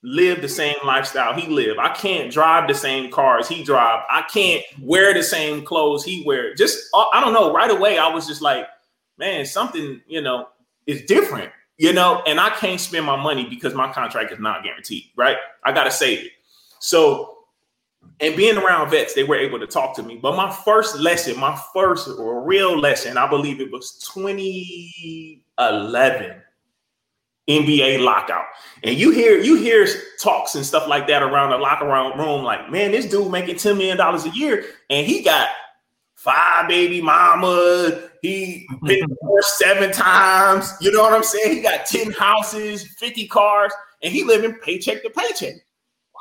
live 0.03 0.41
the 0.41 0.49
same 0.49 0.75
lifestyle 0.85 1.33
he 1.33 1.47
live. 1.47 1.79
I 1.79 1.89
can't 1.89 2.31
drive 2.31 2.67
the 2.67 2.73
same 2.73 3.09
cars 3.09 3.47
he 3.47 3.63
drive. 3.63 4.03
I 4.09 4.23
can't 4.23 4.63
wear 4.81 5.13
the 5.13 5.23
same 5.23 5.63
clothes 5.63 6.03
he 6.03 6.23
wear. 6.25 6.53
Just 6.53 6.89
uh, 6.93 7.05
I 7.13 7.21
don't 7.21 7.33
know. 7.33 7.53
Right 7.53 7.71
away, 7.71 7.97
I 7.97 8.07
was 8.07 8.27
just 8.27 8.41
like, 8.41 8.67
man, 9.17 9.45
something 9.45 10.01
you 10.07 10.21
know 10.21 10.49
is 10.87 11.03
different. 11.03 11.51
You 11.77 11.91
know, 11.91 12.21
and 12.27 12.39
I 12.39 12.51
can't 12.51 12.79
spend 12.79 13.05
my 13.05 13.15
money 13.15 13.49
because 13.49 13.73
my 13.73 13.91
contract 13.91 14.31
is 14.31 14.39
not 14.39 14.63
guaranteed. 14.63 15.05
Right? 15.17 15.37
I 15.63 15.71
got 15.71 15.85
to 15.85 15.91
save 15.91 16.25
it. 16.25 16.31
So 16.79 17.32
and 18.19 18.35
being 18.35 18.57
around 18.57 18.89
vets, 18.89 19.13
they 19.13 19.23
were 19.23 19.35
able 19.35 19.59
to 19.59 19.67
talk 19.67 19.95
to 19.95 20.03
me. 20.03 20.17
But 20.17 20.35
my 20.35 20.51
first 20.51 20.97
lesson, 20.97 21.39
my 21.39 21.59
first 21.73 22.09
real 22.17 22.79
lesson, 22.79 23.17
I 23.17 23.27
believe 23.27 23.59
it 23.59 23.71
was 23.71 23.97
2011 24.13 26.41
NBA 27.49 28.03
lockout. 28.03 28.45
And 28.83 28.97
you 28.97 29.11
hear 29.11 29.39
you 29.39 29.55
hear 29.55 29.85
talks 30.21 30.55
and 30.55 30.65
stuff 30.65 30.87
like 30.87 31.07
that 31.07 31.21
around 31.21 31.49
the 31.49 31.57
locker 31.57 31.85
room, 31.85 32.43
like, 32.43 32.71
man, 32.71 32.91
this 32.91 33.05
dude 33.05 33.31
making 33.31 33.55
$10 33.55 33.77
million 33.77 33.99
a 33.99 34.29
year, 34.29 34.65
and 34.89 35.05
he 35.05 35.21
got 35.21 35.49
five 36.15 36.69
baby 36.69 37.01
mama. 37.01 38.09
He 38.21 38.65
been 38.83 39.05
divorced 39.09 39.57
seven 39.57 39.91
times. 39.91 40.73
You 40.79 40.93
know 40.93 41.01
what 41.01 41.13
I'm 41.13 41.23
saying? 41.23 41.57
He 41.57 41.61
got 41.61 41.85
10 41.85 42.13
houses, 42.13 42.87
50 42.97 43.27
cars, 43.27 43.73
and 44.01 44.13
he 44.13 44.23
living 44.23 44.53
paycheck 44.53 45.03
to 45.03 45.09
paycheck. 45.09 45.55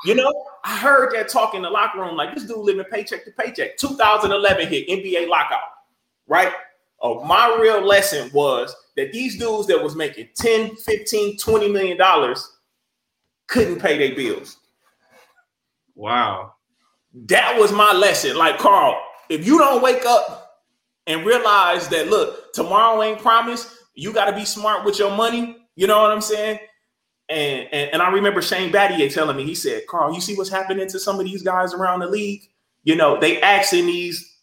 You 0.03 0.15
know, 0.15 0.33
I 0.63 0.77
heard 0.77 1.13
that 1.13 1.27
talk 1.27 1.55
in 1.55 1.61
the 1.61 1.69
locker 1.69 1.99
room 1.99 2.15
like 2.15 2.33
this 2.33 2.45
dude 2.45 2.57
living 2.57 2.85
paycheck 2.85 3.25
to 3.25 3.31
paycheck. 3.31 3.77
2011 3.77 4.67
hit 4.67 4.87
NBA 4.87 5.27
lockout, 5.27 5.59
right? 6.27 6.53
Oh, 7.01 7.23
my 7.25 7.57
real 7.59 7.81
lesson 7.85 8.31
was 8.33 8.73
that 8.95 9.11
these 9.11 9.37
dudes 9.37 9.67
that 9.67 9.83
was 9.83 9.95
making 9.95 10.29
10, 10.35 10.77
15, 10.77 11.37
20 11.37 11.69
million 11.69 11.97
dollars 11.97 12.57
couldn't 13.47 13.79
pay 13.79 13.97
their 13.97 14.15
bills. 14.15 14.57
Wow. 15.95 16.53
That 17.13 17.59
was 17.59 17.71
my 17.71 17.91
lesson. 17.91 18.37
Like, 18.37 18.57
Carl, 18.57 18.99
if 19.29 19.45
you 19.45 19.57
don't 19.57 19.83
wake 19.83 20.05
up 20.05 20.61
and 21.07 21.25
realize 21.25 21.89
that, 21.89 22.07
look, 22.07 22.53
tomorrow 22.53 23.03
ain't 23.03 23.19
promised, 23.19 23.69
you 23.95 24.13
got 24.13 24.29
to 24.29 24.35
be 24.35 24.45
smart 24.45 24.85
with 24.85 24.97
your 24.97 25.15
money. 25.15 25.57
You 25.75 25.87
know 25.87 26.01
what 26.01 26.11
I'm 26.11 26.21
saying? 26.21 26.59
And, 27.29 27.67
and, 27.71 27.93
and 27.93 28.01
I 28.01 28.11
remember 28.11 28.41
Shane 28.41 28.71
Battier 28.71 29.11
telling 29.13 29.37
me, 29.37 29.43
he 29.43 29.55
said, 29.55 29.87
Carl, 29.87 30.13
you 30.13 30.21
see 30.21 30.35
what's 30.35 30.49
happening 30.49 30.87
to 30.87 30.99
some 30.99 31.19
of 31.19 31.25
these 31.25 31.41
guys 31.41 31.73
around 31.73 31.99
the 31.99 32.07
league? 32.07 32.49
You 32.83 32.95
know, 32.95 33.19
they 33.19 33.41
asking 33.41 33.87
these 33.87 34.37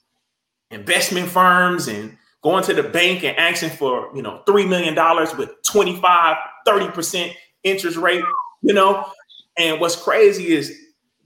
investment 0.71 1.29
firms 1.29 1.89
and 1.89 2.17
going 2.43 2.65
to 2.65 2.75
the 2.75 2.83
bank 2.83 3.23
and 3.23 3.37
asking 3.37 3.71
for, 3.71 4.11
you 4.15 4.23
know, 4.23 4.43
$3 4.47 4.69
million 4.69 4.95
with 5.37 5.51
25, 5.63 6.37
30% 6.67 7.33
interest 7.65 7.97
rate, 7.97 8.25
you 8.63 8.73
know. 8.73 9.07
And 9.59 9.81
what's 9.81 9.97
crazy 9.97 10.49
is 10.49 10.75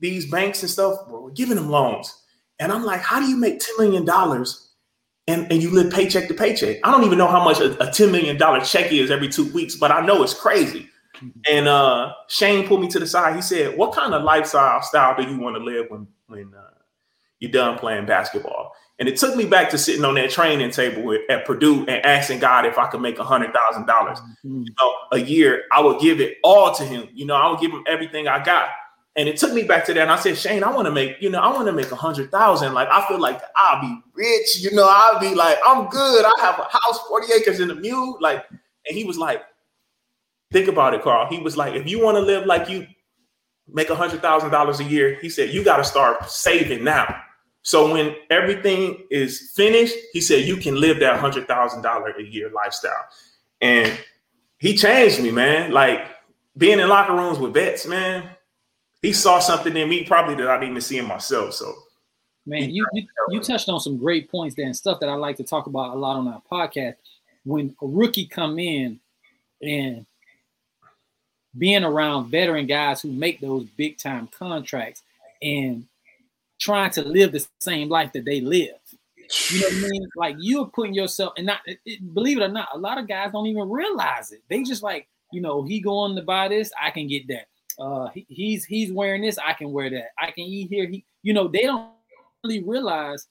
these 0.01 0.29
banks 0.29 0.63
and 0.63 0.71
stuff 0.71 1.07
were 1.09 1.31
giving 1.31 1.57
them 1.57 1.71
loans. 1.71 2.23
And 2.59 2.73
I'm 2.73 2.85
like, 2.85 3.01
how 3.01 3.21
do 3.21 3.27
you 3.27 3.37
make 3.37 3.61
$10 3.61 3.79
million 3.79 4.45
and, 5.29 5.53
and 5.53 5.63
you 5.63 5.71
live 5.71 5.93
paycheck 5.93 6.29
to 6.29 6.35
paycheck? 6.35 6.79
I 6.83 6.91
don't 6.91 7.05
even 7.05 7.19
know 7.19 7.29
how 7.29 7.45
much 7.45 7.61
a, 7.61 7.73
a 7.81 7.91
$10 7.91 8.11
million 8.11 8.39
check 8.65 8.93
is 8.93 9.11
every 9.11 9.29
two 9.29 9.53
weeks, 9.53 9.77
but 9.77 9.91
I 9.91 10.05
know 10.05 10.23
it's 10.23 10.35
crazy. 10.35 10.89
And 11.51 11.69
uh, 11.69 12.13
Shane 12.29 12.67
pulled 12.67 12.81
me 12.81 12.89
to 12.89 12.99
the 12.99 13.07
side. 13.07 13.37
He 13.37 13.43
said, 13.43 13.77
"What 13.77 13.95
kind 13.95 14.15
of 14.15 14.23
lifestyle 14.23 14.83
style 14.83 15.17
do 15.17 15.29
you 15.29 15.39
want 15.39 15.57
to 15.57 15.63
live 15.63 15.87
when 15.89 16.07
when 16.27 16.53
uh, 16.55 16.71
you're 17.39 17.51
done 17.51 17.79
playing 17.79 18.07
basketball?" 18.07 18.73
And 19.01 19.09
it 19.09 19.17
took 19.17 19.35
me 19.35 19.45
back 19.45 19.71
to 19.71 19.79
sitting 19.79 20.05
on 20.05 20.15
that 20.15 20.31
training 20.31 20.71
table 20.71 21.17
at 21.29 21.45
Purdue 21.45 21.81
and 21.87 22.05
asking 22.07 22.39
God 22.39 22.65
if 22.65 22.79
I 22.79 22.87
could 22.87 23.01
make 23.01 23.19
a 23.19 23.25
hundred 23.25 23.53
thousand 23.53 23.87
dollars 23.87 24.19
a 25.13 25.19
year. 25.19 25.65
I 25.73 25.81
would 25.81 26.01
give 26.01 26.21
it 26.21 26.39
all 26.45 26.73
to 26.75 26.85
Him. 26.85 27.09
You 27.13 27.27
know, 27.27 27.35
I 27.35 27.51
would 27.51 27.61
give 27.61 27.73
Him 27.73 27.83
everything 27.87 28.29
I 28.29 28.43
got. 28.43 28.69
And 29.17 29.29
it 29.29 29.37
took 29.37 29.53
me 29.53 29.63
back 29.63 29.85
to 29.87 29.95
that. 29.95 30.03
And 30.03 30.11
I 30.11 30.17
said, 30.17 30.37
Shane, 30.37 30.65
I 30.65 30.73
want 30.73 30.87
to 30.87 30.93
make, 30.93 31.21
you 31.21 31.31
know, 31.31 31.39
I 31.39 31.53
want 31.53 31.67
to 31.67 31.73
make 31.73 31.91
a 31.93 31.97
hundred 31.97 32.31
thousand. 32.31 32.75
Like 32.75 32.89
I 32.91 33.07
feel 33.07 33.21
like 33.21 33.41
I'll 33.57 33.81
be 33.81 34.01
rich. 34.13 34.59
You 34.59 34.73
know, 34.73 34.89
I'll 34.89 35.21
be 35.21 35.35
like, 35.35 35.59
I'm 35.65 35.89
good. 35.89 36.25
I 36.25 36.33
have 36.41 36.59
a 36.59 36.69
house, 36.71 36.99
40 37.09 37.33
acres 37.33 37.61
in 37.61 37.69
the 37.69 37.77
mule. 37.77 38.19
Like, 38.21 38.45
and 38.51 38.97
he 38.97 39.05
was 39.05 39.17
like, 39.17 39.43
Think 40.51 40.69
about 40.69 40.95
it, 40.95 41.03
Carl. 41.03 41.29
He 41.29 41.39
was 41.39 41.57
like, 41.57 41.75
if 41.75 41.89
you 41.89 42.03
want 42.03 42.17
to 42.17 42.21
live 42.21 42.47
like 42.47 42.69
you 42.69 42.87
make 43.69 43.91
a 43.91 43.95
hundred 43.95 44.23
thousand 44.23 44.51
dollars 44.51 44.81
a 44.81 44.85
year, 44.85 45.19
he 45.21 45.29
said, 45.29 45.51
you 45.51 45.65
got 45.65 45.79
to 45.79 45.85
start 45.85 46.31
saving 46.31 46.85
now. 46.85 47.23
So 47.63 47.93
when 47.93 48.15
everything 48.31 49.05
is 49.11 49.53
finished, 49.55 49.97
he 50.13 50.21
said 50.21 50.47
you 50.47 50.57
can 50.57 50.81
live 50.81 51.01
that 51.01 51.19
hundred 51.19 51.49
thousand 51.49 51.83
dollar 51.83 52.11
a 52.11 52.23
year 52.23 52.51
lifestyle. 52.51 53.07
And 53.61 53.99
he 54.59 54.77
changed 54.77 55.23
me, 55.23 55.31
man. 55.31 55.73
Like 55.73 56.07
being 56.57 56.79
in 56.79 56.89
locker 56.89 57.15
rooms 57.15 57.39
with 57.39 57.55
vets, 57.55 57.87
man. 57.87 58.29
He 59.01 59.13
saw 59.13 59.39
something 59.39 59.77
in 59.77 59.89
me 59.89 60.05
probably 60.05 60.35
that 60.37 60.49
I 60.49 60.57
didn't 60.57 60.71
even 60.71 60.81
see 60.83 60.99
in 60.99 61.07
myself. 61.07 61.55
So 61.55 61.75
Man, 62.47 62.71
you, 62.71 62.87
you 62.93 63.07
you 63.31 63.41
touched 63.41 63.71
on 63.71 63.81
some 63.81 63.97
great 63.97 64.31
points 64.31 64.55
there 64.55 64.67
and 64.67 64.77
stuff 64.77 65.01
that 65.01 65.09
I 65.09 65.15
like 65.15 65.37
to 65.39 65.45
talk 65.45 65.67
about 65.67 65.95
a 65.95 65.99
lot 65.99 66.17
on 66.17 66.29
our 66.29 66.43
podcast. 66.51 66.97
When 67.45 67.75
a 67.83 67.87
rookie 67.87 68.27
come 68.27 68.59
in 68.59 69.01
and 69.63 70.05
being 71.57 71.85
around 71.85 72.31
veteran 72.31 72.67
guys 72.67 73.01
who 73.01 73.13
make 73.13 73.41
those 73.41 73.65
big 73.77 73.99
time 73.99 74.29
contracts 74.29 75.03
and 75.43 75.87
trying 76.59 76.91
to 76.91 77.03
live 77.03 77.33
the 77.33 77.47
same 77.61 77.89
life 77.89 78.13
that 78.13 78.25
they 78.25 78.41
live. 78.41 78.77
You 79.51 79.61
know 79.61 79.67
what 79.67 79.77
I 79.77 79.89
mean? 79.89 80.09
Like 80.17 80.37
you're 80.39 80.67
putting 80.67 80.95
yourself, 80.95 81.33
and 81.37 81.47
not 81.47 81.61
it, 81.67 82.15
believe 82.15 82.39
it 82.39 82.45
or 82.45 82.49
not, 82.49 82.69
a 82.75 82.79
lot 82.79 82.99
of 82.99 83.09
guys 83.09 83.33
don't 83.33 83.47
even 83.47 83.69
realize 83.69 84.33
it. 84.33 84.43
They 84.49 84.63
just 84.63 84.83
like, 84.83 85.09
you 85.33 85.41
know, 85.41 85.63
he 85.63 85.81
going 85.81 86.17
to 86.17 86.23
buy 86.23 86.49
this, 86.49 86.71
I 86.81 86.91
can 86.91 87.07
get 87.07 87.27
that. 87.29 87.47
Uh, 87.79 88.09
he, 88.09 88.27
he's 88.29 88.65
he's 88.65 88.93
wearing 88.93 89.23
this, 89.23 89.39
I 89.39 89.53
can 89.53 89.73
wear 89.73 89.91
that. 89.91 90.11
I 90.19 90.31
can 90.31 90.45
eat 90.45 90.69
here. 90.69 90.87
He, 90.87 91.05
you 91.23 91.33
know, 91.33 91.49
they 91.49 91.63
don't 91.63 91.91
really 92.45 92.63
realize 92.63 93.27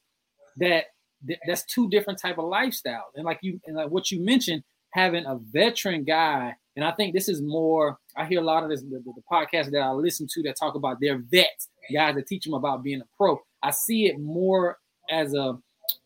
that 0.57 0.85
th- 1.25 1.39
that's 1.47 1.63
two 1.63 1.89
different 1.89 2.19
type 2.19 2.37
of 2.37 2.45
lifestyles. 2.45 3.13
And 3.15 3.23
like 3.23 3.39
you, 3.41 3.61
and 3.65 3.75
like 3.75 3.89
what 3.89 4.11
you 4.11 4.19
mentioned, 4.19 4.63
having 4.89 5.25
a 5.25 5.35
veteran 5.35 6.03
guy, 6.03 6.55
and 6.75 6.85
I 6.85 6.91
think 6.91 7.13
this 7.13 7.29
is 7.29 7.41
more. 7.41 7.97
I 8.15 8.25
hear 8.25 8.39
a 8.39 8.43
lot 8.43 8.63
of 8.63 8.69
this 8.69 8.81
the, 8.81 9.01
the 9.05 9.21
podcasts 9.31 9.71
that 9.71 9.81
I 9.81 9.91
listen 9.91 10.27
to 10.31 10.43
that 10.43 10.57
talk 10.57 10.75
about 10.75 10.99
their 10.99 11.19
vets, 11.31 11.69
guys 11.93 12.15
that 12.15 12.27
teach 12.27 12.45
them 12.45 12.53
about 12.53 12.83
being 12.83 13.01
a 13.01 13.05
pro. 13.17 13.39
I 13.61 13.71
see 13.71 14.07
it 14.07 14.19
more 14.19 14.77
as 15.09 15.33
a 15.33 15.57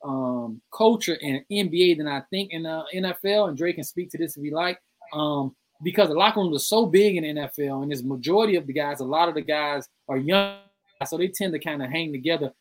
um, 0.04 0.62
culture 0.76 1.16
in 1.16 1.44
NBA 1.52 1.98
than 1.98 2.08
I 2.08 2.22
think 2.30 2.52
in 2.52 2.64
the 2.64 2.84
NFL. 2.96 3.50
And 3.50 3.58
Drake 3.58 3.76
can 3.76 3.84
speak 3.84 4.10
to 4.12 4.18
this 4.18 4.36
if 4.38 4.44
he 4.44 4.52
like. 4.52 4.80
Um, 5.14 5.56
because 5.84 6.10
the 6.10 6.16
locker 6.16 6.40
rooms 6.40 6.56
are 6.56 6.66
so 6.66 6.86
big 6.86 7.18
in 7.18 7.24
NFL, 7.24 7.84
and 7.84 7.92
there's 7.92 8.04
majority 8.04 8.56
of 8.56 8.66
the 8.66 8.74
guys, 8.74 9.00
a 9.00 9.06
lot 9.06 9.30
of 9.30 9.36
the 9.36 9.42
guys 9.42 9.88
are 10.10 10.18
young, 10.18 10.58
so 11.06 11.18
they 11.18 11.28
tend 11.28 11.54
to 11.54 11.60
kind 11.60 11.84
of 11.84 11.90
hang 11.90 12.12
together 12.12 12.52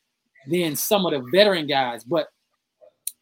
than 0.47 0.77
some 0.77 1.07
of 1.07 1.13
the 1.13 1.27
veteran 1.33 1.67
guys. 1.67 2.05
But 2.05 2.29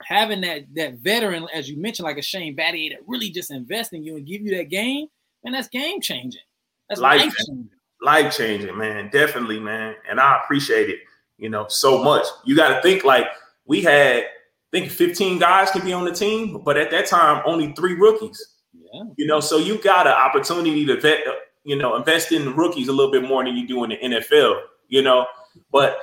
having 0.02 0.40
that 0.42 0.64
that 0.74 0.98
veteran, 0.98 1.46
as 1.54 1.68
you 1.68 1.80
mentioned, 1.80 2.04
like 2.04 2.18
a 2.18 2.22
Shane 2.22 2.56
Battier, 2.56 2.90
that 2.90 3.00
really 3.06 3.30
just 3.30 3.50
invest 3.50 3.92
in 3.92 4.04
you 4.04 4.16
and 4.16 4.26
give 4.26 4.42
you 4.42 4.56
that 4.56 4.68
game, 4.70 5.06
and 5.44 5.54
that's 5.54 5.68
game 5.68 6.00
changing. 6.00 6.42
That's 6.88 7.00
life 7.00 7.20
changing. 7.20 7.70
Life 8.02 8.36
changing, 8.36 8.76
man. 8.76 9.08
Definitely, 9.10 9.58
man. 9.60 9.94
And 10.08 10.20
I 10.20 10.40
appreciate 10.42 10.90
it, 10.90 10.98
you 11.38 11.48
know, 11.48 11.66
so 11.68 12.02
much. 12.02 12.26
You 12.44 12.54
got 12.54 12.74
to 12.74 12.82
think 12.82 13.04
like 13.04 13.26
we 13.64 13.80
had, 13.82 14.24
I 14.24 14.26
think 14.72 14.90
15 14.90 15.38
guys 15.38 15.70
can 15.70 15.84
be 15.84 15.92
on 15.92 16.04
the 16.04 16.12
team, 16.12 16.60
but 16.64 16.76
at 16.76 16.90
that 16.90 17.06
time, 17.06 17.42
only 17.46 17.72
three 17.72 17.94
rookies. 17.94 18.46
Yeah. 18.74 19.04
You 19.16 19.26
know, 19.26 19.40
so 19.40 19.56
you 19.56 19.82
got 19.82 20.06
an 20.06 20.12
opportunity 20.12 20.84
to 20.84 21.00
vet, 21.00 21.20
you 21.64 21.76
know, 21.76 21.96
invest 21.96 22.32
in 22.32 22.54
rookies 22.54 22.88
a 22.88 22.92
little 22.92 23.10
bit 23.10 23.22
more 23.22 23.42
than 23.42 23.56
you 23.56 23.66
do 23.66 23.84
in 23.84 23.90
the 23.90 23.96
NFL, 23.96 24.60
you 24.88 25.00
know. 25.00 25.26
But 25.72 25.96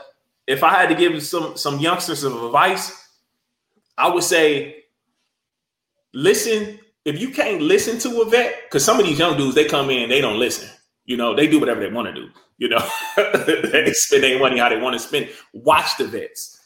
if 0.47 0.63
I 0.63 0.69
had 0.69 0.89
to 0.89 0.95
give 0.95 1.21
some 1.21 1.55
some 1.55 1.79
youngsters 1.79 2.21
some 2.21 2.45
advice, 2.45 3.00
I 4.01 4.09
would 4.13 4.23
say 4.23 4.83
listen. 6.13 6.79
If 7.03 7.19
you 7.19 7.31
can't 7.31 7.61
listen 7.61 7.97
to 7.99 8.21
a 8.21 8.29
vet, 8.29 8.53
because 8.65 8.85
some 8.85 8.99
of 8.99 9.05
these 9.07 9.17
young 9.17 9.35
dudes, 9.35 9.55
they 9.55 9.65
come 9.65 9.89
in, 9.89 10.07
they 10.07 10.21
don't 10.21 10.37
listen. 10.37 10.69
You 11.05 11.17
know, 11.17 11.35
they 11.35 11.47
do 11.47 11.59
whatever 11.59 11.79
they 11.79 11.89
want 11.89 12.07
to 12.07 12.13
do. 12.13 12.29
You 12.59 12.69
know, 12.69 12.87
they 13.17 13.91
spend 13.93 14.23
their 14.23 14.39
money 14.39 14.59
how 14.59 14.69
they 14.69 14.79
want 14.79 14.93
to 14.93 14.99
spend. 14.99 15.29
Watch 15.53 15.97
the 15.97 16.05
vets. 16.05 16.59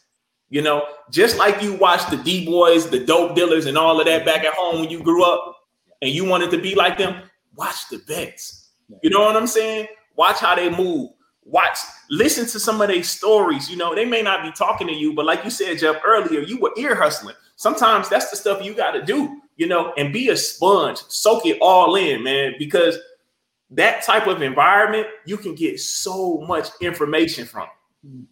You 0.50 0.62
know, 0.62 0.86
just 1.10 1.38
like 1.38 1.62
you 1.62 1.76
watch 1.76 2.10
the 2.10 2.18
D 2.18 2.46
boys, 2.46 2.90
the 2.90 3.06
dope 3.06 3.34
dealers, 3.36 3.66
and 3.66 3.78
all 3.78 4.00
of 4.00 4.06
that 4.08 4.26
back 4.26 4.44
at 4.44 4.54
home 4.54 4.82
when 4.82 4.90
you 4.90 5.02
grew 5.02 5.24
up, 5.24 5.56
and 6.02 6.12
you 6.12 6.26
wanted 6.26 6.52
to 6.52 6.58
be 6.58 6.76
like 6.76 6.98
them. 6.98 7.24
Watch 7.56 7.88
the 7.90 8.00
vets. 8.00 8.72
You 9.02 9.10
know 9.10 9.22
what 9.22 9.38
I'm 9.38 9.48
saying? 9.48 9.88
Watch 10.18 10.40
how 10.40 10.56
they 10.56 10.70
move. 10.70 11.12
Watch, 11.46 11.78
listen 12.10 12.48
to 12.48 12.60
some 12.60 12.82
of 12.82 12.88
their 12.88 13.04
stories. 13.04 13.70
You 13.70 13.78
know, 13.78 13.94
they 13.94 14.06
may 14.06 14.24
not 14.24 14.44
be 14.44 14.52
talking 14.52 14.88
to 14.88 14.94
you, 14.94 15.14
but 15.14 15.26
like 15.26 15.44
you 15.44 15.52
said, 15.52 15.78
Jeff, 15.78 15.98
earlier, 16.04 16.42
you 16.42 16.60
were 16.60 16.72
ear 16.76 16.96
hustling. 16.96 17.36
Sometimes 17.56 18.10
that's 18.10 18.32
the 18.32 18.36
stuff 18.36 18.66
you 18.66 18.74
got 18.74 18.92
to 18.92 19.04
do, 19.04 19.42
you 19.56 19.68
know, 19.68 19.94
and 19.96 20.12
be 20.12 20.30
a 20.30 20.38
sponge, 20.38 20.98
soak 21.08 21.46
it 21.46 21.60
all 21.62 21.96
in, 21.96 22.24
man, 22.24 22.56
because 22.58 22.98
that 23.70 24.04
type 24.04 24.26
of 24.26 24.42
environment, 24.42 25.08
you 25.26 25.38
can 25.38 25.54
get 25.54 25.80
so 25.80 26.42
much 26.48 26.70
information 26.82 27.46
from, 27.46 27.68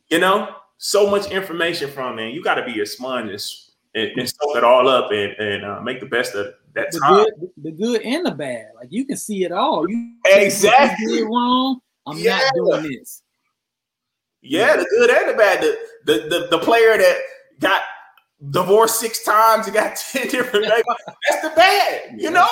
you 0.10 0.20
know, 0.20 0.56
so 0.78 1.10
much 1.10 1.32
information 1.32 1.90
from, 1.92 2.16
man. 2.16 2.32
You 2.32 2.44
got 2.44 2.56
to 2.56 2.66
be 2.66 2.82
a 2.82 2.86
sponge 2.86 3.30
and, 3.96 4.12
and, 4.18 4.28
soak 4.28 4.58
it 4.58 4.64
all 4.64 4.88
up 4.88 5.12
and, 5.12 5.34
and 5.34 5.66
uh, 5.66 5.82
make 5.82 6.00
the 6.00 6.06
best 6.08 6.34
of 6.36 6.54
that 6.74 6.92
the 6.92 7.00
time. 7.00 7.26
Good, 7.40 7.50
the 7.58 7.72
good 7.72 8.02
and 8.02 8.26
the 8.26 8.32
bad. 8.32 8.68
Like 8.76 8.88
you 8.92 9.06
can 9.06 9.18
see 9.18 9.44
it 9.44 9.52
all. 9.52 9.90
You 9.90 10.16
exactly 10.26 11.06
you 11.06 11.20
did 11.20 11.26
wrong. 11.26 11.80
I'm 12.06 12.18
yeah. 12.18 12.38
not 12.38 12.54
doing 12.56 12.84
this. 12.92 13.22
Yeah, 14.42 14.76
the 14.76 14.86
good 14.86 15.10
and 15.10 15.30
the 15.30 15.34
bad. 15.34 15.62
The, 15.62 15.78
the 16.06 16.14
the 16.30 16.48
the 16.52 16.60
player 16.60 16.98
that 16.98 17.18
got 17.60 17.82
divorced 18.50 19.00
six 19.00 19.24
times 19.24 19.68
and 19.68 19.74
got 19.74 19.96
10 20.12 20.28
different 20.28 20.66
babies. 20.66 20.84
That's 21.30 21.42
the 21.42 21.54
bad, 21.56 22.20
you 22.20 22.32
know? 22.32 22.48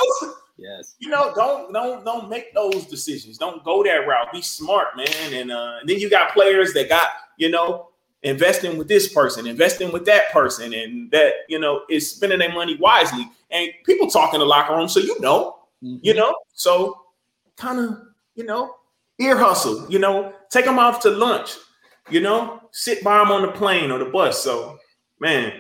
Yes. 0.58 0.96
You 1.00 1.10
know, 1.10 1.34
don't 1.36 1.74
don't 1.74 2.06
don't 2.06 2.30
make 2.30 2.54
those 2.54 2.86
decisions. 2.86 3.38
Don't 3.38 3.64
go 3.64 3.84
that 3.84 4.08
route. 4.08 4.32
Be 4.32 4.42
smart, 4.42 4.96
man. 4.96 5.34
And 5.34 5.52
uh 5.52 5.78
and 5.80 5.90
then 5.90 6.00
you 6.00 6.10
got 6.10 6.34
players 6.34 6.74
that 6.74 6.88
got, 6.88 7.10
you 7.38 7.50
know, 7.50 7.90
investing 8.22 8.78
with 8.78 8.88
this 8.88 9.12
person, 9.12 9.48
investing 9.48 9.92
with 9.92 10.06
that 10.06 10.32
person, 10.32 10.74
and 10.74 11.10
that, 11.12 11.34
you 11.50 11.58
know, 11.58 11.82
is 11.90 12.12
spending 12.12 12.40
their 12.40 12.54
money 12.54 12.78
wisely. 12.78 13.28
And 13.50 13.72
people 13.86 14.08
talk 14.08 14.36
in 14.36 14.40
the 14.40 14.46
locker 14.46 14.76
room, 14.76 14.88
so 14.88 15.00
you 15.00 15.20
know, 15.20 15.58
mm-hmm. 15.84 15.98
you 16.04 16.14
know, 16.14 16.36
so 16.54 17.02
kind 17.58 17.80
of, 17.80 17.98
you 18.36 18.46
know, 18.46 18.76
ear 19.22 19.38
hustle, 19.38 19.90
you 19.90 20.00
know, 20.00 20.34
take 20.50 20.66
them 20.66 20.80
off 20.80 21.00
to 21.02 21.10
lunch, 21.10 21.56
you 22.10 22.22
know, 22.22 22.62
sit 22.72 23.04
by 23.04 23.20
them 23.20 23.32
on 23.32 23.44
the 23.44 23.52
plane 23.52 23.92
or 23.92 24.00
the 24.00 24.06
bus. 24.06 24.44
So, 24.44 24.78
man, 25.20 25.54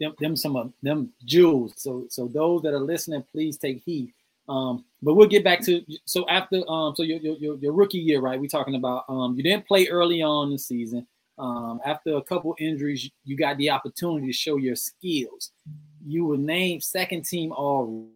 them, 0.00 0.14
them 0.20 0.36
some 0.36 0.56
of 0.56 0.72
them 0.82 1.12
jewels. 1.24 1.74
So 1.76 2.06
so 2.08 2.28
those 2.28 2.62
that 2.62 2.74
are 2.74 2.80
listening, 2.80 3.24
please 3.30 3.56
take 3.56 3.82
heed. 3.84 4.12
Um, 4.48 4.84
but 5.02 5.14
we'll 5.14 5.28
get 5.28 5.44
back 5.44 5.62
to 5.62 5.82
so 6.04 6.28
after 6.28 6.68
um 6.68 6.94
so 6.94 7.02
your 7.02 7.18
your, 7.18 7.56
your 7.56 7.72
rookie 7.72 7.98
year, 7.98 8.20
right? 8.20 8.40
We're 8.40 8.48
talking 8.48 8.74
about 8.74 9.04
um 9.08 9.36
you 9.36 9.42
didn't 9.42 9.66
play 9.66 9.86
early 9.88 10.22
on 10.22 10.48
in 10.48 10.52
the 10.54 10.58
season. 10.58 11.06
Um, 11.36 11.80
after 11.84 12.16
a 12.16 12.22
couple 12.22 12.54
injuries, 12.60 13.10
you 13.24 13.36
got 13.36 13.56
the 13.58 13.70
opportunity 13.70 14.28
to 14.28 14.32
show 14.32 14.56
your 14.56 14.76
skills. 14.76 15.50
You 16.06 16.26
were 16.26 16.36
named 16.36 16.84
second 16.84 17.24
team 17.24 17.52
all. 17.52 18.08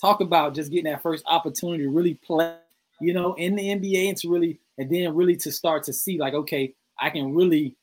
Talk 0.00 0.20
about 0.20 0.54
just 0.54 0.70
getting 0.70 0.90
that 0.90 1.02
first 1.02 1.24
opportunity 1.26 1.84
to 1.84 1.90
really 1.90 2.14
play, 2.14 2.56
you 3.00 3.12
know, 3.12 3.34
in 3.34 3.56
the 3.56 3.62
NBA 3.62 4.08
and 4.08 4.16
to 4.18 4.30
really, 4.30 4.60
and 4.78 4.90
then 4.90 5.14
really 5.14 5.36
to 5.36 5.52
start 5.52 5.82
to 5.84 5.92
see 5.92 6.18
like, 6.18 6.34
okay, 6.34 6.74
I 7.00 7.10
can 7.10 7.34
really 7.34 7.76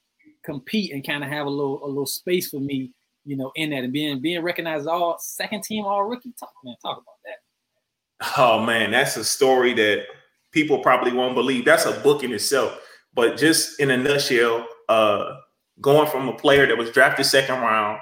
compete 0.43 0.93
and 0.93 1.05
kind 1.05 1.23
of 1.23 1.29
have 1.29 1.45
a 1.45 1.49
little 1.49 1.83
a 1.85 1.87
little 1.87 2.05
space 2.05 2.49
for 2.49 2.59
me, 2.59 2.91
you 3.25 3.37
know, 3.37 3.51
in 3.55 3.69
that 3.71 3.83
and 3.83 3.93
being 3.93 4.21
being 4.21 4.41
recognized 4.41 4.87
all 4.87 5.17
second 5.19 5.63
team 5.63 5.85
all 5.85 6.03
rookie. 6.03 6.33
Talk 6.39 6.51
man, 6.63 6.75
talk 6.81 6.97
about 6.97 7.15
that. 7.25 8.37
Oh 8.37 8.59
man, 8.63 8.91
that's 8.91 9.17
a 9.17 9.23
story 9.23 9.73
that 9.73 10.05
people 10.51 10.79
probably 10.79 11.13
won't 11.13 11.35
believe. 11.35 11.65
That's 11.65 11.85
a 11.85 11.99
book 11.99 12.23
in 12.23 12.31
itself. 12.33 12.79
But 13.13 13.37
just 13.37 13.79
in 13.79 13.91
a 13.91 13.97
nutshell, 13.97 14.65
uh, 14.89 15.35
going 15.81 16.09
from 16.09 16.27
a 16.29 16.33
player 16.35 16.65
that 16.67 16.77
was 16.77 16.91
drafted 16.91 17.25
second 17.25 17.59
round, 17.59 17.99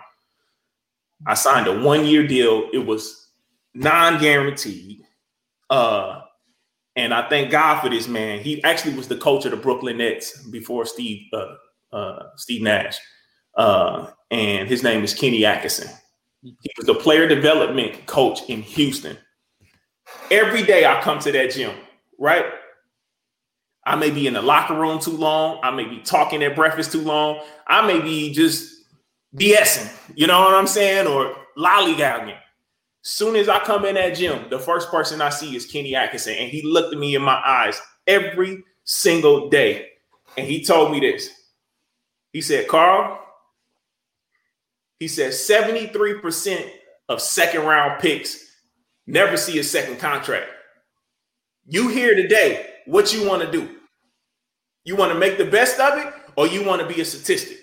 I 1.25 1.33
signed 1.33 1.67
a 1.67 1.79
one 1.79 2.05
year 2.05 2.25
deal. 2.25 2.69
It 2.73 2.85
was 2.85 3.29
non 3.73 4.19
guaranteed. 4.19 5.03
Uh, 5.69 6.20
and 6.95 7.13
I 7.13 7.27
thank 7.29 7.51
God 7.51 7.81
for 7.81 7.89
this 7.89 8.07
man. 8.07 8.39
He 8.39 8.63
actually 8.63 8.95
was 8.95 9.07
the 9.07 9.17
coach 9.17 9.45
of 9.45 9.51
the 9.51 9.57
Brooklyn 9.57 9.97
Nets 9.97 10.43
before 10.47 10.85
Steve 10.85 11.27
uh, 11.33 11.95
uh, 11.95 12.29
Steve 12.37 12.61
Nash, 12.61 12.97
uh, 13.55 14.07
and 14.29 14.67
his 14.67 14.83
name 14.83 15.03
is 15.03 15.13
Kenny 15.13 15.45
Atkinson. 15.45 15.89
He 16.41 16.71
was 16.77 16.87
the 16.87 16.95
player 16.95 17.27
development 17.27 18.05
coach 18.07 18.49
in 18.49 18.61
Houston. 18.63 19.17
Every 20.31 20.63
day 20.63 20.85
I 20.85 20.99
come 21.01 21.19
to 21.19 21.31
that 21.31 21.51
gym, 21.51 21.75
right? 22.19 22.45
I 23.85 23.95
may 23.95 24.11
be 24.11 24.27
in 24.27 24.33
the 24.33 24.41
locker 24.41 24.75
room 24.75 24.99
too 24.99 25.15
long. 25.15 25.59
I 25.63 25.71
may 25.71 25.85
be 25.85 25.99
talking 25.99 26.43
at 26.43 26.55
breakfast 26.55 26.91
too 26.91 27.01
long. 27.01 27.41
I 27.67 27.85
may 27.85 27.99
be 27.99 28.33
just 28.33 28.73
BSing, 29.35 29.91
you 30.15 30.27
know 30.27 30.39
what 30.41 30.53
I'm 30.53 30.67
saying? 30.67 31.07
Or 31.07 31.35
lollygagging. 31.57 32.37
Soon 33.01 33.35
as 33.35 33.49
I 33.49 33.59
come 33.59 33.85
in 33.85 33.95
that 33.95 34.15
gym, 34.15 34.49
the 34.49 34.59
first 34.59 34.89
person 34.89 35.21
I 35.21 35.29
see 35.29 35.55
is 35.55 35.65
Kenny 35.65 35.95
Atkinson. 35.95 36.35
And 36.37 36.49
he 36.49 36.61
looked 36.61 36.93
at 36.93 36.99
me 36.99 37.15
in 37.15 37.21
my 37.21 37.41
eyes 37.43 37.81
every 38.05 38.63
single 38.83 39.49
day. 39.49 39.87
And 40.37 40.47
he 40.47 40.63
told 40.63 40.91
me 40.91 40.99
this. 40.99 41.29
He 42.31 42.41
said, 42.41 42.67
Carl, 42.67 43.19
he 44.99 45.07
said 45.07 45.31
73% 45.31 46.69
of 47.09 47.21
second 47.21 47.63
round 47.63 48.01
picks 48.01 48.51
never 49.07 49.35
see 49.35 49.59
a 49.59 49.63
second 49.63 49.99
contract. 49.99 50.49
You 51.65 51.89
here 51.89 52.15
today, 52.15 52.67
what 52.85 53.13
you 53.13 53.27
want 53.27 53.41
to 53.41 53.51
do? 53.51 53.77
You 54.83 54.95
want 54.95 55.11
to 55.11 55.19
make 55.19 55.37
the 55.37 55.45
best 55.45 55.79
of 55.79 55.97
it 55.97 56.13
or 56.35 56.47
you 56.47 56.63
want 56.63 56.81
to 56.81 56.87
be 56.87 57.01
a 57.01 57.05
statistic? 57.05 57.57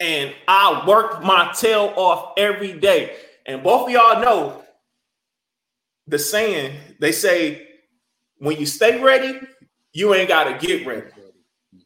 And 0.00 0.32
I 0.48 0.84
work 0.86 1.22
my 1.22 1.52
tail 1.54 1.92
off 1.96 2.32
every 2.38 2.72
day. 2.72 3.16
And 3.50 3.64
both 3.64 3.88
of 3.88 3.90
y'all 3.90 4.22
know 4.22 4.62
the 6.06 6.20
saying, 6.20 6.76
they 7.00 7.10
say, 7.10 7.66
when 8.38 8.56
you 8.56 8.64
stay 8.64 9.02
ready, 9.02 9.40
you 9.92 10.14
ain't 10.14 10.28
got 10.28 10.44
to 10.44 10.66
get 10.66 10.86
ready. 10.86 11.08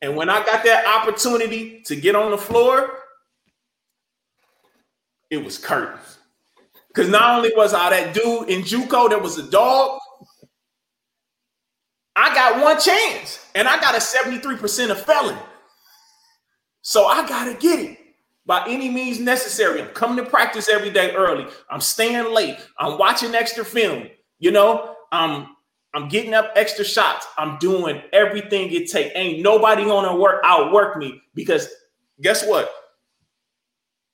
And 0.03 0.15
when 0.15 0.29
I 0.29 0.45
got 0.45 0.63
that 0.65 0.85
opportunity 0.87 1.81
to 1.87 1.97
get 1.97 2.15
on 2.15 2.33
the 2.33 2.37
floor, 2.37 2.99
it 5.31 5.43
was 5.43 5.57
curtains. 5.57 6.19
Because 6.89 7.09
not 7.09 7.39
only 7.39 7.51
was 7.57 7.73
I 7.73 7.89
that 7.89 8.13
dude 8.13 8.51
in 8.51 8.61
JUCO 8.61 9.09
that 9.09 9.23
was 9.23 9.39
a 9.39 9.51
dog, 9.51 10.01
I 12.15 12.35
got 12.35 12.63
one 12.63 12.79
chance, 12.79 13.43
and 13.55 13.67
I 13.67 13.81
got 13.81 13.95
a 13.95 14.01
73% 14.01 14.91
of 14.91 15.03
felon. 15.03 15.39
So 16.83 17.07
I 17.07 17.27
gotta 17.27 17.55
get 17.55 17.81
it 17.81 18.04
by 18.47 18.65
any 18.69 18.91
means 18.91 19.19
necessary. 19.21 19.81
I'm 19.81 19.89
coming 19.89 20.23
to 20.23 20.31
practice 20.31 20.69
every 20.69 20.91
day 20.91 21.13
early. 21.15 21.47
I'm 21.71 21.81
staying 21.81 22.33
late. 22.33 22.59
I'm 22.79 22.99
watching 22.99 23.35
extra 23.35 23.65
film. 23.65 24.09
You 24.39 24.51
know, 24.51 24.97
I'm 25.13 25.49
I'm 25.95 26.09
getting 26.09 26.35
up 26.35 26.53
extra 26.57 26.85
shots. 26.85 27.27
I'm 27.39 27.57
doing 27.59 28.03
everything 28.13 28.73
it 28.73 28.91
takes. 28.91 29.13
Ain't 29.15 29.43
nobody 29.43 29.85
gonna 29.85 30.17
work 30.17 30.41
outwork 30.45 30.97
me 30.97 31.23
because 31.35 31.69
guess 32.21 32.47
what? 32.47 32.73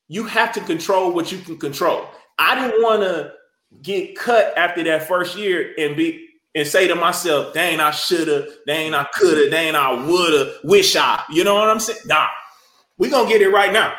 You 0.09 0.25
have 0.25 0.53
to 0.53 0.61
control 0.61 1.13
what 1.13 1.33
you 1.33 1.39
can 1.39 1.57
control. 1.57 2.07
I 2.39 2.55
didn't 2.55 2.83
want 2.83 3.03
to 3.03 3.33
get 3.83 4.17
cut 4.17 4.53
after 4.57 4.83
that 4.85 5.07
first 5.07 5.37
year 5.37 5.75
and 5.79 5.97
be 5.97 6.27
and 6.55 6.67
say 6.67 6.89
to 6.89 6.97
myself, 6.97 7.55
dang, 7.55 7.79
I 7.79 7.93
shoulda, 7.93 8.49
dang, 8.67 8.93
I 8.93 9.07
coulda, 9.17 9.49
dang, 9.51 9.77
I 9.77 9.93
woulda, 10.05 10.57
wish 10.65 10.97
I. 10.97 11.23
You 11.31 11.45
know 11.45 11.55
what 11.55 11.69
I'm 11.69 11.79
saying? 11.79 12.01
Nah, 12.07 12.27
we 12.99 13.09
gonna 13.09 13.29
get 13.29 13.41
it 13.41 13.51
right 13.51 13.73
now. 13.73 13.95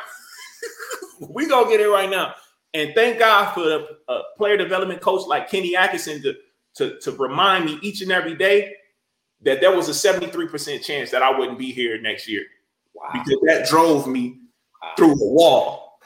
We 1.30 1.47
gonna 1.47 1.69
get 1.69 1.80
it 1.80 1.89
right 1.89 2.09
now. 2.09 2.34
And 2.74 2.93
thank 2.95 3.19
God 3.19 3.53
for 3.53 3.61
the 3.61 3.88
uh, 4.07 4.22
player 4.38 4.57
development 4.57 5.01
coach 5.01 5.28
like 5.28 5.49
Kenny 5.49 5.76
Atkinson 5.76 6.22
to, 6.24 6.36
to, 6.76 6.99
to 6.99 7.11
remind 7.11 7.65
me 7.65 7.80
each 7.82 8.01
and 8.01 8.11
every 8.11 8.36
day 8.36 8.74
that 9.41 9.59
there 9.59 9.76
was 9.76 9.89
a 9.89 9.91
73% 9.91 10.82
chance 10.84 11.11
that 11.11 11.22
I 11.22 11.38
wouldn't 11.38 11.59
be 11.59 11.72
here 11.72 11.99
next 11.99 12.30
year. 12.30 12.43
Wow. 12.93 13.09
Because 13.13 13.39
that 13.45 13.67
drove 13.67 14.07
me 14.07 14.38
wow. 14.82 14.91
through 14.95 15.15
the 15.15 15.26
wall. 15.26 15.99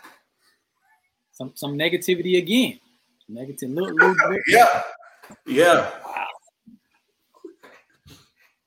Some 1.34 1.51
some 1.53 1.78
negativity 1.78 2.38
again. 2.38 2.80
Negative 3.28 3.70
little, 3.70 3.93
little 3.93 4.38
yeah. 4.47 4.82
Yeah. 5.45 5.91
Wow. 6.05 6.28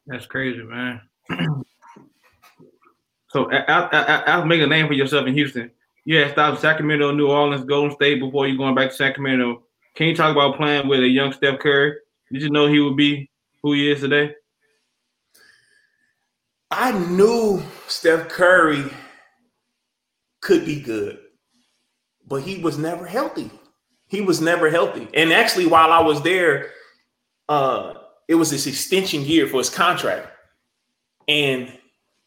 That's 0.07 0.27
crazy, 0.27 0.63
man. 0.63 1.01
so 3.29 3.51
I'll 3.51 4.45
make 4.45 4.61
a 4.61 4.67
name 4.67 4.87
for 4.87 4.93
yourself 4.93 5.27
in 5.27 5.35
Houston. 5.35 5.71
Had 6.15 6.33
stopped 6.33 6.61
Sacramento, 6.61 7.13
New 7.13 7.29
Orleans, 7.29 7.65
Golden 7.65 7.95
State 7.95 8.21
before 8.21 8.49
you 8.49 8.57
going 8.57 8.75
back 8.75 8.91
to 8.91 8.97
Sacramento. 8.97 9.65
Can 9.95 10.07
you 10.09 10.17
talk 10.17 10.33
about 10.33 10.57
playing 10.57 10.89
with 10.89 11.01
a 11.01 11.09
young 11.09 11.33
Steph 11.33 11.59
Curry? 11.59 11.95
Did 12.33 12.43
you 12.43 12.51
know 12.51 12.67
he 12.67 12.81
would 12.81 12.97
be 12.97 13.31
who 13.63 13.73
he 13.73 13.91
is 13.91 14.01
today? 14.01 14.35
I 16.71 16.93
knew 16.93 17.63
Steph 17.87 18.29
Curry 18.29 18.85
could 20.41 20.65
be 20.65 20.81
good, 20.81 21.19
but 22.27 22.43
he 22.43 22.59
was 22.59 22.79
never 22.79 23.07
healthy. 23.07 23.51
He 24.07 24.21
was 24.21 24.41
never 24.41 24.71
healthy. 24.71 25.09
And 25.15 25.33
actually, 25.33 25.67
while 25.67 25.93
I 25.93 26.01
was 26.01 26.23
there, 26.23 26.71
uh, 27.49 27.95
it 28.29 28.35
was 28.35 28.51
this 28.51 28.67
extension 28.67 29.23
year 29.23 29.47
for 29.47 29.59
his 29.59 29.71
contract. 29.71 30.29
And 31.27 31.78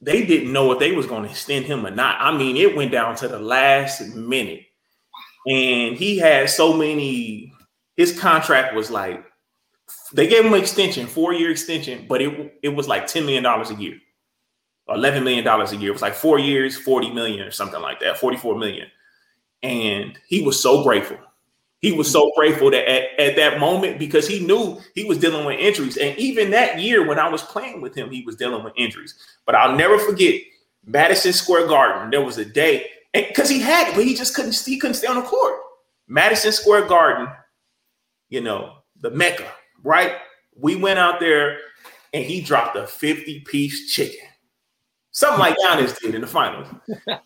they 0.01 0.25
didn't 0.25 0.51
know 0.51 0.71
if 0.71 0.79
they 0.79 0.93
was 0.93 1.05
going 1.05 1.23
to 1.23 1.29
extend 1.29 1.65
him 1.65 1.85
or 1.85 1.91
not. 1.91 2.19
I 2.19 2.35
mean, 2.35 2.57
it 2.57 2.75
went 2.75 2.91
down 2.91 3.15
to 3.17 3.27
the 3.27 3.39
last 3.39 4.15
minute. 4.15 4.63
And 5.47 5.95
he 5.95 6.17
had 6.17 6.49
so 6.49 6.73
many, 6.73 7.53
his 7.95 8.17
contract 8.19 8.75
was 8.75 8.89
like, 8.89 9.23
they 10.13 10.27
gave 10.27 10.43
him 10.45 10.53
an 10.53 10.59
extension, 10.59 11.07
four-year 11.07 11.51
extension, 11.51 12.05
but 12.07 12.21
it 12.21 12.59
it 12.63 12.69
was 12.69 12.87
like 12.87 13.05
$10 13.05 13.25
million 13.25 13.45
a 13.45 13.73
year. 13.75 13.97
$11 14.89 15.23
million 15.23 15.47
a 15.47 15.75
year. 15.75 15.89
It 15.89 15.93
was 15.93 16.01
like 16.01 16.15
four 16.15 16.39
years, 16.39 16.77
40 16.77 17.11
million 17.11 17.41
or 17.41 17.51
something 17.51 17.81
like 17.81 17.99
that, 18.01 18.17
44 18.17 18.57
million. 18.57 18.87
And 19.63 20.17
he 20.27 20.41
was 20.41 20.61
so 20.61 20.83
grateful. 20.83 21.17
He 21.82 21.91
was 21.91 22.11
so 22.11 22.32
grateful 22.36 22.69
that 22.71 22.88
at, 22.88 23.19
at 23.19 23.36
that 23.38 23.59
moment 23.59 23.97
because 23.97 24.27
he 24.27 24.45
knew 24.45 24.79
he 24.93 25.03
was 25.03 25.17
dealing 25.17 25.45
with 25.45 25.59
injuries. 25.59 25.97
And 25.97 26.17
even 26.17 26.51
that 26.51 26.79
year 26.79 27.07
when 27.07 27.17
I 27.17 27.27
was 27.27 27.41
playing 27.41 27.82
with 27.82 27.95
him, 27.95 28.11
he 28.11 28.23
was 28.23 28.36
dealing 28.36 28.63
with 28.63 28.73
injuries. 28.75 29.15
But 29.45 29.55
I'll 29.55 29.75
never 29.75 29.97
forget 29.97 30.41
Madison 30.86 31.34
Square 31.34 31.67
Garden. 31.67 32.11
There 32.11 32.23
was 32.23 32.38
a 32.38 32.45
day 32.45 32.88
because 33.13 33.49
he 33.49 33.59
had 33.59 33.93
but 33.95 34.05
he 34.05 34.15
just 34.15 34.36
couldn't 34.36 34.55
he 34.55 34.77
couldn't 34.77 34.95
stay 34.95 35.07
on 35.07 35.15
the 35.15 35.21
court. 35.23 35.59
Madison 36.07 36.51
Square 36.51 36.88
Garden, 36.88 37.27
you 38.29 38.41
know, 38.41 38.75
the 38.99 39.09
Mecca, 39.09 39.47
right? 39.84 40.13
We 40.55 40.75
went 40.75 40.99
out 40.99 41.19
there 41.19 41.57
and 42.13 42.23
he 42.23 42.41
dropped 42.41 42.75
a 42.75 42.86
50 42.86 43.41
piece 43.41 43.91
chicken. 43.93 44.27
Something 45.11 45.39
like 45.39 45.57
Giannis 45.57 45.97
did 45.99 46.15
in 46.15 46.21
the 46.21 46.27
finals. 46.27 46.67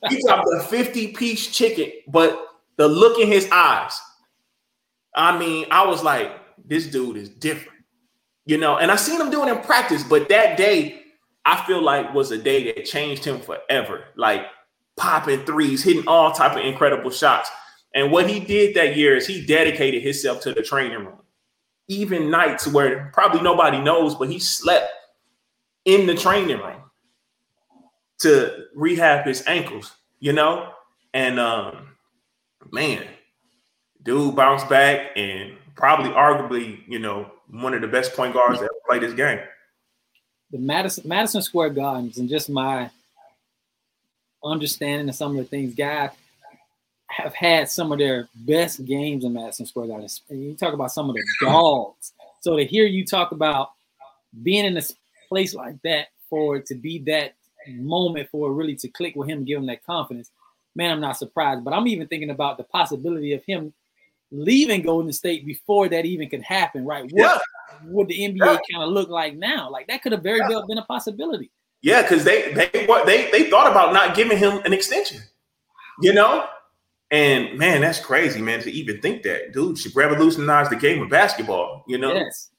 He 0.09 0.21
dropped 0.25 0.47
a 0.53 0.61
50 0.61 1.09
piece 1.09 1.47
chicken, 1.47 1.91
but 2.07 2.47
the 2.77 2.87
look 2.87 3.19
in 3.19 3.27
his 3.27 3.47
eyes, 3.51 3.93
I 5.15 5.37
mean, 5.37 5.67
I 5.71 5.85
was 5.85 6.03
like, 6.03 6.31
this 6.65 6.87
dude 6.87 7.17
is 7.17 7.29
different, 7.29 7.79
you 8.45 8.57
know. 8.57 8.77
And 8.77 8.91
I 8.91 8.95
seen 8.95 9.19
him 9.19 9.29
doing 9.29 9.49
in 9.49 9.59
practice, 9.61 10.03
but 10.03 10.29
that 10.29 10.57
day, 10.57 11.01
I 11.45 11.63
feel 11.65 11.81
like 11.81 12.13
was 12.13 12.31
a 12.31 12.37
day 12.37 12.65
that 12.65 12.85
changed 12.85 13.23
him 13.23 13.39
forever. 13.39 14.05
Like 14.15 14.45
popping 14.97 15.45
threes, 15.45 15.83
hitting 15.83 16.07
all 16.07 16.31
type 16.31 16.53
of 16.57 16.65
incredible 16.65 17.11
shots. 17.11 17.49
And 17.93 18.11
what 18.11 18.29
he 18.29 18.39
did 18.39 18.75
that 18.75 18.97
year 18.97 19.15
is 19.15 19.27
he 19.27 19.45
dedicated 19.45 20.03
himself 20.03 20.41
to 20.41 20.53
the 20.53 20.61
training 20.61 21.05
room. 21.05 21.19
Even 21.87 22.31
nights 22.31 22.67
where 22.67 23.09
probably 23.13 23.41
nobody 23.41 23.79
knows, 23.79 24.15
but 24.15 24.29
he 24.29 24.39
slept 24.39 24.91
in 25.85 26.07
the 26.07 26.15
training 26.15 26.57
room 26.57 26.81
to 28.19 28.65
rehab 28.75 29.25
his 29.25 29.43
ankles, 29.47 29.95
you 30.19 30.33
know? 30.33 30.71
And 31.13 31.39
um 31.39 31.95
man, 32.71 33.05
dude 34.05 34.35
bounced 34.35 34.69
back 34.69 35.11
and 35.17 35.53
probably 35.75 36.11
arguably, 36.11 36.79
you 36.87 36.99
know, 36.99 37.29
one 37.49 37.73
of 37.73 37.81
the 37.81 37.87
best 37.87 38.13
point 38.13 38.33
guards 38.33 38.59
that 38.59 38.65
ever 38.65 38.79
played 38.87 39.01
this 39.01 39.13
game. 39.13 39.39
The 40.51 40.59
Madison 40.59 41.07
Madison 41.07 41.41
Square 41.41 41.71
Gardens 41.71 42.17
and 42.17 42.29
just 42.29 42.49
my 42.49 42.89
understanding 44.43 45.09
of 45.09 45.15
some 45.15 45.31
of 45.31 45.37
the 45.37 45.43
things 45.43 45.75
guys 45.75 46.11
have 47.09 47.33
had 47.33 47.69
some 47.69 47.91
of 47.91 47.97
their 47.97 48.29
best 48.35 48.85
games 48.85 49.25
in 49.25 49.33
Madison 49.33 49.65
Square 49.65 49.87
Garden. 49.87 50.07
And 50.29 50.43
you 50.43 50.55
talk 50.55 50.73
about 50.73 50.91
some 50.91 51.09
of 51.09 51.15
the 51.15 51.23
dogs. 51.41 52.13
So 52.41 52.57
to 52.57 52.65
hear 52.65 52.85
you 52.85 53.05
talk 53.05 53.31
about 53.31 53.71
being 54.43 54.65
in 54.65 54.77
a 54.77 54.81
place 55.29 55.55
like 55.55 55.81
that 55.83 56.07
for 56.29 56.57
it 56.57 56.65
to 56.67 56.75
be 56.75 56.99
that 56.99 57.33
moment 57.67 58.29
for 58.29 58.49
it 58.49 58.53
really 58.53 58.75
to 58.75 58.87
click 58.89 59.15
with 59.15 59.29
him, 59.29 59.45
give 59.45 59.57
him 59.57 59.65
that 59.65 59.85
confidence, 59.85 60.29
man, 60.75 60.91
I'm 60.91 61.01
not 61.01 61.17
surprised. 61.17 61.63
But 61.63 61.73
I'm 61.73 61.87
even 61.87 62.07
thinking 62.07 62.29
about 62.29 62.57
the 62.57 62.63
possibility 62.63 63.33
of 63.33 63.43
him 63.45 63.73
leaving 64.31 64.81
Golden 64.81 65.13
State 65.13 65.45
before 65.45 65.89
that 65.89 66.05
even 66.05 66.29
could 66.29 66.41
happen, 66.41 66.85
right? 66.85 67.03
What 67.03 67.13
yeah. 67.13 67.37
would 67.85 68.07
the 68.07 68.19
NBA 68.19 68.37
yeah. 68.37 68.57
kind 68.71 68.83
of 68.83 68.89
look 68.89 69.09
like 69.09 69.35
now? 69.35 69.69
Like 69.69 69.87
that 69.87 70.01
could 70.01 70.11
have 70.11 70.23
very 70.23 70.39
yeah. 70.39 70.49
well 70.49 70.67
been 70.67 70.77
a 70.77 70.85
possibility. 70.85 71.51
Yeah, 71.81 72.01
because 72.01 72.23
they 72.23 72.53
they 72.53 72.85
what 72.87 73.05
they 73.05 73.29
they 73.31 73.49
thought 73.49 73.69
about 73.69 73.93
not 73.93 74.15
giving 74.15 74.37
him 74.37 74.59
an 74.65 74.73
extension, 74.73 75.21
you 76.01 76.13
know. 76.13 76.47
And 77.11 77.59
man, 77.59 77.81
that's 77.81 77.99
crazy, 77.99 78.41
man, 78.41 78.61
to 78.61 78.71
even 78.71 78.99
think 79.01 79.21
that, 79.23 79.53
dude. 79.53 79.77
Should 79.77 79.95
revolutionize 79.95 80.69
the 80.69 80.75
game 80.75 81.01
of 81.03 81.09
basketball, 81.09 81.85
you 81.87 81.99
know. 81.99 82.13
Yes, 82.13 82.49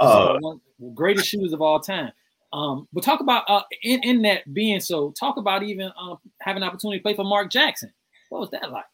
uh, 0.00 0.36
one, 0.40 0.60
greatest 0.94 1.28
shoes 1.28 1.52
of 1.52 1.62
all 1.62 1.78
time. 1.78 2.10
Um, 2.52 2.88
but 2.92 3.04
talk 3.04 3.20
about 3.20 3.44
uh, 3.48 3.62
in 3.82 4.02
in 4.02 4.22
that 4.22 4.52
being 4.52 4.80
so. 4.80 5.12
Talk 5.12 5.36
about 5.36 5.62
even 5.62 5.92
uh, 5.96 6.16
having 6.40 6.62
an 6.62 6.68
opportunity 6.68 6.98
to 6.98 7.02
play 7.02 7.14
for 7.14 7.24
Mark 7.24 7.50
Jackson. 7.50 7.92
What 8.30 8.40
was 8.40 8.50
that 8.50 8.70
like? 8.70 8.84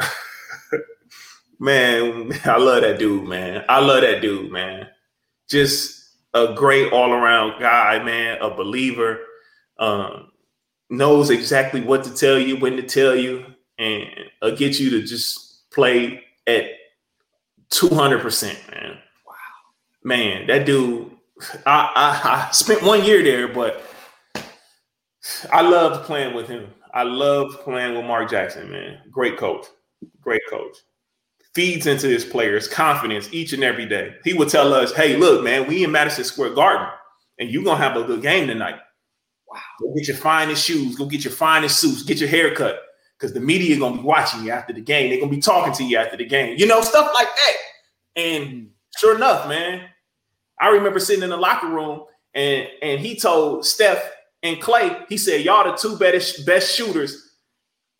Man, 1.62 2.32
I 2.44 2.56
love 2.56 2.82
that 2.82 2.98
dude, 2.98 3.28
man. 3.28 3.64
I 3.68 3.78
love 3.78 4.02
that 4.02 4.20
dude, 4.20 4.50
man. 4.50 4.88
Just 5.48 6.16
a 6.34 6.54
great 6.54 6.92
all 6.92 7.12
around 7.12 7.60
guy, 7.60 8.02
man, 8.02 8.38
a 8.42 8.50
believer. 8.50 9.20
Um, 9.78 10.32
knows 10.90 11.30
exactly 11.30 11.80
what 11.80 12.02
to 12.02 12.12
tell 12.12 12.36
you, 12.36 12.56
when 12.56 12.76
to 12.76 12.82
tell 12.82 13.14
you, 13.14 13.46
and 13.78 14.08
uh, 14.42 14.50
get 14.50 14.80
you 14.80 14.90
to 14.90 15.02
just 15.02 15.70
play 15.70 16.24
at 16.48 16.64
200%, 17.70 18.70
man. 18.72 18.98
Wow. 19.24 19.34
Man, 20.02 20.48
that 20.48 20.66
dude, 20.66 21.12
I, 21.64 21.92
I, 21.94 22.48
I 22.48 22.50
spent 22.50 22.82
one 22.82 23.04
year 23.04 23.22
there, 23.22 23.46
but 23.46 23.84
I 25.52 25.60
loved 25.60 26.06
playing 26.06 26.34
with 26.34 26.48
him. 26.48 26.70
I 26.92 27.04
loved 27.04 27.60
playing 27.60 27.94
with 27.94 28.04
Mark 28.04 28.28
Jackson, 28.28 28.68
man. 28.68 28.98
Great 29.12 29.38
coach. 29.38 29.66
Great 30.20 30.42
coach 30.50 30.76
feeds 31.54 31.86
into 31.86 32.08
his 32.08 32.24
players 32.24 32.66
confidence 32.66 33.28
each 33.32 33.52
and 33.52 33.62
every 33.62 33.86
day. 33.86 34.14
He 34.24 34.32
would 34.32 34.48
tell 34.48 34.72
us, 34.72 34.92
"Hey, 34.92 35.16
look, 35.16 35.42
man, 35.42 35.66
we 35.66 35.84
in 35.84 35.92
Madison 35.92 36.24
Square 36.24 36.50
Garden, 36.50 36.86
and 37.38 37.50
you're 37.50 37.64
gonna 37.64 37.82
have 37.82 37.96
a 37.96 38.04
good 38.04 38.22
game 38.22 38.46
tonight. 38.46 38.80
Wow, 39.46 39.60
go 39.80 39.94
get 39.94 40.08
your 40.08 40.16
finest 40.16 40.64
shoes, 40.64 40.96
go 40.96 41.06
get 41.06 41.24
your 41.24 41.32
finest 41.32 41.78
suits, 41.78 42.02
get 42.02 42.20
your 42.20 42.28
hair 42.28 42.54
cut, 42.54 42.80
because 43.18 43.34
the 43.34 43.40
media 43.40 43.78
gonna 43.78 43.96
be 43.96 44.02
watching 44.02 44.44
you 44.44 44.50
after 44.50 44.72
the 44.72 44.80
game. 44.80 45.10
They're 45.10 45.20
gonna 45.20 45.30
be 45.30 45.40
talking 45.40 45.74
to 45.74 45.84
you 45.84 45.98
after 45.98 46.16
the 46.16 46.26
game, 46.26 46.56
you 46.58 46.66
know, 46.66 46.80
stuff 46.80 47.10
like 47.14 47.28
that. 47.28 47.56
And 48.16 48.48
hmm. 48.48 48.64
sure 48.98 49.16
enough, 49.16 49.48
man, 49.48 49.88
I 50.60 50.68
remember 50.68 51.00
sitting 51.00 51.24
in 51.24 51.30
the 51.30 51.36
locker 51.36 51.68
room, 51.68 52.04
and 52.34 52.66
and 52.80 53.00
he 53.00 53.18
told 53.18 53.66
Steph 53.66 54.10
and 54.42 54.60
Clay, 54.60 54.96
he 55.08 55.16
said, 55.16 55.42
y'all 55.42 55.70
the 55.70 55.76
two 55.76 55.96
best, 55.96 56.44
best 56.44 56.74
shooters 56.74 57.36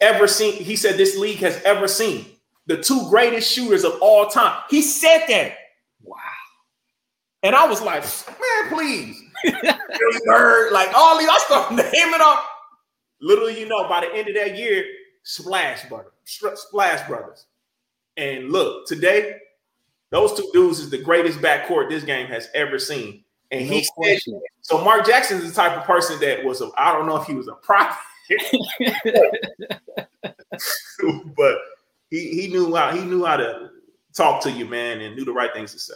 ever 0.00 0.26
seen. 0.26 0.55
He 0.55 0.76
said 0.76 0.96
this 0.96 1.16
league 1.16 1.38
has 1.38 1.61
ever 1.62 1.86
seen. 1.86 2.26
The 2.72 2.82
two 2.82 3.06
greatest 3.10 3.52
shooters 3.52 3.84
of 3.84 3.98
all 4.00 4.28
time. 4.28 4.62
He 4.70 4.80
said 4.80 5.26
that. 5.28 5.56
Wow. 6.02 6.16
And 7.42 7.54
I 7.54 7.68
was 7.68 7.82
like, 7.82 8.02
man, 8.02 8.70
please. 8.70 9.22
Billy 9.44 10.20
Bird, 10.24 10.72
like 10.72 10.88
all 10.94 11.18
these, 11.18 11.28
I 11.28 11.36
started 11.40 11.76
naming 11.92 12.22
off. 12.22 12.42
Little 13.20 13.50
you 13.50 13.68
know, 13.68 13.86
by 13.90 14.00
the 14.00 14.14
end 14.14 14.28
of 14.28 14.34
that 14.36 14.56
year, 14.56 14.86
Splash 15.22 15.86
Brothers, 15.86 16.12
Splash 16.24 17.06
Brothers. 17.06 17.44
And 18.16 18.50
look, 18.50 18.86
today, 18.86 19.36
those 20.08 20.32
two 20.32 20.48
dudes 20.54 20.78
is 20.78 20.88
the 20.88 20.96
greatest 20.96 21.40
backcourt 21.40 21.90
this 21.90 22.04
game 22.04 22.26
has 22.28 22.48
ever 22.54 22.78
seen. 22.78 23.22
And 23.50 23.68
No 23.68 23.76
he 23.76 23.84
said, 23.84 23.92
question. 23.96 24.40
so 24.62 24.82
Mark 24.82 25.06
Jackson 25.06 25.42
is 25.42 25.52
the 25.52 25.54
type 25.54 25.76
of 25.76 25.84
person 25.84 26.18
that 26.20 26.42
was, 26.42 26.62
a, 26.62 26.70
I 26.78 26.92
don't 26.92 27.06
know 27.06 27.20
if 27.20 27.26
he 27.26 27.34
was 27.34 27.48
a 27.48 27.52
prophet, 27.52 27.98
but 31.36 31.58
he, 32.12 32.42
he 32.42 32.48
knew 32.48 32.76
how 32.76 32.94
he 32.94 33.00
knew 33.04 33.24
how 33.24 33.38
to 33.38 33.70
talk 34.14 34.42
to 34.42 34.50
you, 34.50 34.66
man, 34.66 35.00
and 35.00 35.16
knew 35.16 35.24
the 35.24 35.32
right 35.32 35.52
things 35.54 35.72
to 35.72 35.78
say. 35.78 35.94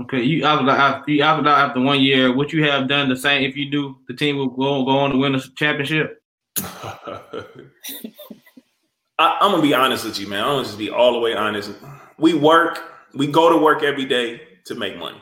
Okay, 0.00 0.22
you 0.22 0.44
after 0.44 0.70
after, 0.70 1.10
you 1.10 1.22
after 1.22 1.46
after 1.48 1.80
one 1.80 2.00
year, 2.00 2.34
would 2.34 2.52
you 2.52 2.64
have 2.64 2.88
done 2.88 3.10
the 3.10 3.16
same 3.16 3.48
if 3.48 3.54
you 3.54 3.68
knew 3.68 3.96
the 4.08 4.14
team 4.14 4.38
would 4.38 4.56
go, 4.56 4.82
go 4.84 4.98
on 4.98 5.10
to 5.10 5.18
win 5.18 5.34
a 5.34 5.40
championship? 5.56 6.22
I, 6.58 7.44
I'm 9.18 9.50
gonna 9.50 9.62
be 9.62 9.74
honest 9.74 10.06
with 10.06 10.18
you, 10.18 10.26
man. 10.26 10.42
I'm 10.42 10.54
gonna 10.54 10.64
just 10.64 10.78
be 10.78 10.88
all 10.90 11.12
the 11.12 11.18
way 11.18 11.34
honest. 11.34 11.70
We 12.18 12.32
work, 12.32 12.80
we 13.12 13.26
go 13.26 13.50
to 13.50 13.58
work 13.58 13.82
every 13.82 14.06
day 14.06 14.40
to 14.64 14.74
make 14.74 14.96
money. 14.96 15.20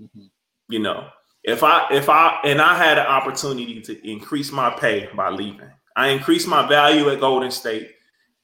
Mhm. 0.00 0.30
You 0.68 0.80
know, 0.80 1.08
if 1.44 1.62
I 1.62 1.86
if 1.92 2.08
I 2.08 2.40
and 2.44 2.60
I 2.60 2.74
had 2.74 2.98
an 2.98 3.06
opportunity 3.06 3.80
to 3.82 4.08
increase 4.08 4.50
my 4.50 4.70
pay 4.70 5.08
by 5.14 5.30
leaving, 5.30 5.70
I 5.96 6.08
increased 6.08 6.48
my 6.48 6.66
value 6.66 7.08
at 7.10 7.20
Golden 7.20 7.52
State, 7.52 7.93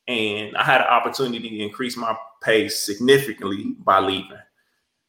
and 0.09 0.57
I 0.57 0.65
had 0.65 0.81
an 0.81 0.89
opportunity 0.89 1.49
to 1.49 1.59
increase 1.61 1.97
my 1.97 2.17
pay 2.43 2.69
significantly 2.69 3.77
by 3.85 4.01
leaving. 4.01 4.39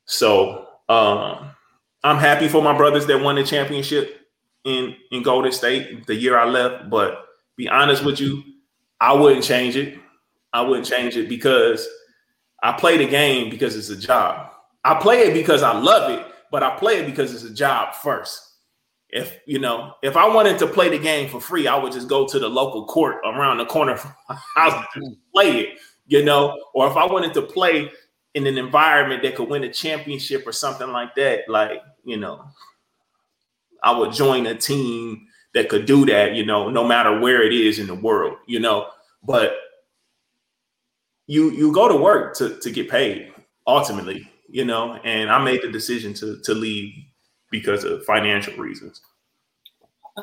So 0.06 0.68
um, 0.90 1.52
I'm 2.04 2.18
happy 2.18 2.48
for 2.48 2.62
my 2.62 2.76
brothers 2.76 3.06
that 3.08 3.22
won 3.22 3.36
the 3.36 3.44
championship 3.44 4.28
in 4.64 4.96
in 5.12 5.24
Golden 5.24 5.52
State 5.52 6.06
the 6.08 6.16
year 6.16 6.38
I 6.38 6.46
left. 6.46 6.90
But 6.90 7.26
be 7.58 7.68
honest 7.70 8.04
with 8.04 8.20
you, 8.20 8.44
I 9.00 9.14
wouldn't 9.14 9.44
change 9.44 9.76
it. 9.76 10.00
I 10.54 10.62
wouldn't 10.62 10.88
change 10.88 11.16
it 11.16 11.30
because 11.30 11.88
I 12.62 12.74
play 12.74 12.98
the 12.98 13.08
game 13.08 13.50
because 13.50 13.76
it's 13.76 13.90
a 13.90 13.98
job. 13.98 14.52
I 14.84 14.96
play 14.96 15.22
it 15.22 15.34
because 15.34 15.64
I 15.64 15.78
love 15.78 16.12
it, 16.12 16.26
but 16.52 16.64
I 16.64 16.76
play 16.78 16.98
it 16.98 17.06
because 17.06 17.34
it's 17.34 17.44
a 17.44 17.54
job 17.54 17.96
first. 17.96 18.51
If 19.12 19.40
you 19.46 19.60
know, 19.60 19.96
if 20.02 20.16
I 20.16 20.28
wanted 20.28 20.58
to 20.60 20.68
play 20.68 20.90
the 20.90 20.98
game 20.98 21.30
for 21.30 21.42
free, 21.42 21.68
I 21.68 21.78
would 21.78 21.92
just 21.92 22.08
go 22.08 22.26
to 22.28 22.40
the 22.40 22.48
local 22.48 22.86
court 22.86 23.18
around 23.26 23.58
the 23.58 23.66
corner 23.66 23.98
from 23.98 24.14
my 24.30 24.36
house 24.56 24.86
and 24.96 25.04
mm-hmm. 25.04 25.14
play 25.34 25.60
it, 25.60 25.80
you 26.08 26.24
know. 26.24 26.58
Or 26.74 26.90
if 26.90 26.96
I 26.96 27.06
wanted 27.06 27.34
to 27.34 27.42
play 27.42 27.92
in 28.34 28.48
an 28.48 28.58
environment 28.58 29.22
that 29.24 29.36
could 29.36 29.50
win 29.50 29.66
a 29.66 29.74
championship 29.74 30.48
or 30.48 30.54
something 30.54 30.90
like 30.90 31.14
that, 31.16 31.50
like 31.50 31.82
you 32.06 32.16
know, 32.16 32.46
I 33.84 33.98
would 33.98 34.14
join 34.14 34.46
a 34.46 34.56
team 34.56 35.28
that 35.54 35.68
could 35.68 35.86
do 35.86 36.06
that, 36.06 36.34
you 36.34 36.46
know, 36.46 36.70
no 36.70 36.88
matter 36.88 37.20
where 37.20 37.42
it 37.42 37.52
is 37.52 37.80
in 37.80 37.88
the 37.88 37.96
world, 37.96 38.38
you 38.48 38.62
know. 38.62 38.88
But 39.24 39.56
you 41.28 41.52
you 41.52 41.74
go 41.74 41.90
to 41.90 41.98
work 41.98 42.36
to 42.38 42.58
to 42.60 42.72
get 42.72 42.90
paid 42.90 43.34
ultimately, 43.68 44.30
you 44.50 44.64
know, 44.64 44.94
and 45.04 45.30
I 45.30 45.44
made 45.44 45.62
the 45.64 45.72
decision 45.72 46.14
to 46.16 46.40
to 46.44 46.54
leave 46.54 46.94
because 47.52 47.84
of 47.84 48.04
financial 48.06 48.56
reasons. 48.56 49.02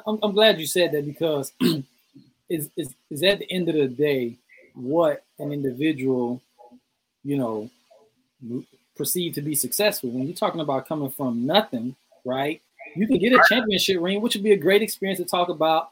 I'm, 0.07 0.19
I'm 0.23 0.33
glad 0.33 0.59
you 0.59 0.67
said 0.67 0.93
that 0.93 1.07
because 1.07 1.53
is 2.49 2.71
is 2.77 2.95
is 3.11 3.23
at 3.23 3.39
the 3.39 3.51
end 3.53 3.69
of 3.69 3.77
the 3.77 3.89
day 3.89 4.37
what 4.75 5.25
an 5.39 5.53
individual, 5.53 6.41
you 7.25 7.37
know, 7.37 7.71
perceived 8.97 9.35
to 9.37 9.43
be 9.43 9.55
successful. 9.55 10.11
When 10.11 10.27
you're 10.27 10.37
talking 10.37 10.61
about 10.61 10.87
coming 10.87 11.11
from 11.11 11.47
nothing, 11.47 11.95
right? 12.25 12.61
You 12.97 13.07
can 13.07 13.19
get 13.19 13.33
a 13.33 13.43
championship 13.49 14.01
ring, 14.01 14.21
which 14.21 14.35
would 14.35 14.45
be 14.45 14.53
a 14.53 14.57
great 14.57 14.83
experience 14.83 15.21
to 15.21 15.27
talk 15.27 15.49
about, 15.49 15.91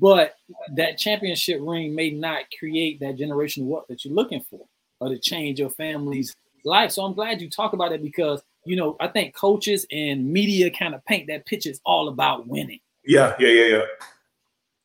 but 0.00 0.34
that 0.74 0.98
championship 0.98 1.60
ring 1.60 1.94
may 1.94 2.10
not 2.10 2.44
create 2.58 3.00
that 3.00 3.16
generational 3.16 3.66
wealth 3.66 3.86
that 3.88 4.04
you're 4.04 4.14
looking 4.14 4.44
for 4.50 4.60
or 5.00 5.08
to 5.08 5.18
change 5.18 5.58
your 5.58 5.70
family's 5.70 6.34
life. 6.64 6.92
So 6.92 7.04
I'm 7.04 7.14
glad 7.14 7.40
you 7.40 7.48
talk 7.50 7.72
about 7.72 7.92
it 7.92 8.02
because 8.02 8.42
you 8.64 8.76
know 8.76 8.96
I 9.00 9.08
think 9.08 9.34
coaches 9.34 9.86
and 9.90 10.26
media 10.26 10.70
kind 10.70 10.94
of 10.94 11.04
paint 11.04 11.26
that 11.28 11.46
picture 11.46 11.70
is 11.70 11.80
all 11.84 12.08
about 12.08 12.46
winning. 12.46 12.80
Yeah, 13.04 13.34
yeah, 13.38 13.48
yeah, 13.48 13.64
yeah. 13.64 13.82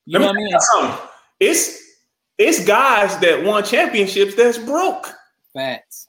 You 0.06 0.20
know 0.20 0.28
what 0.28 0.36
I 0.36 0.40
mean? 0.40 0.60
Something. 0.60 1.08
It's 1.40 1.88
it's 2.38 2.66
guys 2.66 3.18
that 3.20 3.44
won 3.44 3.64
championships 3.64 4.36
that's 4.36 4.58
broke. 4.58 5.08
Facts. 5.54 6.08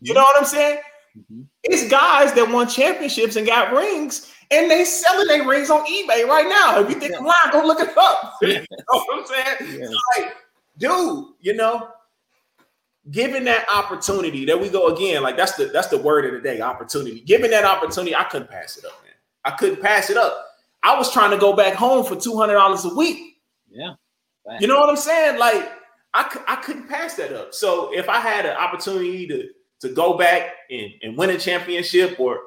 You 0.00 0.14
know 0.14 0.22
what 0.22 0.38
I'm 0.38 0.46
saying? 0.46 0.80
Mhm. 1.16 1.46
It's 1.62 1.88
guys 1.88 2.32
that 2.34 2.50
won 2.50 2.68
championships 2.68 3.36
and 3.36 3.46
got 3.46 3.72
rings, 3.72 4.32
and 4.50 4.70
they 4.70 4.84
selling 4.84 5.26
their 5.28 5.46
rings 5.46 5.70
on 5.70 5.84
eBay 5.86 6.26
right 6.26 6.46
now. 6.48 6.80
If 6.80 6.90
you 6.90 7.00
think 7.00 7.14
I'm 7.14 7.24
lying, 7.24 7.52
go 7.52 7.66
look 7.66 7.80
it 7.80 7.96
up. 7.96 8.34
you 8.42 8.54
know 8.54 8.64
what 8.88 9.18
I'm 9.20 9.26
saying? 9.26 9.80
Yeah. 9.80 9.88
Like, 10.16 10.36
dude, 10.78 11.26
you 11.40 11.54
know, 11.54 11.90
given 13.10 13.44
that 13.44 13.66
opportunity, 13.72 14.44
there 14.44 14.58
we 14.58 14.68
go 14.68 14.88
again. 14.88 15.22
Like 15.22 15.36
that's 15.36 15.54
the 15.56 15.66
that's 15.66 15.88
the 15.88 15.98
word 15.98 16.24
of 16.26 16.32
the 16.32 16.40
day, 16.40 16.60
opportunity. 16.60 17.20
Given 17.20 17.50
that 17.50 17.64
opportunity, 17.64 18.14
I 18.14 18.24
couldn't 18.24 18.50
pass 18.50 18.76
it 18.76 18.84
up, 18.84 19.02
man. 19.02 19.12
I 19.44 19.52
couldn't 19.52 19.80
pass 19.80 20.10
it 20.10 20.16
up. 20.16 20.46
I 20.82 20.96
was 20.96 21.12
trying 21.12 21.30
to 21.30 21.38
go 21.38 21.54
back 21.54 21.74
home 21.74 22.04
for 22.04 22.16
two 22.16 22.36
hundred 22.36 22.54
dollars 22.54 22.84
a 22.84 22.94
week. 22.94 23.38
Yeah. 23.70 23.94
You 24.60 24.68
know 24.68 24.78
what 24.78 24.88
I'm 24.88 24.96
saying? 24.96 25.38
Like 25.38 25.72
I, 26.14 26.44
I 26.46 26.56
couldn't 26.56 26.88
pass 26.88 27.14
that 27.14 27.32
up. 27.32 27.52
So 27.52 27.92
if 27.92 28.08
I 28.08 28.20
had 28.20 28.46
an 28.46 28.56
opportunity 28.56 29.26
to 29.28 29.48
to 29.80 29.88
go 29.90 30.16
back 30.16 30.52
and, 30.70 30.90
and 31.02 31.18
win 31.18 31.30
a 31.30 31.38
championship 31.38 32.18
or 32.18 32.40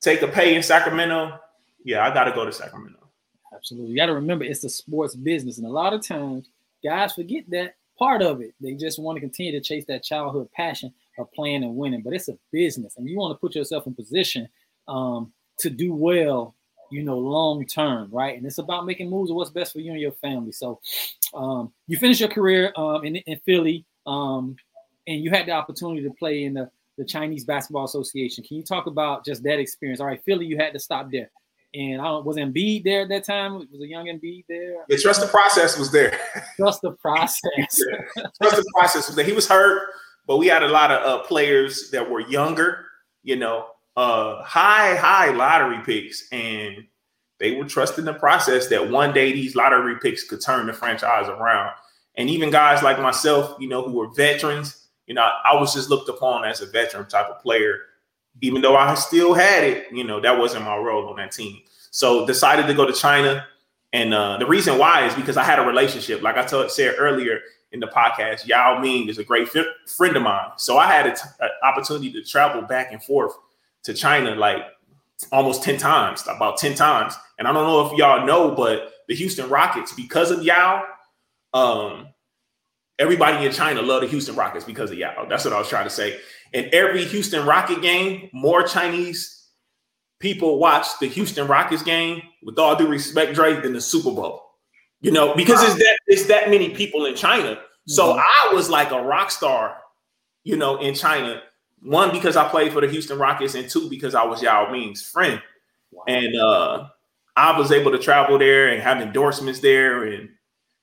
take 0.00 0.22
a 0.22 0.28
pay 0.28 0.54
in 0.54 0.62
Sacramento, 0.62 1.38
yeah, 1.84 2.06
I 2.06 2.12
got 2.12 2.24
to 2.24 2.32
go 2.32 2.44
to 2.44 2.52
Sacramento. 2.52 2.98
Absolutely. 3.54 3.90
You 3.90 3.96
got 3.96 4.06
to 4.06 4.14
remember 4.14 4.44
it's 4.44 4.64
a 4.64 4.68
sports 4.68 5.14
business. 5.14 5.58
And 5.58 5.66
a 5.66 5.70
lot 5.70 5.94
of 5.94 6.06
times 6.06 6.48
guys 6.84 7.12
forget 7.14 7.48
that 7.50 7.76
part 8.02 8.20
of 8.20 8.40
it. 8.40 8.52
They 8.60 8.74
just 8.74 8.98
want 8.98 9.14
to 9.14 9.20
continue 9.20 9.52
to 9.52 9.60
chase 9.60 9.84
that 9.86 10.02
childhood 10.02 10.50
passion 10.50 10.92
of 11.18 11.30
playing 11.30 11.62
and 11.62 11.76
winning. 11.76 12.02
But 12.02 12.14
it's 12.14 12.28
a 12.28 12.36
business 12.50 12.96
and 12.96 13.08
you 13.08 13.16
want 13.16 13.32
to 13.32 13.38
put 13.38 13.54
yourself 13.54 13.86
in 13.86 13.94
position 13.94 14.48
um, 14.88 15.32
to 15.58 15.70
do 15.70 15.94
well, 15.94 16.56
you 16.90 17.04
know, 17.04 17.16
long 17.16 17.64
term, 17.64 18.10
right? 18.10 18.36
And 18.36 18.44
it's 18.44 18.58
about 18.58 18.86
making 18.86 19.08
moves 19.08 19.30
of 19.30 19.36
what's 19.36 19.50
best 19.50 19.72
for 19.72 19.78
you 19.78 19.92
and 19.92 20.00
your 20.00 20.10
family. 20.10 20.50
So 20.50 20.80
um, 21.32 21.72
you 21.86 21.96
finish 21.96 22.18
your 22.18 22.28
career 22.28 22.72
um, 22.74 23.04
in, 23.04 23.14
in 23.16 23.38
Philly 23.46 23.84
um, 24.04 24.56
and 25.06 25.22
you 25.22 25.30
had 25.30 25.46
the 25.46 25.52
opportunity 25.52 26.02
to 26.02 26.12
play 26.14 26.42
in 26.42 26.54
the, 26.54 26.68
the 26.98 27.04
Chinese 27.04 27.44
Basketball 27.44 27.84
Association. 27.84 28.42
Can 28.42 28.56
you 28.56 28.64
talk 28.64 28.86
about 28.86 29.24
just 29.24 29.44
that 29.44 29.60
experience? 29.60 30.00
All 30.00 30.08
right, 30.08 30.22
Philly, 30.24 30.44
you 30.46 30.56
had 30.56 30.72
to 30.72 30.80
stop 30.80 31.08
there. 31.12 31.30
And 31.74 32.02
I 32.02 32.10
was 32.18 32.36
Embiid 32.36 32.84
there 32.84 33.02
at 33.02 33.08
that 33.08 33.24
time? 33.24 33.54
Was 33.54 33.80
a 33.80 33.86
young 33.86 34.06
Embiid 34.06 34.44
there? 34.48 34.84
The 34.88 34.98
trust 34.98 35.22
the 35.22 35.26
process 35.26 35.78
was 35.78 35.90
there. 35.90 36.18
Trust 36.56 36.82
the 36.82 36.92
process. 36.92 37.80
trust 38.40 38.56
the 38.56 38.72
process 38.76 39.06
was 39.06 39.16
there. 39.16 39.24
He 39.24 39.32
was 39.32 39.48
hurt, 39.48 39.88
but 40.26 40.36
we 40.36 40.46
had 40.48 40.62
a 40.62 40.68
lot 40.68 40.90
of 40.90 41.02
uh, 41.04 41.22
players 41.24 41.90
that 41.90 42.10
were 42.10 42.20
younger, 42.20 42.84
you 43.22 43.36
know, 43.36 43.68
uh, 43.96 44.42
high, 44.42 44.96
high 44.96 45.30
lottery 45.30 45.80
picks. 45.84 46.28
And 46.30 46.84
they 47.38 47.56
were 47.56 47.64
trusting 47.64 48.04
the 48.04 48.14
process 48.14 48.68
that 48.68 48.90
one 48.90 49.14
day 49.14 49.32
these 49.32 49.56
lottery 49.56 49.96
picks 50.00 50.24
could 50.24 50.42
turn 50.42 50.66
the 50.66 50.74
franchise 50.74 51.28
around. 51.28 51.72
And 52.16 52.28
even 52.28 52.50
guys 52.50 52.82
like 52.82 53.00
myself, 53.00 53.56
you 53.58 53.68
know, 53.68 53.82
who 53.82 53.92
were 53.92 54.12
veterans, 54.12 54.88
you 55.06 55.14
know, 55.14 55.28
I 55.44 55.54
was 55.56 55.74
just 55.74 55.90
looked 55.90 56.08
upon 56.08 56.44
as 56.44 56.60
a 56.60 56.66
veteran 56.66 57.08
type 57.08 57.28
of 57.28 57.42
player, 57.42 57.78
even 58.40 58.62
though 58.62 58.76
I 58.76 58.94
still 58.94 59.34
had 59.34 59.64
it, 59.64 59.92
you 59.92 60.04
know, 60.04 60.20
that 60.20 60.38
wasn't 60.38 60.64
my 60.64 60.76
role 60.76 61.08
on 61.08 61.16
that 61.16 61.32
team. 61.32 61.60
So 61.90 62.26
decided 62.26 62.66
to 62.66 62.74
go 62.74 62.86
to 62.86 62.92
China. 62.92 63.46
And 63.92 64.14
uh, 64.14 64.38
the 64.38 64.46
reason 64.46 64.78
why 64.78 65.06
is 65.06 65.14
because 65.14 65.36
I 65.36 65.44
had 65.44 65.58
a 65.58 65.62
relationship. 65.62 66.22
Like 66.22 66.36
I 66.36 66.44
told, 66.44 66.70
said 66.70 66.94
earlier 66.98 67.40
in 67.72 67.80
the 67.80 67.86
podcast, 67.86 68.46
Yao 68.46 68.80
Ming 68.80 69.08
is 69.08 69.18
a 69.18 69.24
great 69.24 69.48
fi- 69.48 69.66
friend 69.86 70.16
of 70.16 70.22
mine. 70.22 70.50
So 70.56 70.78
I 70.78 70.86
had 70.86 71.06
an 71.06 71.16
opportunity 71.62 72.10
to 72.12 72.24
travel 72.24 72.62
back 72.62 72.92
and 72.92 73.02
forth 73.02 73.34
to 73.84 73.94
China 73.94 74.34
like 74.34 74.62
almost 75.30 75.62
10 75.62 75.76
times, 75.76 76.24
about 76.28 76.56
10 76.56 76.74
times. 76.74 77.14
And 77.38 77.46
I 77.46 77.52
don't 77.52 77.64
know 77.64 77.86
if 77.86 77.98
y'all 77.98 78.26
know, 78.26 78.50
but 78.50 78.92
the 79.08 79.14
Houston 79.14 79.48
Rockets, 79.48 79.92
because 79.92 80.30
of 80.30 80.42
Yao, 80.42 80.84
um, 81.54 82.08
everybody 82.98 83.44
in 83.44 83.52
China 83.52 83.82
love 83.82 84.00
the 84.00 84.08
Houston 84.08 84.34
Rockets 84.34 84.64
because 84.64 84.90
of 84.90 84.98
Yao. 84.98 85.26
That's 85.26 85.44
what 85.44 85.52
I 85.52 85.58
was 85.58 85.68
trying 85.68 85.84
to 85.84 85.90
say. 85.90 86.18
And 86.54 86.66
every 86.72 87.04
Houston 87.04 87.46
Rocket 87.46 87.80
game, 87.82 88.28
more 88.32 88.62
Chinese 88.62 89.48
people 90.18 90.58
watch 90.58 90.86
the 91.00 91.06
Houston 91.08 91.46
Rockets 91.46 91.82
game, 91.82 92.22
with 92.42 92.58
all 92.58 92.76
due 92.76 92.86
respect, 92.86 93.34
Drake, 93.34 93.62
than 93.62 93.72
the 93.72 93.80
Super 93.80 94.10
Bowl. 94.10 94.42
You 95.00 95.10
know, 95.10 95.34
because 95.34 95.62
it's 95.62 95.74
that 95.74 95.98
it's 96.06 96.26
that 96.26 96.50
many 96.50 96.70
people 96.70 97.06
in 97.06 97.16
China. 97.16 97.58
So 97.88 98.12
I 98.12 98.52
was 98.52 98.70
like 98.70 98.92
a 98.92 99.02
rock 99.02 99.32
star, 99.32 99.76
you 100.44 100.56
know, 100.56 100.76
in 100.78 100.94
China. 100.94 101.42
One, 101.82 102.12
because 102.12 102.36
I 102.36 102.48
played 102.48 102.72
for 102.72 102.80
the 102.80 102.88
Houston 102.88 103.18
Rockets, 103.18 103.56
and 103.56 103.68
two, 103.68 103.90
because 103.90 104.14
I 104.14 104.24
was 104.24 104.40
Yao 104.40 104.70
Ming's 104.70 105.02
friend. 105.02 105.42
And 106.06 106.36
uh 106.36 106.88
I 107.36 107.58
was 107.58 107.72
able 107.72 107.90
to 107.92 107.98
travel 107.98 108.38
there 108.38 108.68
and 108.68 108.82
have 108.82 109.00
endorsements 109.00 109.60
there 109.60 110.04
and 110.04 110.28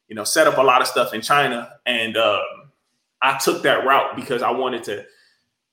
you 0.07 0.15
know 0.15 0.23
set 0.23 0.47
up 0.47 0.57
a 0.57 0.63
lot 0.63 0.81
of 0.81 0.87
stuff 0.87 1.13
in 1.13 1.21
China. 1.21 1.71
And 1.85 2.17
uh, 2.17 2.41
I 3.21 3.37
took 3.37 3.63
that 3.63 3.85
route 3.85 4.15
because 4.15 4.41
I 4.41 4.51
wanted 4.51 4.83
to 4.85 5.05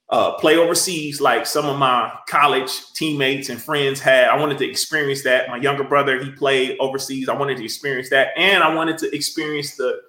uh, 0.09 0.33
play 0.35 0.57
overseas 0.57 1.21
like 1.21 1.47
some 1.47 1.67
of 1.67 1.79
my 1.79 2.13
college 2.29 2.71
teammates 2.95 3.49
and 3.49 3.61
friends 3.61 4.01
had. 4.01 4.29
I 4.29 4.37
wanted 4.37 4.59
to 4.59 4.69
experience 4.69 5.23
that. 5.25 5.49
My 5.49 5.57
younger 5.57 5.85
brother, 5.85 6.23
he 6.23 6.31
played 6.31 6.77
overseas. 6.79 7.29
I 7.29 7.35
wanted 7.35 7.57
to 7.59 7.65
experience 7.65 8.09
that. 8.11 8.29
And 8.37 8.63
I 8.63 8.73
wanted 8.73 8.99
to 8.99 9.15
experience 9.15 9.77
the 9.77 10.01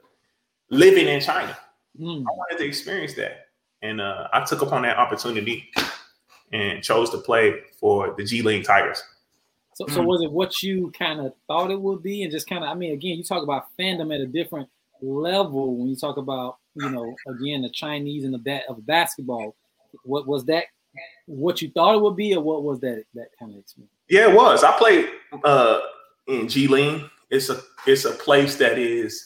living 0.69 1.07
in 1.07 1.19
China. 1.19 1.57
Mm. 1.99 2.21
I 2.21 2.31
wanted 2.31 2.59
to 2.59 2.65
experience 2.65 3.15
that. 3.15 3.47
And 3.81 3.99
uh, 3.99 4.27
I 4.33 4.43
took 4.43 4.61
upon 4.61 4.83
that 4.83 4.97
opportunity 4.97 5.69
and 6.51 6.83
chose 6.83 7.09
to 7.11 7.17
play 7.17 7.61
for 7.79 8.13
the 8.17 8.23
Jilin 8.23 8.63
Tigers. 8.63 9.01
So, 9.73 9.85
so 9.87 10.01
was 10.01 10.23
it 10.23 10.31
what 10.31 10.63
you 10.63 10.91
kind 10.97 11.19
of 11.19 11.33
thought 11.45 11.69
it 11.69 11.79
would 11.79 12.01
be, 12.01 12.23
and 12.23 12.31
just 12.31 12.49
kind 12.49 12.63
of? 12.63 12.69
I 12.71 12.73
mean, 12.73 12.93
again, 12.93 13.17
you 13.17 13.23
talk 13.23 13.43
about 13.43 13.65
fandom 13.77 14.13
at 14.13 14.21
a 14.21 14.25
different 14.25 14.67
level 15.03 15.75
when 15.77 15.87
you 15.87 15.95
talk 15.95 16.17
about, 16.17 16.57
you 16.73 16.89
know, 16.89 17.15
again, 17.27 17.61
the 17.61 17.69
Chinese 17.69 18.23
and 18.23 18.33
the 18.33 18.39
bat 18.39 18.63
of 18.69 18.83
basketball. 18.87 19.55
What 20.03 20.27
was 20.27 20.45
that? 20.45 20.65
What 21.25 21.61
you 21.61 21.69
thought 21.71 21.95
it 21.95 22.01
would 22.01 22.15
be, 22.15 22.35
or 22.35 22.41
what 22.41 22.63
was 22.63 22.79
that 22.81 23.03
that 23.13 23.29
kind 23.39 23.51
of 23.53 23.59
experience? 23.59 23.91
Yeah, 24.09 24.29
it 24.29 24.35
was. 24.35 24.63
I 24.63 24.71
played 24.77 25.07
uh, 25.43 25.81
in 26.27 26.47
Jilin. 26.47 27.09
It's 27.29 27.49
a 27.49 27.61
it's 27.85 28.05
a 28.05 28.11
place 28.11 28.55
that 28.57 28.77
is 28.77 29.23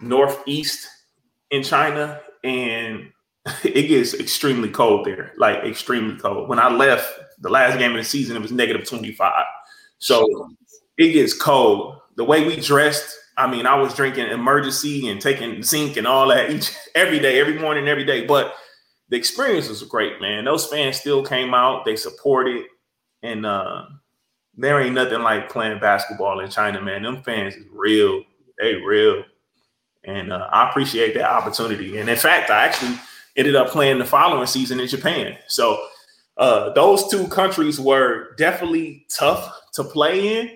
northeast 0.00 0.88
in 1.50 1.62
China, 1.62 2.20
and 2.44 3.12
it 3.64 3.88
gets 3.88 4.14
extremely 4.14 4.68
cold 4.68 5.06
there, 5.06 5.32
like 5.36 5.64
extremely 5.64 6.16
cold. 6.16 6.48
When 6.48 6.58
I 6.58 6.68
left 6.68 7.08
the 7.40 7.48
last 7.48 7.78
game 7.78 7.92
of 7.92 7.98
the 7.98 8.04
season, 8.04 8.36
it 8.36 8.42
was 8.42 8.52
negative 8.52 8.86
25. 8.86 9.32
So 9.98 10.54
it 10.98 11.12
gets 11.12 11.34
cold. 11.34 11.96
The 12.16 12.24
way 12.24 12.46
we 12.46 12.56
dressed, 12.56 13.16
I 13.36 13.50
mean, 13.50 13.66
I 13.66 13.74
was 13.74 13.94
drinking 13.94 14.26
emergency 14.26 15.08
and 15.08 15.20
taking 15.20 15.62
zinc 15.62 15.96
and 15.96 16.06
all 16.06 16.28
that 16.28 16.50
each 16.50 16.72
every 16.94 17.18
day, 17.18 17.40
every 17.40 17.58
morning, 17.58 17.88
every 17.88 18.04
day. 18.04 18.26
But 18.26 18.54
the 19.10 19.16
experience 19.16 19.68
was 19.68 19.82
great, 19.82 20.20
man. 20.20 20.44
Those 20.44 20.66
fans 20.66 20.96
still 20.96 21.24
came 21.24 21.52
out, 21.52 21.84
they 21.84 21.96
supported, 21.96 22.64
and 23.22 23.44
uh, 23.44 23.86
there 24.56 24.80
ain't 24.80 24.94
nothing 24.94 25.20
like 25.22 25.50
playing 25.50 25.80
basketball 25.80 26.40
in 26.40 26.50
China, 26.50 26.80
man. 26.80 27.02
Them 27.02 27.22
fans 27.22 27.56
is 27.56 27.66
real, 27.72 28.22
they 28.58 28.74
real, 28.74 29.24
and 30.04 30.32
uh, 30.32 30.48
I 30.52 30.70
appreciate 30.70 31.14
that 31.14 31.30
opportunity. 31.30 31.98
And 31.98 32.08
in 32.08 32.16
fact, 32.16 32.50
I 32.50 32.64
actually 32.64 32.96
ended 33.36 33.56
up 33.56 33.68
playing 33.68 33.98
the 33.98 34.04
following 34.04 34.46
season 34.46 34.78
in 34.80 34.86
Japan. 34.86 35.36
So 35.48 35.84
uh, 36.36 36.72
those 36.72 37.08
two 37.08 37.26
countries 37.28 37.80
were 37.80 38.34
definitely 38.36 39.06
tough 39.10 39.60
to 39.74 39.84
play 39.84 40.38
in. 40.38 40.50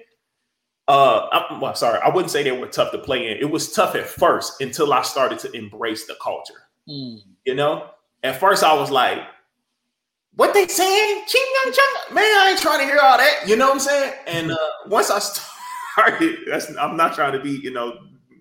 Uh, 0.87 1.27
I, 1.33 1.59
well, 1.59 1.75
sorry, 1.75 1.99
I 2.05 2.09
wouldn't 2.09 2.31
say 2.31 2.43
they 2.43 2.53
were 2.53 2.67
tough 2.67 2.93
to 2.93 2.99
play 2.99 3.31
in. 3.31 3.39
It 3.39 3.51
was 3.51 3.73
tough 3.73 3.95
at 3.95 4.07
first 4.07 4.61
until 4.61 4.93
I 4.93 5.03
started 5.03 5.39
to 5.41 5.53
embrace 5.53 6.07
the 6.07 6.15
culture. 6.23 6.69
Mm. 6.89 7.21
You 7.47 7.55
know, 7.55 7.91
at 8.25 8.41
first 8.41 8.65
I 8.65 8.75
was 8.75 8.91
like, 8.91 9.23
"What 10.35 10.55
they 10.55 10.67
saying? 10.67 11.25
Ching 11.29 11.43
Man, 12.13 12.25
I 12.25 12.51
ain't 12.51 12.61
trying 12.61 12.81
to 12.81 12.87
hear 12.87 12.99
all 13.01 13.19
that." 13.19 13.45
You 13.47 13.57
know 13.57 13.67
what 13.67 13.75
I'm 13.75 13.81
saying? 13.81 14.15
And 14.27 14.51
uh, 14.51 14.57
once 14.87 15.11
I 15.11 15.21
started, 15.93 16.77
I'm 16.81 16.97
not 16.97 17.15
trying 17.15 17.33
to 17.33 17.41
be, 17.41 17.51
you 17.51 17.71
know, 17.71 17.99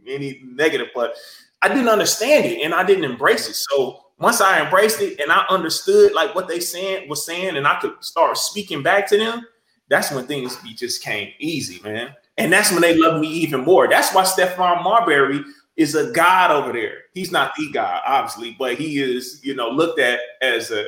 any 0.07 0.41
negative, 0.43 0.88
but 0.95 1.15
I 1.61 1.67
didn't 1.67 1.89
understand 1.89 2.45
it 2.45 2.61
and 2.61 2.73
I 2.73 2.84
didn't 2.84 3.05
embrace 3.05 3.47
it. 3.47 3.55
So 3.55 4.05
once 4.19 4.41
I 4.41 4.63
embraced 4.63 5.01
it 5.01 5.19
and 5.19 5.31
I 5.31 5.45
understood 5.49 6.13
like 6.13 6.36
what 6.36 6.47
they 6.47 6.59
saying 6.59 7.07
was 7.09 7.25
saying, 7.25 7.55
and 7.57 7.67
I 7.67 7.79
could 7.79 7.93
start 8.01 8.38
speaking 8.38 8.84
back 8.84 9.07
to 9.09 9.17
them, 9.17 9.45
that's 9.89 10.11
when 10.11 10.25
things 10.25 10.57
just 10.75 11.03
came 11.03 11.31
easy, 11.39 11.81
man. 11.84 12.13
And 12.38 12.51
that's 12.51 12.71
when 12.71 12.81
they 12.81 12.95
love 12.95 13.19
me 13.21 13.27
even 13.27 13.61
more. 13.61 13.88
That's 13.88 14.13
why 14.13 14.23
Stephon 14.23 14.84
Marbury 14.84 15.43
is 15.76 15.95
a 15.95 16.11
god 16.11 16.51
over 16.51 16.71
there. 16.71 16.99
He's 17.13 17.32
not 17.32 17.53
the 17.57 17.71
god, 17.71 18.01
obviously, 18.05 18.55
but 18.57 18.76
he 18.76 19.01
is, 19.01 19.39
you 19.43 19.55
know, 19.55 19.69
looked 19.69 19.99
at 19.99 20.19
as 20.41 20.71
a 20.71 20.88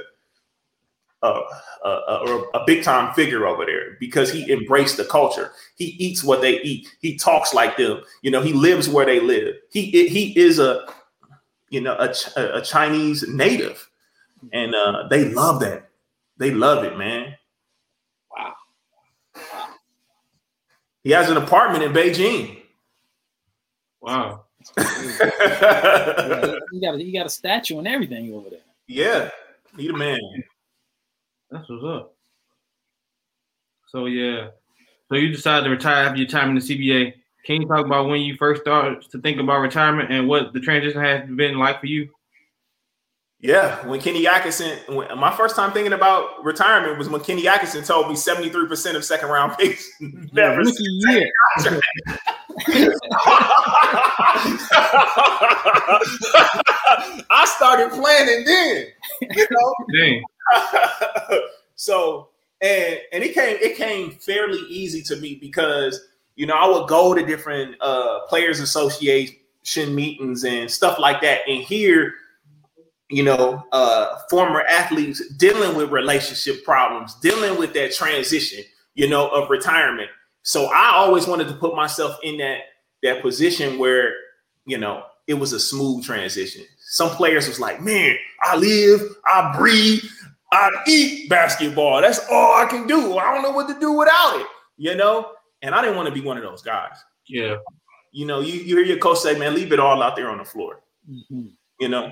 a, 1.22 1.42
a, 1.84 1.90
a, 1.90 2.42
a 2.54 2.66
big 2.66 2.84
time 2.84 3.14
figure 3.14 3.48
over 3.48 3.66
there 3.66 3.98
because 4.00 4.32
he 4.32 4.52
embraced 4.52 4.98
the 4.98 5.06
culture. 5.06 5.52
He 5.76 5.86
eats 5.98 6.24
what 6.24 6.42
they 6.42 6.62
eat. 6.62 6.88
He 7.02 7.18
talks 7.18 7.54
like 7.54 7.78
them. 7.78 8.02
You 8.22 8.32
know, 8.32 8.42
he 8.42 8.54
lives 8.54 8.88
where 8.88 9.06
they 9.06 9.20
live. 9.20 9.56
He 9.72 10.08
he 10.08 10.38
is 10.40 10.60
a 10.60 10.88
you 11.70 11.82
know 11.82 11.96
a, 12.00 12.14
a 12.58 12.62
Chinese 12.62 13.28
native, 13.28 13.90
and 14.54 14.76
uh, 14.76 15.08
they 15.10 15.30
love 15.30 15.60
that. 15.62 15.90
They 16.38 16.52
love 16.52 16.84
it, 16.84 16.98
man. 16.98 17.36
Wow. 18.36 18.54
He 21.04 21.12
has 21.12 21.30
an 21.30 21.38
apartment 21.38 21.84
in 21.84 21.94
Beijing. 21.94 22.62
Wow. 24.02 24.45
Yeah, 24.78 26.56
you 26.72 26.82
got 26.82 26.96
a, 26.96 27.04
you 27.04 27.14
got 27.14 27.26
a 27.26 27.30
statue 27.30 27.78
and 27.80 27.88
everything 27.88 28.34
over 28.34 28.50
there. 28.50 28.60
Yeah, 28.88 29.30
he 29.78 29.88
the 29.88 29.94
man. 29.94 30.20
That's 31.52 31.70
what's 31.70 31.84
up. 31.84 32.14
So 33.88 34.06
yeah, 34.08 34.48
so 35.10 35.16
you 35.16 35.30
decided 35.30 35.66
to 35.66 35.70
retire 35.70 36.06
after 36.06 36.18
your 36.18 36.28
time 36.28 36.50
in 36.50 36.56
the 36.56 36.62
CBA. 36.62 37.14
Can 37.46 37.62
you 37.62 37.68
talk 37.68 37.86
about 37.86 38.08
when 38.08 38.22
you 38.22 38.36
first 38.38 38.62
started 38.62 39.04
to 39.12 39.22
think 39.22 39.40
about 39.40 39.60
retirement 39.60 40.12
and 40.12 40.28
what 40.28 40.52
the 40.54 40.60
transition 40.60 41.00
has 41.00 41.30
been 41.30 41.60
like 41.60 41.80
for 41.80 41.86
you? 41.86 42.10
Yeah, 43.40 43.86
when 43.86 44.02
Kenny 44.02 44.26
Atkinson, 44.28 44.80
when, 44.88 45.20
my 45.20 45.32
first 45.36 45.56
time 45.56 45.72
thinking 45.72 45.94
about 45.94 46.44
retirement 46.44 46.98
was 46.98 47.10
when 47.10 47.22
Kenny 47.22 47.48
Atkinson 47.48 47.84
told 47.84 48.08
me 48.08 48.16
73% 48.16 48.96
of 48.96 49.06
second 49.06 49.30
round 49.30 49.56
picks 49.58 49.88
never 50.34 50.64
year. 50.64 51.30
I 57.30 57.46
started 57.58 57.92
planning 57.92 58.46
then, 58.46 58.86
you 59.22 59.48
know. 59.52 59.76
so 61.76 62.30
and 62.62 63.00
and 63.12 63.24
it 63.24 63.34
came 63.34 63.58
it 63.62 63.76
came 63.76 64.12
fairly 64.12 64.60
easy 64.70 65.02
to 65.04 65.16
me 65.18 65.36
because 65.36 66.00
you 66.36 66.46
know 66.46 66.56
I 66.56 66.68
would 66.68 66.88
go 66.88 67.14
to 67.14 67.26
different 67.26 67.76
uh 67.82 68.22
players 68.28 68.60
association 68.60 69.36
meetings 69.94 70.44
and 70.44 70.70
stuff 70.70 71.00
like 71.00 71.22
that 71.22 71.42
and 71.48 71.62
hear 71.62 72.14
you 73.10 73.24
know, 73.24 73.64
uh, 73.72 74.18
former 74.30 74.62
athletes 74.62 75.28
dealing 75.36 75.78
with 75.78 75.92
relationship 75.92 76.64
problems, 76.64 77.16
dealing 77.16 77.58
with 77.60 77.74
that 77.74 77.94
transition, 77.94 78.64
you 78.96 79.08
know, 79.08 79.30
of 79.30 79.50
retirement. 79.50 80.10
So 80.46 80.68
I 80.68 80.92
always 80.94 81.26
wanted 81.26 81.48
to 81.48 81.56
put 81.56 81.76
myself 81.76 82.18
in 82.22 82.38
that 82.38 82.60
that 83.02 83.22
position 83.24 83.80
where, 83.80 84.14
you 84.66 84.78
know, 84.78 85.04
it 85.28 85.34
was 85.34 85.54
a 85.54 85.60
smooth 85.60 86.06
transition. 86.06 86.64
Some 86.80 87.10
players 87.10 87.48
was 87.48 87.60
like, 87.60 87.82
man, 87.82 88.16
I 88.42 88.56
live, 88.56 89.02
I 89.26 89.56
breathe, 89.58 90.04
I 90.52 90.70
eat 90.88 91.30
basketball. 91.30 92.00
That's 92.02 92.20
all 92.32 92.64
I 92.64 92.66
can 92.68 92.86
do. 92.86 93.18
I 93.18 93.34
don't 93.34 93.42
know 93.42 93.52
what 93.52 93.68
to 93.68 93.80
do 93.80 93.94
without 93.94 94.40
it, 94.40 94.48
you 94.78 94.96
know? 94.96 95.32
And 95.64 95.74
I 95.74 95.82
didn't 95.82 95.98
want 95.98 96.08
to 96.10 96.14
be 96.14 96.22
one 96.22 96.38
of 96.38 96.44
those 96.44 96.62
guys. 96.62 96.96
Yeah. 97.28 97.58
You 98.12 98.28
know, 98.28 98.40
you, 98.40 98.54
you 98.54 98.78
hear 98.78 98.86
your 98.86 99.00
coach 99.00 99.20
say, 99.20 99.38
man, 99.38 99.56
leave 99.56 99.74
it 99.74 99.80
all 99.80 100.02
out 100.04 100.16
there 100.16 100.30
on 100.30 100.38
the 100.38 100.46
floor. 100.46 100.82
Mm-hmm. 101.10 101.48
You 101.80 101.90
know, 101.90 102.12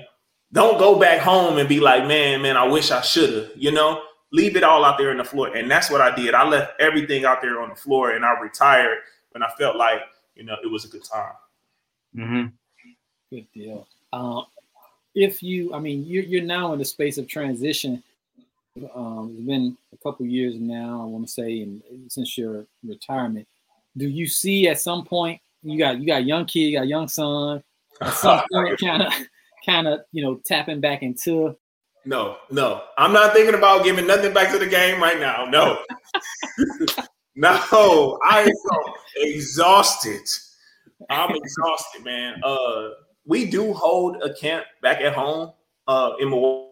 don't 0.52 0.78
go 0.78 0.98
back 0.98 1.20
home 1.20 1.58
and 1.58 1.68
be 1.68 1.78
like, 1.78 2.06
man, 2.06 2.42
man, 2.42 2.56
I 2.56 2.66
wish 2.66 2.90
I 2.90 3.00
should 3.00 3.32
have, 3.32 3.50
you 3.56 3.70
know, 3.70 4.02
leave 4.34 4.56
it 4.56 4.64
all 4.64 4.84
out 4.84 4.98
there 4.98 5.10
on 5.10 5.16
the 5.16 5.24
floor. 5.24 5.54
And 5.54 5.70
that's 5.70 5.88
what 5.88 6.00
I 6.00 6.14
did. 6.14 6.34
I 6.34 6.46
left 6.46 6.72
everything 6.80 7.24
out 7.24 7.40
there 7.40 7.60
on 7.60 7.68
the 7.68 7.74
floor 7.76 8.10
and 8.10 8.24
I 8.24 8.38
retired 8.40 8.98
when 9.30 9.44
I 9.44 9.48
felt 9.56 9.76
like, 9.76 10.00
you 10.34 10.42
know, 10.42 10.56
it 10.62 10.66
was 10.66 10.84
a 10.84 10.88
good 10.88 11.04
time. 11.04 11.32
Mm-hmm. 12.16 12.46
Good 13.30 13.46
deal. 13.54 13.86
Um, 14.12 14.46
if 15.14 15.40
you, 15.40 15.72
I 15.72 15.78
mean, 15.78 16.04
you're, 16.04 16.24
you're 16.24 16.42
now 16.42 16.72
in 16.72 16.80
the 16.80 16.84
space 16.84 17.16
of 17.16 17.28
transition. 17.28 18.02
Um, 18.92 19.36
it's 19.38 19.46
been 19.46 19.76
a 19.92 19.96
couple 20.02 20.26
years 20.26 20.56
now, 20.56 21.02
I 21.02 21.04
want 21.04 21.28
to 21.28 21.32
say, 21.32 21.60
and 21.62 21.80
since 22.08 22.36
your 22.36 22.66
retirement, 22.82 23.46
do 23.96 24.08
you 24.08 24.26
see 24.26 24.66
at 24.66 24.80
some 24.80 25.04
point 25.04 25.40
you 25.62 25.78
got 25.78 26.00
you 26.00 26.06
got 26.08 26.24
young 26.24 26.44
kid, 26.44 26.58
you 26.58 26.78
got 26.78 26.88
young 26.88 27.06
son, 27.06 27.62
at 28.00 28.14
some 28.14 28.42
point 28.52 28.80
kind 28.80 29.02
of 29.02 29.12
kind 29.64 29.86
of 29.86 30.00
you 30.10 30.24
know 30.24 30.40
tapping 30.44 30.80
back 30.80 31.04
into? 31.04 31.56
No, 32.06 32.36
no, 32.50 32.82
I'm 32.98 33.12
not 33.12 33.32
thinking 33.32 33.54
about 33.54 33.82
giving 33.82 34.06
nothing 34.06 34.34
back 34.34 34.52
to 34.52 34.58
the 34.58 34.66
game 34.66 35.00
right 35.00 35.18
now. 35.18 35.46
No, 35.46 35.78
no, 37.34 38.18
I 38.24 38.42
am 38.42 38.92
exhausted. 39.16 40.20
I'm 41.08 41.34
exhausted, 41.34 42.04
man. 42.04 42.40
Uh, 42.44 42.90
we 43.24 43.46
do 43.46 43.72
hold 43.72 44.22
a 44.22 44.34
camp 44.34 44.66
back 44.82 45.00
at 45.00 45.14
home 45.14 45.52
uh, 45.88 46.12
in 46.20 46.28
Milwaukee, 46.28 46.68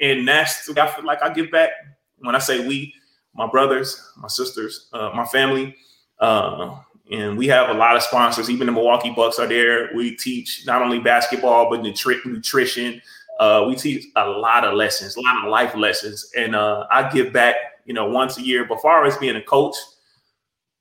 and 0.00 0.26
that's 0.26 0.70
I 0.70 0.86
feel 0.86 1.04
like 1.04 1.22
I 1.22 1.32
give 1.34 1.50
back 1.50 1.70
when 2.18 2.34
I 2.34 2.38
say 2.38 2.66
we, 2.66 2.94
my 3.34 3.46
brothers, 3.46 4.02
my 4.16 4.28
sisters, 4.28 4.88
uh, 4.94 5.10
my 5.14 5.26
family. 5.26 5.76
Uh, 6.18 6.78
and 7.10 7.36
we 7.36 7.46
have 7.48 7.68
a 7.70 7.74
lot 7.74 7.96
of 7.96 8.02
sponsors. 8.02 8.48
Even 8.48 8.66
the 8.66 8.72
Milwaukee 8.72 9.12
Bucks 9.14 9.38
are 9.38 9.48
there. 9.48 9.90
We 9.94 10.16
teach 10.16 10.64
not 10.66 10.82
only 10.82 10.98
basketball 10.98 11.70
but 11.70 11.80
nutri- 11.80 12.24
nutrition. 12.24 13.00
Uh, 13.40 13.64
we 13.66 13.74
teach 13.74 14.06
a 14.16 14.28
lot 14.28 14.64
of 14.64 14.74
lessons, 14.74 15.16
a 15.16 15.20
lot 15.20 15.44
of 15.44 15.50
life 15.50 15.74
lessons, 15.74 16.30
and 16.36 16.54
uh, 16.54 16.86
I 16.90 17.10
give 17.10 17.32
back 17.32 17.56
you 17.84 17.94
know, 17.94 18.06
once 18.06 18.38
a 18.38 18.42
year. 18.42 18.64
But 18.64 18.80
far 18.80 19.04
as 19.04 19.16
being 19.18 19.36
a 19.36 19.42
coach, 19.42 19.76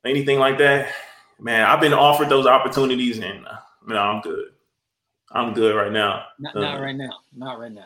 anything 0.05 0.39
like 0.39 0.57
that, 0.59 0.93
man, 1.39 1.63
I've 1.63 1.81
been 1.81 1.93
offered 1.93 2.29
those 2.29 2.45
opportunities, 2.45 3.19
and 3.19 3.45
uh, 3.45 3.57
you 3.87 3.93
know, 3.93 3.99
I'm 3.99 4.21
good. 4.21 4.49
I'm 5.31 5.53
good 5.53 5.75
right 5.75 5.91
now. 5.91 6.25
Not, 6.39 6.55
Uh, 6.55 6.59
not 6.59 6.81
right 6.81 6.95
now. 6.95 7.17
Not 7.35 7.59
right 7.59 7.71
now. 7.71 7.85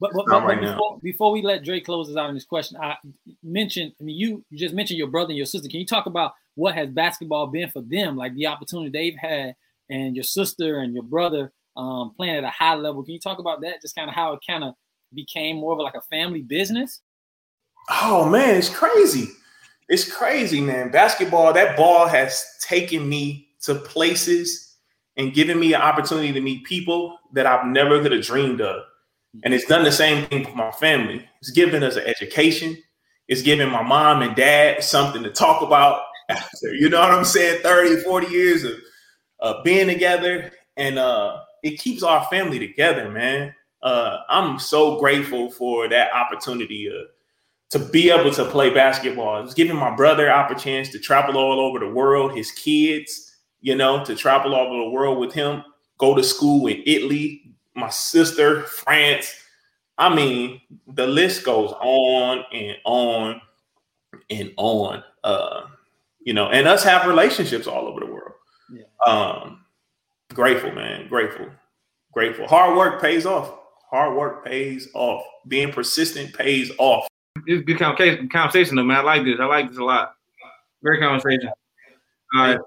But, 0.00 0.12
but, 0.14 0.26
but, 0.26 0.44
right 0.44 0.60
but 0.60 0.70
before, 0.70 0.98
before 1.02 1.32
we 1.32 1.42
let 1.42 1.64
Drake 1.64 1.84
close 1.84 2.08
us 2.08 2.16
out 2.16 2.28
on 2.28 2.34
this 2.34 2.44
question, 2.44 2.78
I 2.80 2.96
mentioned, 3.42 3.92
I 4.00 4.04
mean, 4.04 4.16
you, 4.16 4.44
you 4.48 4.56
just 4.56 4.72
mentioned 4.72 4.96
your 4.96 5.08
brother 5.08 5.30
and 5.30 5.36
your 5.36 5.44
sister. 5.44 5.68
Can 5.68 5.80
you 5.80 5.86
talk 5.86 6.06
about 6.06 6.34
what 6.58 6.74
has 6.74 6.88
basketball 6.88 7.46
been 7.46 7.70
for 7.70 7.82
them, 7.82 8.16
like 8.16 8.34
the 8.34 8.48
opportunity 8.48 8.90
they've 8.90 9.16
had, 9.16 9.54
and 9.90 10.16
your 10.16 10.24
sister 10.24 10.80
and 10.80 10.92
your 10.92 11.04
brother 11.04 11.52
um, 11.76 12.12
playing 12.16 12.36
at 12.36 12.44
a 12.44 12.50
high 12.50 12.74
level? 12.74 13.04
Can 13.04 13.14
you 13.14 13.20
talk 13.20 13.38
about 13.38 13.60
that? 13.60 13.80
Just 13.80 13.94
kind 13.94 14.10
of 14.10 14.14
how 14.16 14.32
it 14.32 14.40
kind 14.44 14.64
of 14.64 14.74
became 15.14 15.56
more 15.56 15.72
of 15.72 15.78
like 15.78 15.94
a 15.94 16.00
family 16.02 16.42
business. 16.42 17.00
Oh 17.88 18.28
man, 18.28 18.56
it's 18.56 18.68
crazy. 18.68 19.28
It's 19.88 20.12
crazy, 20.12 20.60
man. 20.60 20.90
Basketball, 20.90 21.52
that 21.52 21.76
ball 21.76 22.08
has 22.08 22.44
taken 22.60 23.08
me 23.08 23.50
to 23.62 23.76
places 23.76 24.76
and 25.16 25.32
given 25.32 25.60
me 25.60 25.74
an 25.74 25.80
opportunity 25.80 26.32
to 26.32 26.40
meet 26.40 26.64
people 26.64 27.18
that 27.34 27.46
I've 27.46 27.66
never 27.66 28.02
could 28.02 28.12
have 28.12 28.24
dreamed 28.24 28.60
of. 28.60 28.82
And 29.44 29.54
it's 29.54 29.66
done 29.66 29.84
the 29.84 29.92
same 29.92 30.26
thing 30.26 30.44
for 30.44 30.56
my 30.56 30.72
family. 30.72 31.24
It's 31.40 31.52
given 31.52 31.84
us 31.84 31.94
an 31.96 32.04
education. 32.04 32.76
It's 33.28 33.42
given 33.42 33.70
my 33.70 33.82
mom 33.82 34.22
and 34.22 34.34
dad 34.34 34.82
something 34.82 35.22
to 35.22 35.30
talk 35.30 35.62
about 35.62 36.02
after, 36.28 36.74
you 36.74 36.88
know 36.88 37.00
what 37.00 37.10
I'm 37.10 37.24
saying? 37.24 37.62
30, 37.62 38.02
40 38.02 38.26
years 38.28 38.64
of 38.64 38.72
uh, 39.40 39.62
being 39.62 39.86
together. 39.86 40.52
And 40.76 40.98
uh, 40.98 41.40
it 41.62 41.80
keeps 41.80 42.02
our 42.02 42.24
family 42.26 42.58
together, 42.58 43.10
man. 43.10 43.54
Uh, 43.82 44.18
I'm 44.28 44.58
so 44.58 44.98
grateful 44.98 45.50
for 45.50 45.88
that 45.88 46.12
opportunity 46.12 46.90
uh, 46.90 47.04
to 47.70 47.78
be 47.78 48.10
able 48.10 48.32
to 48.32 48.44
play 48.44 48.70
basketball. 48.70 49.42
It's 49.44 49.54
giving 49.54 49.76
my 49.76 49.94
brother 49.94 50.30
opportunity 50.30 50.90
to 50.90 50.98
travel 50.98 51.36
all 51.36 51.60
over 51.60 51.78
the 51.78 51.88
world, 51.88 52.36
his 52.36 52.50
kids, 52.50 53.36
you 53.60 53.76
know, 53.76 54.04
to 54.04 54.14
travel 54.14 54.54
all 54.54 54.66
over 54.66 54.84
the 54.84 54.90
world 54.90 55.18
with 55.18 55.32
him, 55.32 55.62
go 55.98 56.14
to 56.14 56.24
school 56.24 56.66
in 56.66 56.82
Italy, 56.86 57.54
my 57.74 57.88
sister, 57.90 58.62
France. 58.62 59.34
I 59.96 60.14
mean, 60.14 60.60
the 60.86 61.06
list 61.06 61.44
goes 61.44 61.72
on 61.80 62.44
and 62.52 62.76
on 62.84 63.40
and 64.30 64.52
on. 64.56 65.02
Uh, 65.22 65.62
you 66.28 66.34
know, 66.34 66.50
and 66.50 66.68
us 66.68 66.84
have 66.84 67.06
relationships 67.06 67.66
all 67.66 67.86
over 67.86 68.00
the 68.00 68.06
world. 68.06 68.32
Yeah. 68.70 68.82
Um, 69.06 69.64
grateful, 70.34 70.70
man. 70.72 71.08
Grateful. 71.08 71.46
Grateful. 72.12 72.46
Hard 72.46 72.76
work 72.76 73.00
pays 73.00 73.24
off. 73.24 73.54
Hard 73.90 74.14
work 74.14 74.44
pays 74.44 74.90
off. 74.92 75.24
Being 75.46 75.72
persistent 75.72 76.34
pays 76.34 76.70
off. 76.76 77.08
This 77.46 77.60
is 77.60 77.64
good 77.64 77.78
conversation, 77.78 78.28
conversation 78.28 78.76
though, 78.76 78.84
man. 78.84 78.98
I 78.98 79.00
like 79.04 79.24
this. 79.24 79.36
I 79.40 79.46
like 79.46 79.70
this 79.70 79.78
a 79.78 79.82
lot. 79.82 80.16
Great 80.84 81.00
conversation. 81.00 81.48
All 82.34 82.42
right. 82.42 82.60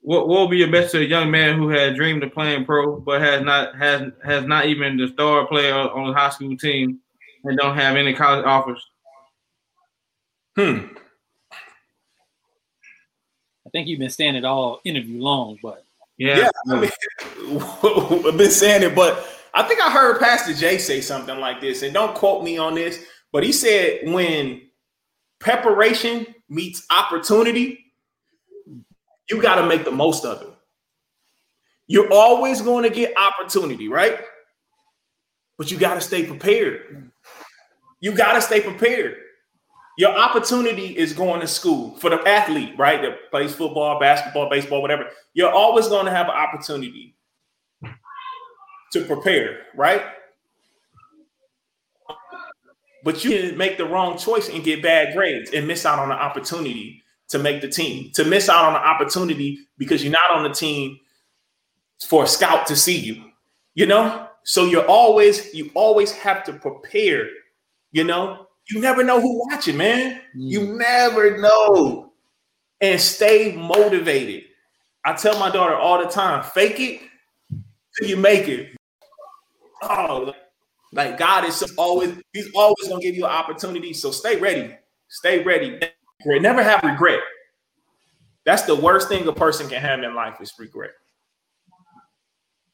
What, 0.00 0.26
what 0.26 0.40
will 0.40 0.48
be 0.48 0.56
your 0.56 0.72
best 0.72 0.90
to 0.90 0.98
a 0.98 1.04
young 1.04 1.30
man 1.30 1.56
who 1.56 1.68
had 1.68 1.94
dreamed 1.94 2.24
of 2.24 2.32
playing 2.32 2.64
pro 2.64 2.98
but 2.98 3.20
has 3.20 3.42
not 3.42 3.76
has 3.76 4.10
has 4.24 4.44
not 4.44 4.66
even 4.66 4.96
the 4.96 5.06
star 5.06 5.46
player 5.46 5.72
on 5.72 6.08
the 6.08 6.14
high 6.14 6.30
school 6.30 6.56
team 6.56 6.98
and 7.44 7.56
don't 7.56 7.76
have 7.76 7.94
any 7.94 8.12
college 8.12 8.44
offers? 8.44 8.84
Hmm. 10.56 10.96
I 13.72 13.78
think 13.78 13.88
you've 13.88 14.00
been 14.00 14.10
saying 14.10 14.34
it 14.34 14.44
all 14.44 14.80
interview 14.84 15.20
long, 15.20 15.58
but 15.62 15.84
Yeah. 16.18 16.38
Yeah, 16.38 16.48
I 16.70 16.80
mean, 16.80 16.90
I've 18.26 18.36
been 18.36 18.50
saying 18.50 18.82
it, 18.82 18.94
but 18.94 19.26
I 19.54 19.62
think 19.62 19.80
I 19.80 19.90
heard 19.90 20.20
Pastor 20.20 20.52
Jay 20.52 20.76
say 20.76 21.00
something 21.00 21.38
like 21.38 21.60
this, 21.62 21.82
and 21.82 21.94
don't 21.94 22.14
quote 22.14 22.44
me 22.44 22.58
on 22.58 22.74
this, 22.74 23.02
but 23.32 23.42
he 23.42 23.50
said 23.50 24.12
when 24.12 24.60
preparation 25.38 26.26
meets 26.50 26.84
opportunity, 26.90 27.94
you 29.30 29.40
got 29.40 29.54
to 29.54 29.66
make 29.66 29.84
the 29.84 29.90
most 29.90 30.26
of 30.26 30.42
it. 30.42 30.48
You're 31.86 32.12
always 32.12 32.60
going 32.60 32.84
to 32.84 32.90
get 32.90 33.14
opportunity, 33.16 33.88
right? 33.88 34.20
But 35.56 35.70
you 35.70 35.78
got 35.78 35.94
to 35.94 36.00
stay 36.02 36.24
prepared. 36.24 37.10
You 38.00 38.12
got 38.12 38.34
to 38.34 38.42
stay 38.42 38.60
prepared. 38.60 39.16
Your 39.98 40.10
opportunity 40.10 40.96
is 40.96 41.12
going 41.12 41.40
to 41.40 41.46
school 41.46 41.96
for 41.98 42.08
the 42.08 42.26
athlete, 42.26 42.78
right? 42.78 43.02
That 43.02 43.30
plays 43.30 43.54
football, 43.54 44.00
basketball, 44.00 44.48
baseball, 44.48 44.80
whatever. 44.80 45.06
You're 45.34 45.52
always 45.52 45.88
going 45.88 46.06
to 46.06 46.10
have 46.10 46.28
an 46.28 46.34
opportunity 46.34 47.14
to 48.92 49.04
prepare, 49.04 49.60
right? 49.74 50.02
But 53.04 53.24
you 53.24 53.30
can 53.30 53.58
make 53.58 53.76
the 53.76 53.84
wrong 53.84 54.16
choice 54.16 54.48
and 54.48 54.62
get 54.62 54.82
bad 54.82 55.14
grades 55.14 55.50
and 55.50 55.66
miss 55.66 55.84
out 55.84 55.98
on 55.98 56.08
the 56.08 56.14
opportunity 56.14 57.02
to 57.28 57.38
make 57.38 57.60
the 57.60 57.68
team, 57.68 58.10
to 58.12 58.24
miss 58.24 58.48
out 58.48 58.64
on 58.64 58.74
the 58.74 58.78
opportunity 58.78 59.58
because 59.76 60.02
you're 60.02 60.12
not 60.12 60.30
on 60.30 60.42
the 60.42 60.54
team 60.54 60.98
for 62.06 62.24
a 62.24 62.26
scout 62.26 62.66
to 62.68 62.76
see 62.76 62.98
you, 62.98 63.24
you 63.74 63.86
know? 63.86 64.28
So 64.44 64.64
you're 64.66 64.86
always, 64.86 65.52
you 65.54 65.70
always 65.74 66.12
have 66.12 66.44
to 66.44 66.52
prepare, 66.52 67.28
you 67.90 68.04
know? 68.04 68.46
You 68.70 68.80
never 68.80 69.02
know 69.04 69.20
who 69.20 69.46
watching, 69.48 69.76
man. 69.76 70.20
You 70.34 70.76
never 70.76 71.38
know. 71.38 72.12
And 72.80 73.00
stay 73.00 73.54
motivated. 73.56 74.44
I 75.04 75.14
tell 75.14 75.38
my 75.38 75.50
daughter 75.50 75.76
all 75.76 76.02
the 76.02 76.10
time, 76.10 76.42
fake 76.42 76.80
it 76.80 77.00
till 77.98 78.08
you 78.08 78.16
make 78.16 78.48
it. 78.48 78.76
Oh, 79.82 80.32
like 80.92 81.18
God 81.18 81.44
is 81.44 81.62
always, 81.76 82.14
He's 82.32 82.50
always 82.54 82.88
gonna 82.88 83.00
give 83.00 83.16
you 83.16 83.24
an 83.24 83.30
opportunity. 83.32 83.92
So 83.92 84.10
stay 84.10 84.38
ready. 84.38 84.74
Stay 85.08 85.42
ready. 85.42 85.78
Never 86.24 86.62
have 86.62 86.82
regret. 86.82 87.20
That's 88.44 88.62
the 88.62 88.74
worst 88.74 89.08
thing 89.08 89.26
a 89.28 89.32
person 89.32 89.68
can 89.68 89.80
have 89.80 90.02
in 90.02 90.14
life 90.14 90.40
is 90.40 90.52
regret. 90.58 90.90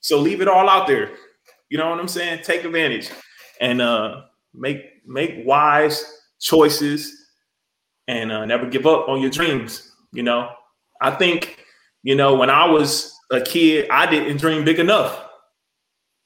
So 0.01 0.18
leave 0.18 0.41
it 0.41 0.49
all 0.49 0.68
out 0.68 0.86
there. 0.86 1.11
You 1.68 1.78
know 1.78 1.91
what 1.91 2.01
I'm 2.01 2.09
saying? 2.09 2.43
Take 2.45 2.64
advantage 2.64 3.11
and 3.61 3.80
uh 3.82 4.22
make 4.55 4.97
make 5.09 5.44
wise 5.44 6.04
choices 6.40 7.26
and 8.06 8.30
uh, 8.30 8.44
never 8.44 8.66
give 8.66 8.86
up 8.86 9.09
on 9.09 9.20
your 9.20 9.30
dreams. 9.30 9.90
You 10.12 10.22
know, 10.22 10.50
I 11.00 11.11
think 11.12 11.64
you 12.02 12.14
know 12.14 12.34
when 12.34 12.50
I 12.50 12.66
was 12.66 13.12
a 13.32 13.40
kid, 13.40 13.88
I 13.90 14.06
didn't 14.06 14.36
dream 14.38 14.64
big 14.64 14.78
enough. 14.78 15.24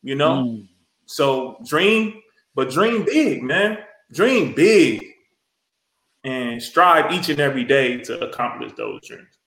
You 0.03 0.17
know, 0.17 0.45
Mm. 0.45 0.69
so 1.07 1.57
dream, 1.65 2.21
but 2.55 2.71
dream 2.71 3.05
big, 3.05 3.43
man. 3.43 3.79
Dream 4.13 4.53
big, 4.55 5.03
and 6.25 6.63
strive 6.63 7.13
each 7.13 7.29
and 7.29 7.41
every 7.41 7.65
day 7.65 7.99
to 7.99 8.21
accomplish 8.29 8.73
those 8.77 9.01
dreams. 9.07 9.39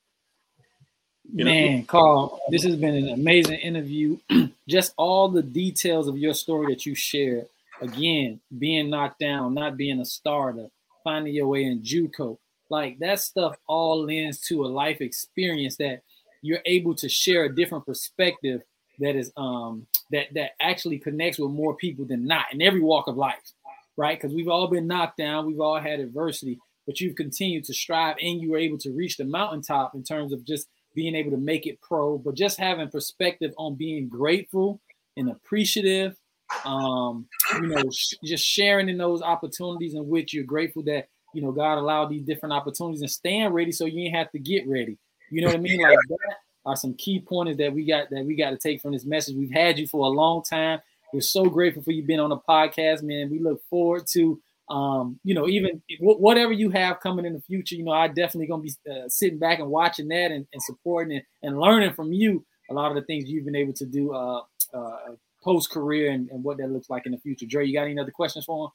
You 1.34 1.44
know? 1.44 1.52
Man, 1.52 1.86
Carl, 1.86 2.40
this 2.50 2.64
has 2.64 2.76
been 2.76 2.96
an 2.96 3.10
amazing 3.10 3.60
interview. 3.60 4.18
Just 4.68 4.94
all 4.98 5.28
the 5.30 5.44
details 5.44 6.08
of 6.08 6.18
your 6.18 6.34
story 6.34 6.74
that 6.74 6.86
you 6.86 6.96
shared. 6.96 7.48
Again, 7.82 8.40
being 8.58 8.90
knocked 8.90 9.20
down, 9.20 9.54
not 9.54 9.78
being 9.78 10.00
a 10.00 10.06
starter, 10.06 10.68
finding 11.04 11.34
your 11.34 11.48
way 11.48 11.64
in 11.64 11.82
JUCO. 11.82 12.38
Like 12.70 13.00
that 13.00 13.20
stuff 13.20 13.56
all 13.68 14.06
lends 14.06 14.40
to 14.48 14.66
a 14.66 14.68
life 14.68 15.02
experience 15.02 15.78
that 15.78 16.02
you're 16.42 16.62
able 16.66 16.96
to 16.96 17.10
share 17.10 17.46
a 17.46 17.56
different 17.56 17.86
perspective 17.86 18.62
that 19.00 19.16
is 19.16 19.32
um 19.38 19.88
that 20.12 20.28
that 20.34 20.52
actually 20.62 20.98
connects 21.00 21.38
with 21.38 21.52
more 21.52 21.76
people 21.76 22.06
than 22.06 22.26
not 22.26 22.46
in 22.54 22.62
every 22.62 22.82
walk 22.82 23.08
of 23.08 23.18
life, 23.18 23.54
right? 23.98 24.20
Because 24.20 24.34
we've 24.34 24.48
all 24.48 24.68
been 24.68 24.88
knocked 24.88 25.18
down, 25.18 25.46
we've 25.46 25.60
all 25.60 25.80
had 25.80 26.00
adversity, 26.00 26.60
but 26.86 27.00
you've 27.00 27.16
continued 27.16 27.66
to 27.66 27.74
strive 27.74 28.16
and 28.22 28.42
you 28.42 28.52
were 28.52 28.58
able 28.58 28.78
to 28.80 28.92
reach 28.92 29.18
the 29.18 29.26
mountaintop 29.26 29.96
in 29.96 30.04
terms 30.04 30.32
of 30.32 30.46
just 30.46 30.68
being 30.94 31.16
able 31.16 31.32
to 31.32 31.38
make 31.38 31.68
it 31.68 31.82
pro, 31.82 32.18
but 32.18 32.36
just 32.36 32.58
having 32.58 32.90
perspective 32.90 33.52
on 33.58 33.76
being 33.76 34.08
grateful 34.08 34.80
and 35.18 35.30
appreciative. 35.30 36.16
Um, 36.64 37.28
you 37.62 37.68
know, 37.68 37.84
sh- 37.92 38.16
just 38.24 38.46
sharing 38.46 38.90
in 38.90 38.98
those 38.98 39.22
opportunities 39.22 39.94
in 39.96 40.08
which 40.08 40.34
you're 40.34 40.44
grateful 40.44 40.84
that 40.84 41.08
you 41.34 41.42
know 41.42 41.52
God 41.52 41.78
allowed 41.78 42.10
these 42.10 42.24
different 42.24 42.54
opportunities 42.54 43.02
and 43.02 43.10
staying 43.10 43.50
ready 43.50 43.72
so 43.72 43.86
you 43.86 44.06
ain't 44.06 44.16
have 44.16 44.32
to 44.32 44.40
get 44.40 44.68
ready. 44.68 44.98
You 45.32 45.42
know 45.42 45.48
what 45.48 45.58
I 45.58 45.60
mean? 45.60 45.82
Like 45.82 45.98
that 46.08 46.36
are 46.66 46.76
some 46.76 46.94
key 46.96 47.20
pointers 47.20 47.58
that 47.58 47.74
we 47.74 47.86
got 47.86 48.10
that 48.10 48.26
we 48.26 48.36
got 48.36 48.52
to 48.52 48.58
take 48.58 48.82
from 48.82 48.94
this 48.94 49.06
message. 49.06 49.36
We've 49.36 49.52
had 49.52 49.78
you 49.78 49.88
for 49.88 50.06
a 50.06 50.10
long 50.10 50.44
time. 50.44 50.80
We're 51.14 51.22
so 51.22 51.46
grateful 51.46 51.84
for 51.84 51.92
you 51.92 52.04
being 52.04 52.20
on 52.20 52.30
the 52.30 52.38
podcast, 52.38 53.04
man. 53.04 53.30
We 53.30 53.40
look 53.40 53.62
forward 53.70 54.08
to 54.14 54.42
um, 54.70 55.20
you 55.24 55.36
know, 55.36 55.48
even 55.48 55.82
wh- 56.00 56.20
whatever 56.20 56.52
you 56.52 56.72
have 56.72 57.00
coming 57.00 57.26
in 57.26 57.34
the 57.34 57.42
future, 57.42 57.76
you 57.76 57.84
know, 57.84 57.92
I 57.92 58.08
definitely 58.08 58.48
gonna 58.48 58.64
be 58.64 58.74
uh, 58.90 59.08
sitting 59.08 59.38
back 59.38 59.60
and 59.60 59.70
watching 59.70 60.08
that 60.08 60.32
and, 60.32 60.48
and 60.52 60.64
supporting 60.64 61.18
it 61.18 61.26
and 61.44 61.60
learning 61.60 61.94
from 61.94 62.12
you 62.12 62.44
a 62.70 62.74
lot 62.74 62.90
of 62.90 62.96
the 62.96 63.04
things 63.04 63.30
you've 63.30 63.46
been 63.46 63.56
able 63.56 63.74
to 63.74 63.86
do 63.86 64.14
uh, 64.14 64.42
uh, 64.74 64.98
post 65.46 65.70
career 65.70 66.12
and, 66.12 66.30
and 66.32 66.44
what 66.44 66.58
that 66.58 66.70
looks 66.70 66.90
like 66.90 67.06
in 67.06 67.12
the 67.14 67.20
future. 67.20 67.46
Dre, 67.46 67.66
you 67.66 67.74
got 67.74 67.84
any 67.84 68.00
other 68.00 68.12
questions 68.12 68.44
for 68.44 68.66
him? 68.66 68.72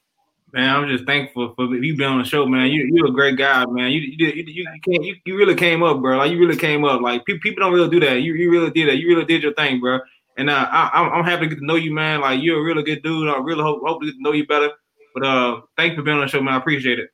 Man, 0.52 0.74
I'm 0.74 0.88
just 0.88 1.04
thankful 1.04 1.52
for 1.54 1.66
you 1.66 1.96
being 1.96 2.10
on 2.10 2.18
the 2.18 2.24
show, 2.24 2.46
man. 2.46 2.70
You 2.70 2.90
you're 2.92 3.06
a 3.06 3.12
great 3.12 3.36
guy, 3.36 3.64
man. 3.66 3.92
You 3.92 4.00
you 4.00 4.26
you 4.26 4.44
you, 4.46 4.52
you, 4.52 4.80
can't, 4.82 5.04
you, 5.04 5.16
you 5.24 5.36
really 5.36 5.54
came 5.54 5.82
up, 5.82 6.00
bro. 6.00 6.16
Like 6.16 6.32
you 6.32 6.38
really 6.38 6.56
came 6.56 6.84
up. 6.84 7.00
Like 7.00 7.24
people 7.24 7.40
people 7.40 7.62
don't 7.62 7.72
really 7.72 7.90
do 7.90 8.00
that. 8.00 8.22
You 8.22 8.34
you 8.34 8.50
really 8.50 8.70
did 8.70 8.88
that. 8.88 8.96
You 8.96 9.08
really 9.08 9.26
did 9.26 9.42
your 9.42 9.54
thing, 9.54 9.78
bro. 9.78 10.00
And 10.36 10.50
uh, 10.50 10.68
I, 10.70 10.90
I'm 10.92 11.12
I'm 11.12 11.24
happy 11.24 11.42
to 11.42 11.48
get 11.50 11.58
to 11.60 11.64
know 11.64 11.76
you, 11.76 11.92
man. 11.92 12.20
Like 12.20 12.42
you're 12.42 12.58
a 12.58 12.64
really 12.64 12.82
good 12.82 13.02
dude. 13.02 13.28
I 13.28 13.38
really 13.38 13.62
hope 13.62 13.82
hope 13.84 14.00
to 14.00 14.06
get 14.06 14.16
to 14.16 14.22
know 14.22 14.32
you 14.32 14.46
better. 14.46 14.70
But 15.14 15.24
uh, 15.24 15.60
thank 15.76 15.92
you 15.92 15.98
for 15.98 16.02
being 16.02 16.16
on 16.16 16.22
the 16.22 16.28
show, 16.28 16.42
man. 16.42 16.54
I 16.54 16.56
appreciate 16.56 16.98
it. 16.98 17.10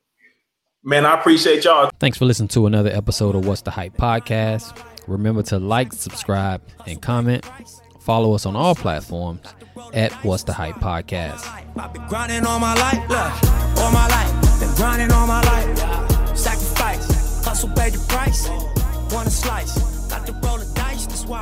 Man, 0.83 1.05
I 1.05 1.19
appreciate 1.19 1.63
y'all. 1.63 1.91
Thanks 1.99 2.17
for 2.17 2.25
listening 2.25 2.47
to 2.49 2.65
another 2.65 2.89
episode 2.89 3.35
of 3.35 3.45
What's 3.45 3.61
the 3.61 3.71
Hype 3.71 3.97
podcast. 3.97 4.81
Remember 5.07 5.43
to 5.43 5.59
like, 5.59 5.93
subscribe, 5.93 6.61
and 6.85 7.01
comment. 7.01 7.45
Follow 8.07 8.33
us 8.33 8.45
on 8.45 8.55
all 8.55 8.73
platforms 8.73 9.41
at 9.93 10.13
What's 10.23 10.43
the 10.43 10.53
Hype 10.53 10.75
podcast. 10.75 11.45
I've 11.77 11.91
been 11.91 12.07
grinding 12.07 12.45
all 12.45 12.57
my 12.57 12.73
life, 12.73 13.01
look, 13.09 13.79
all 13.83 13.91
my 13.91 14.07
life. 14.07 14.59
Been 14.61 14.73
grinding 14.75 15.11
all 15.11 15.27
my 15.27 15.41
life. 15.41 15.77
Sacrifice, 16.33 17.43
hustle, 17.43 17.67
pay 17.71 17.89
the 17.89 17.99
price. 18.07 18.47
Want 19.13 19.27
a 19.27 19.29
slice, 19.29 20.07
got 20.07 20.25
to 20.25 20.31
roll 20.31 20.57
the 20.57 20.71
dice. 20.73 21.05
That's 21.05 21.25
why 21.25 21.41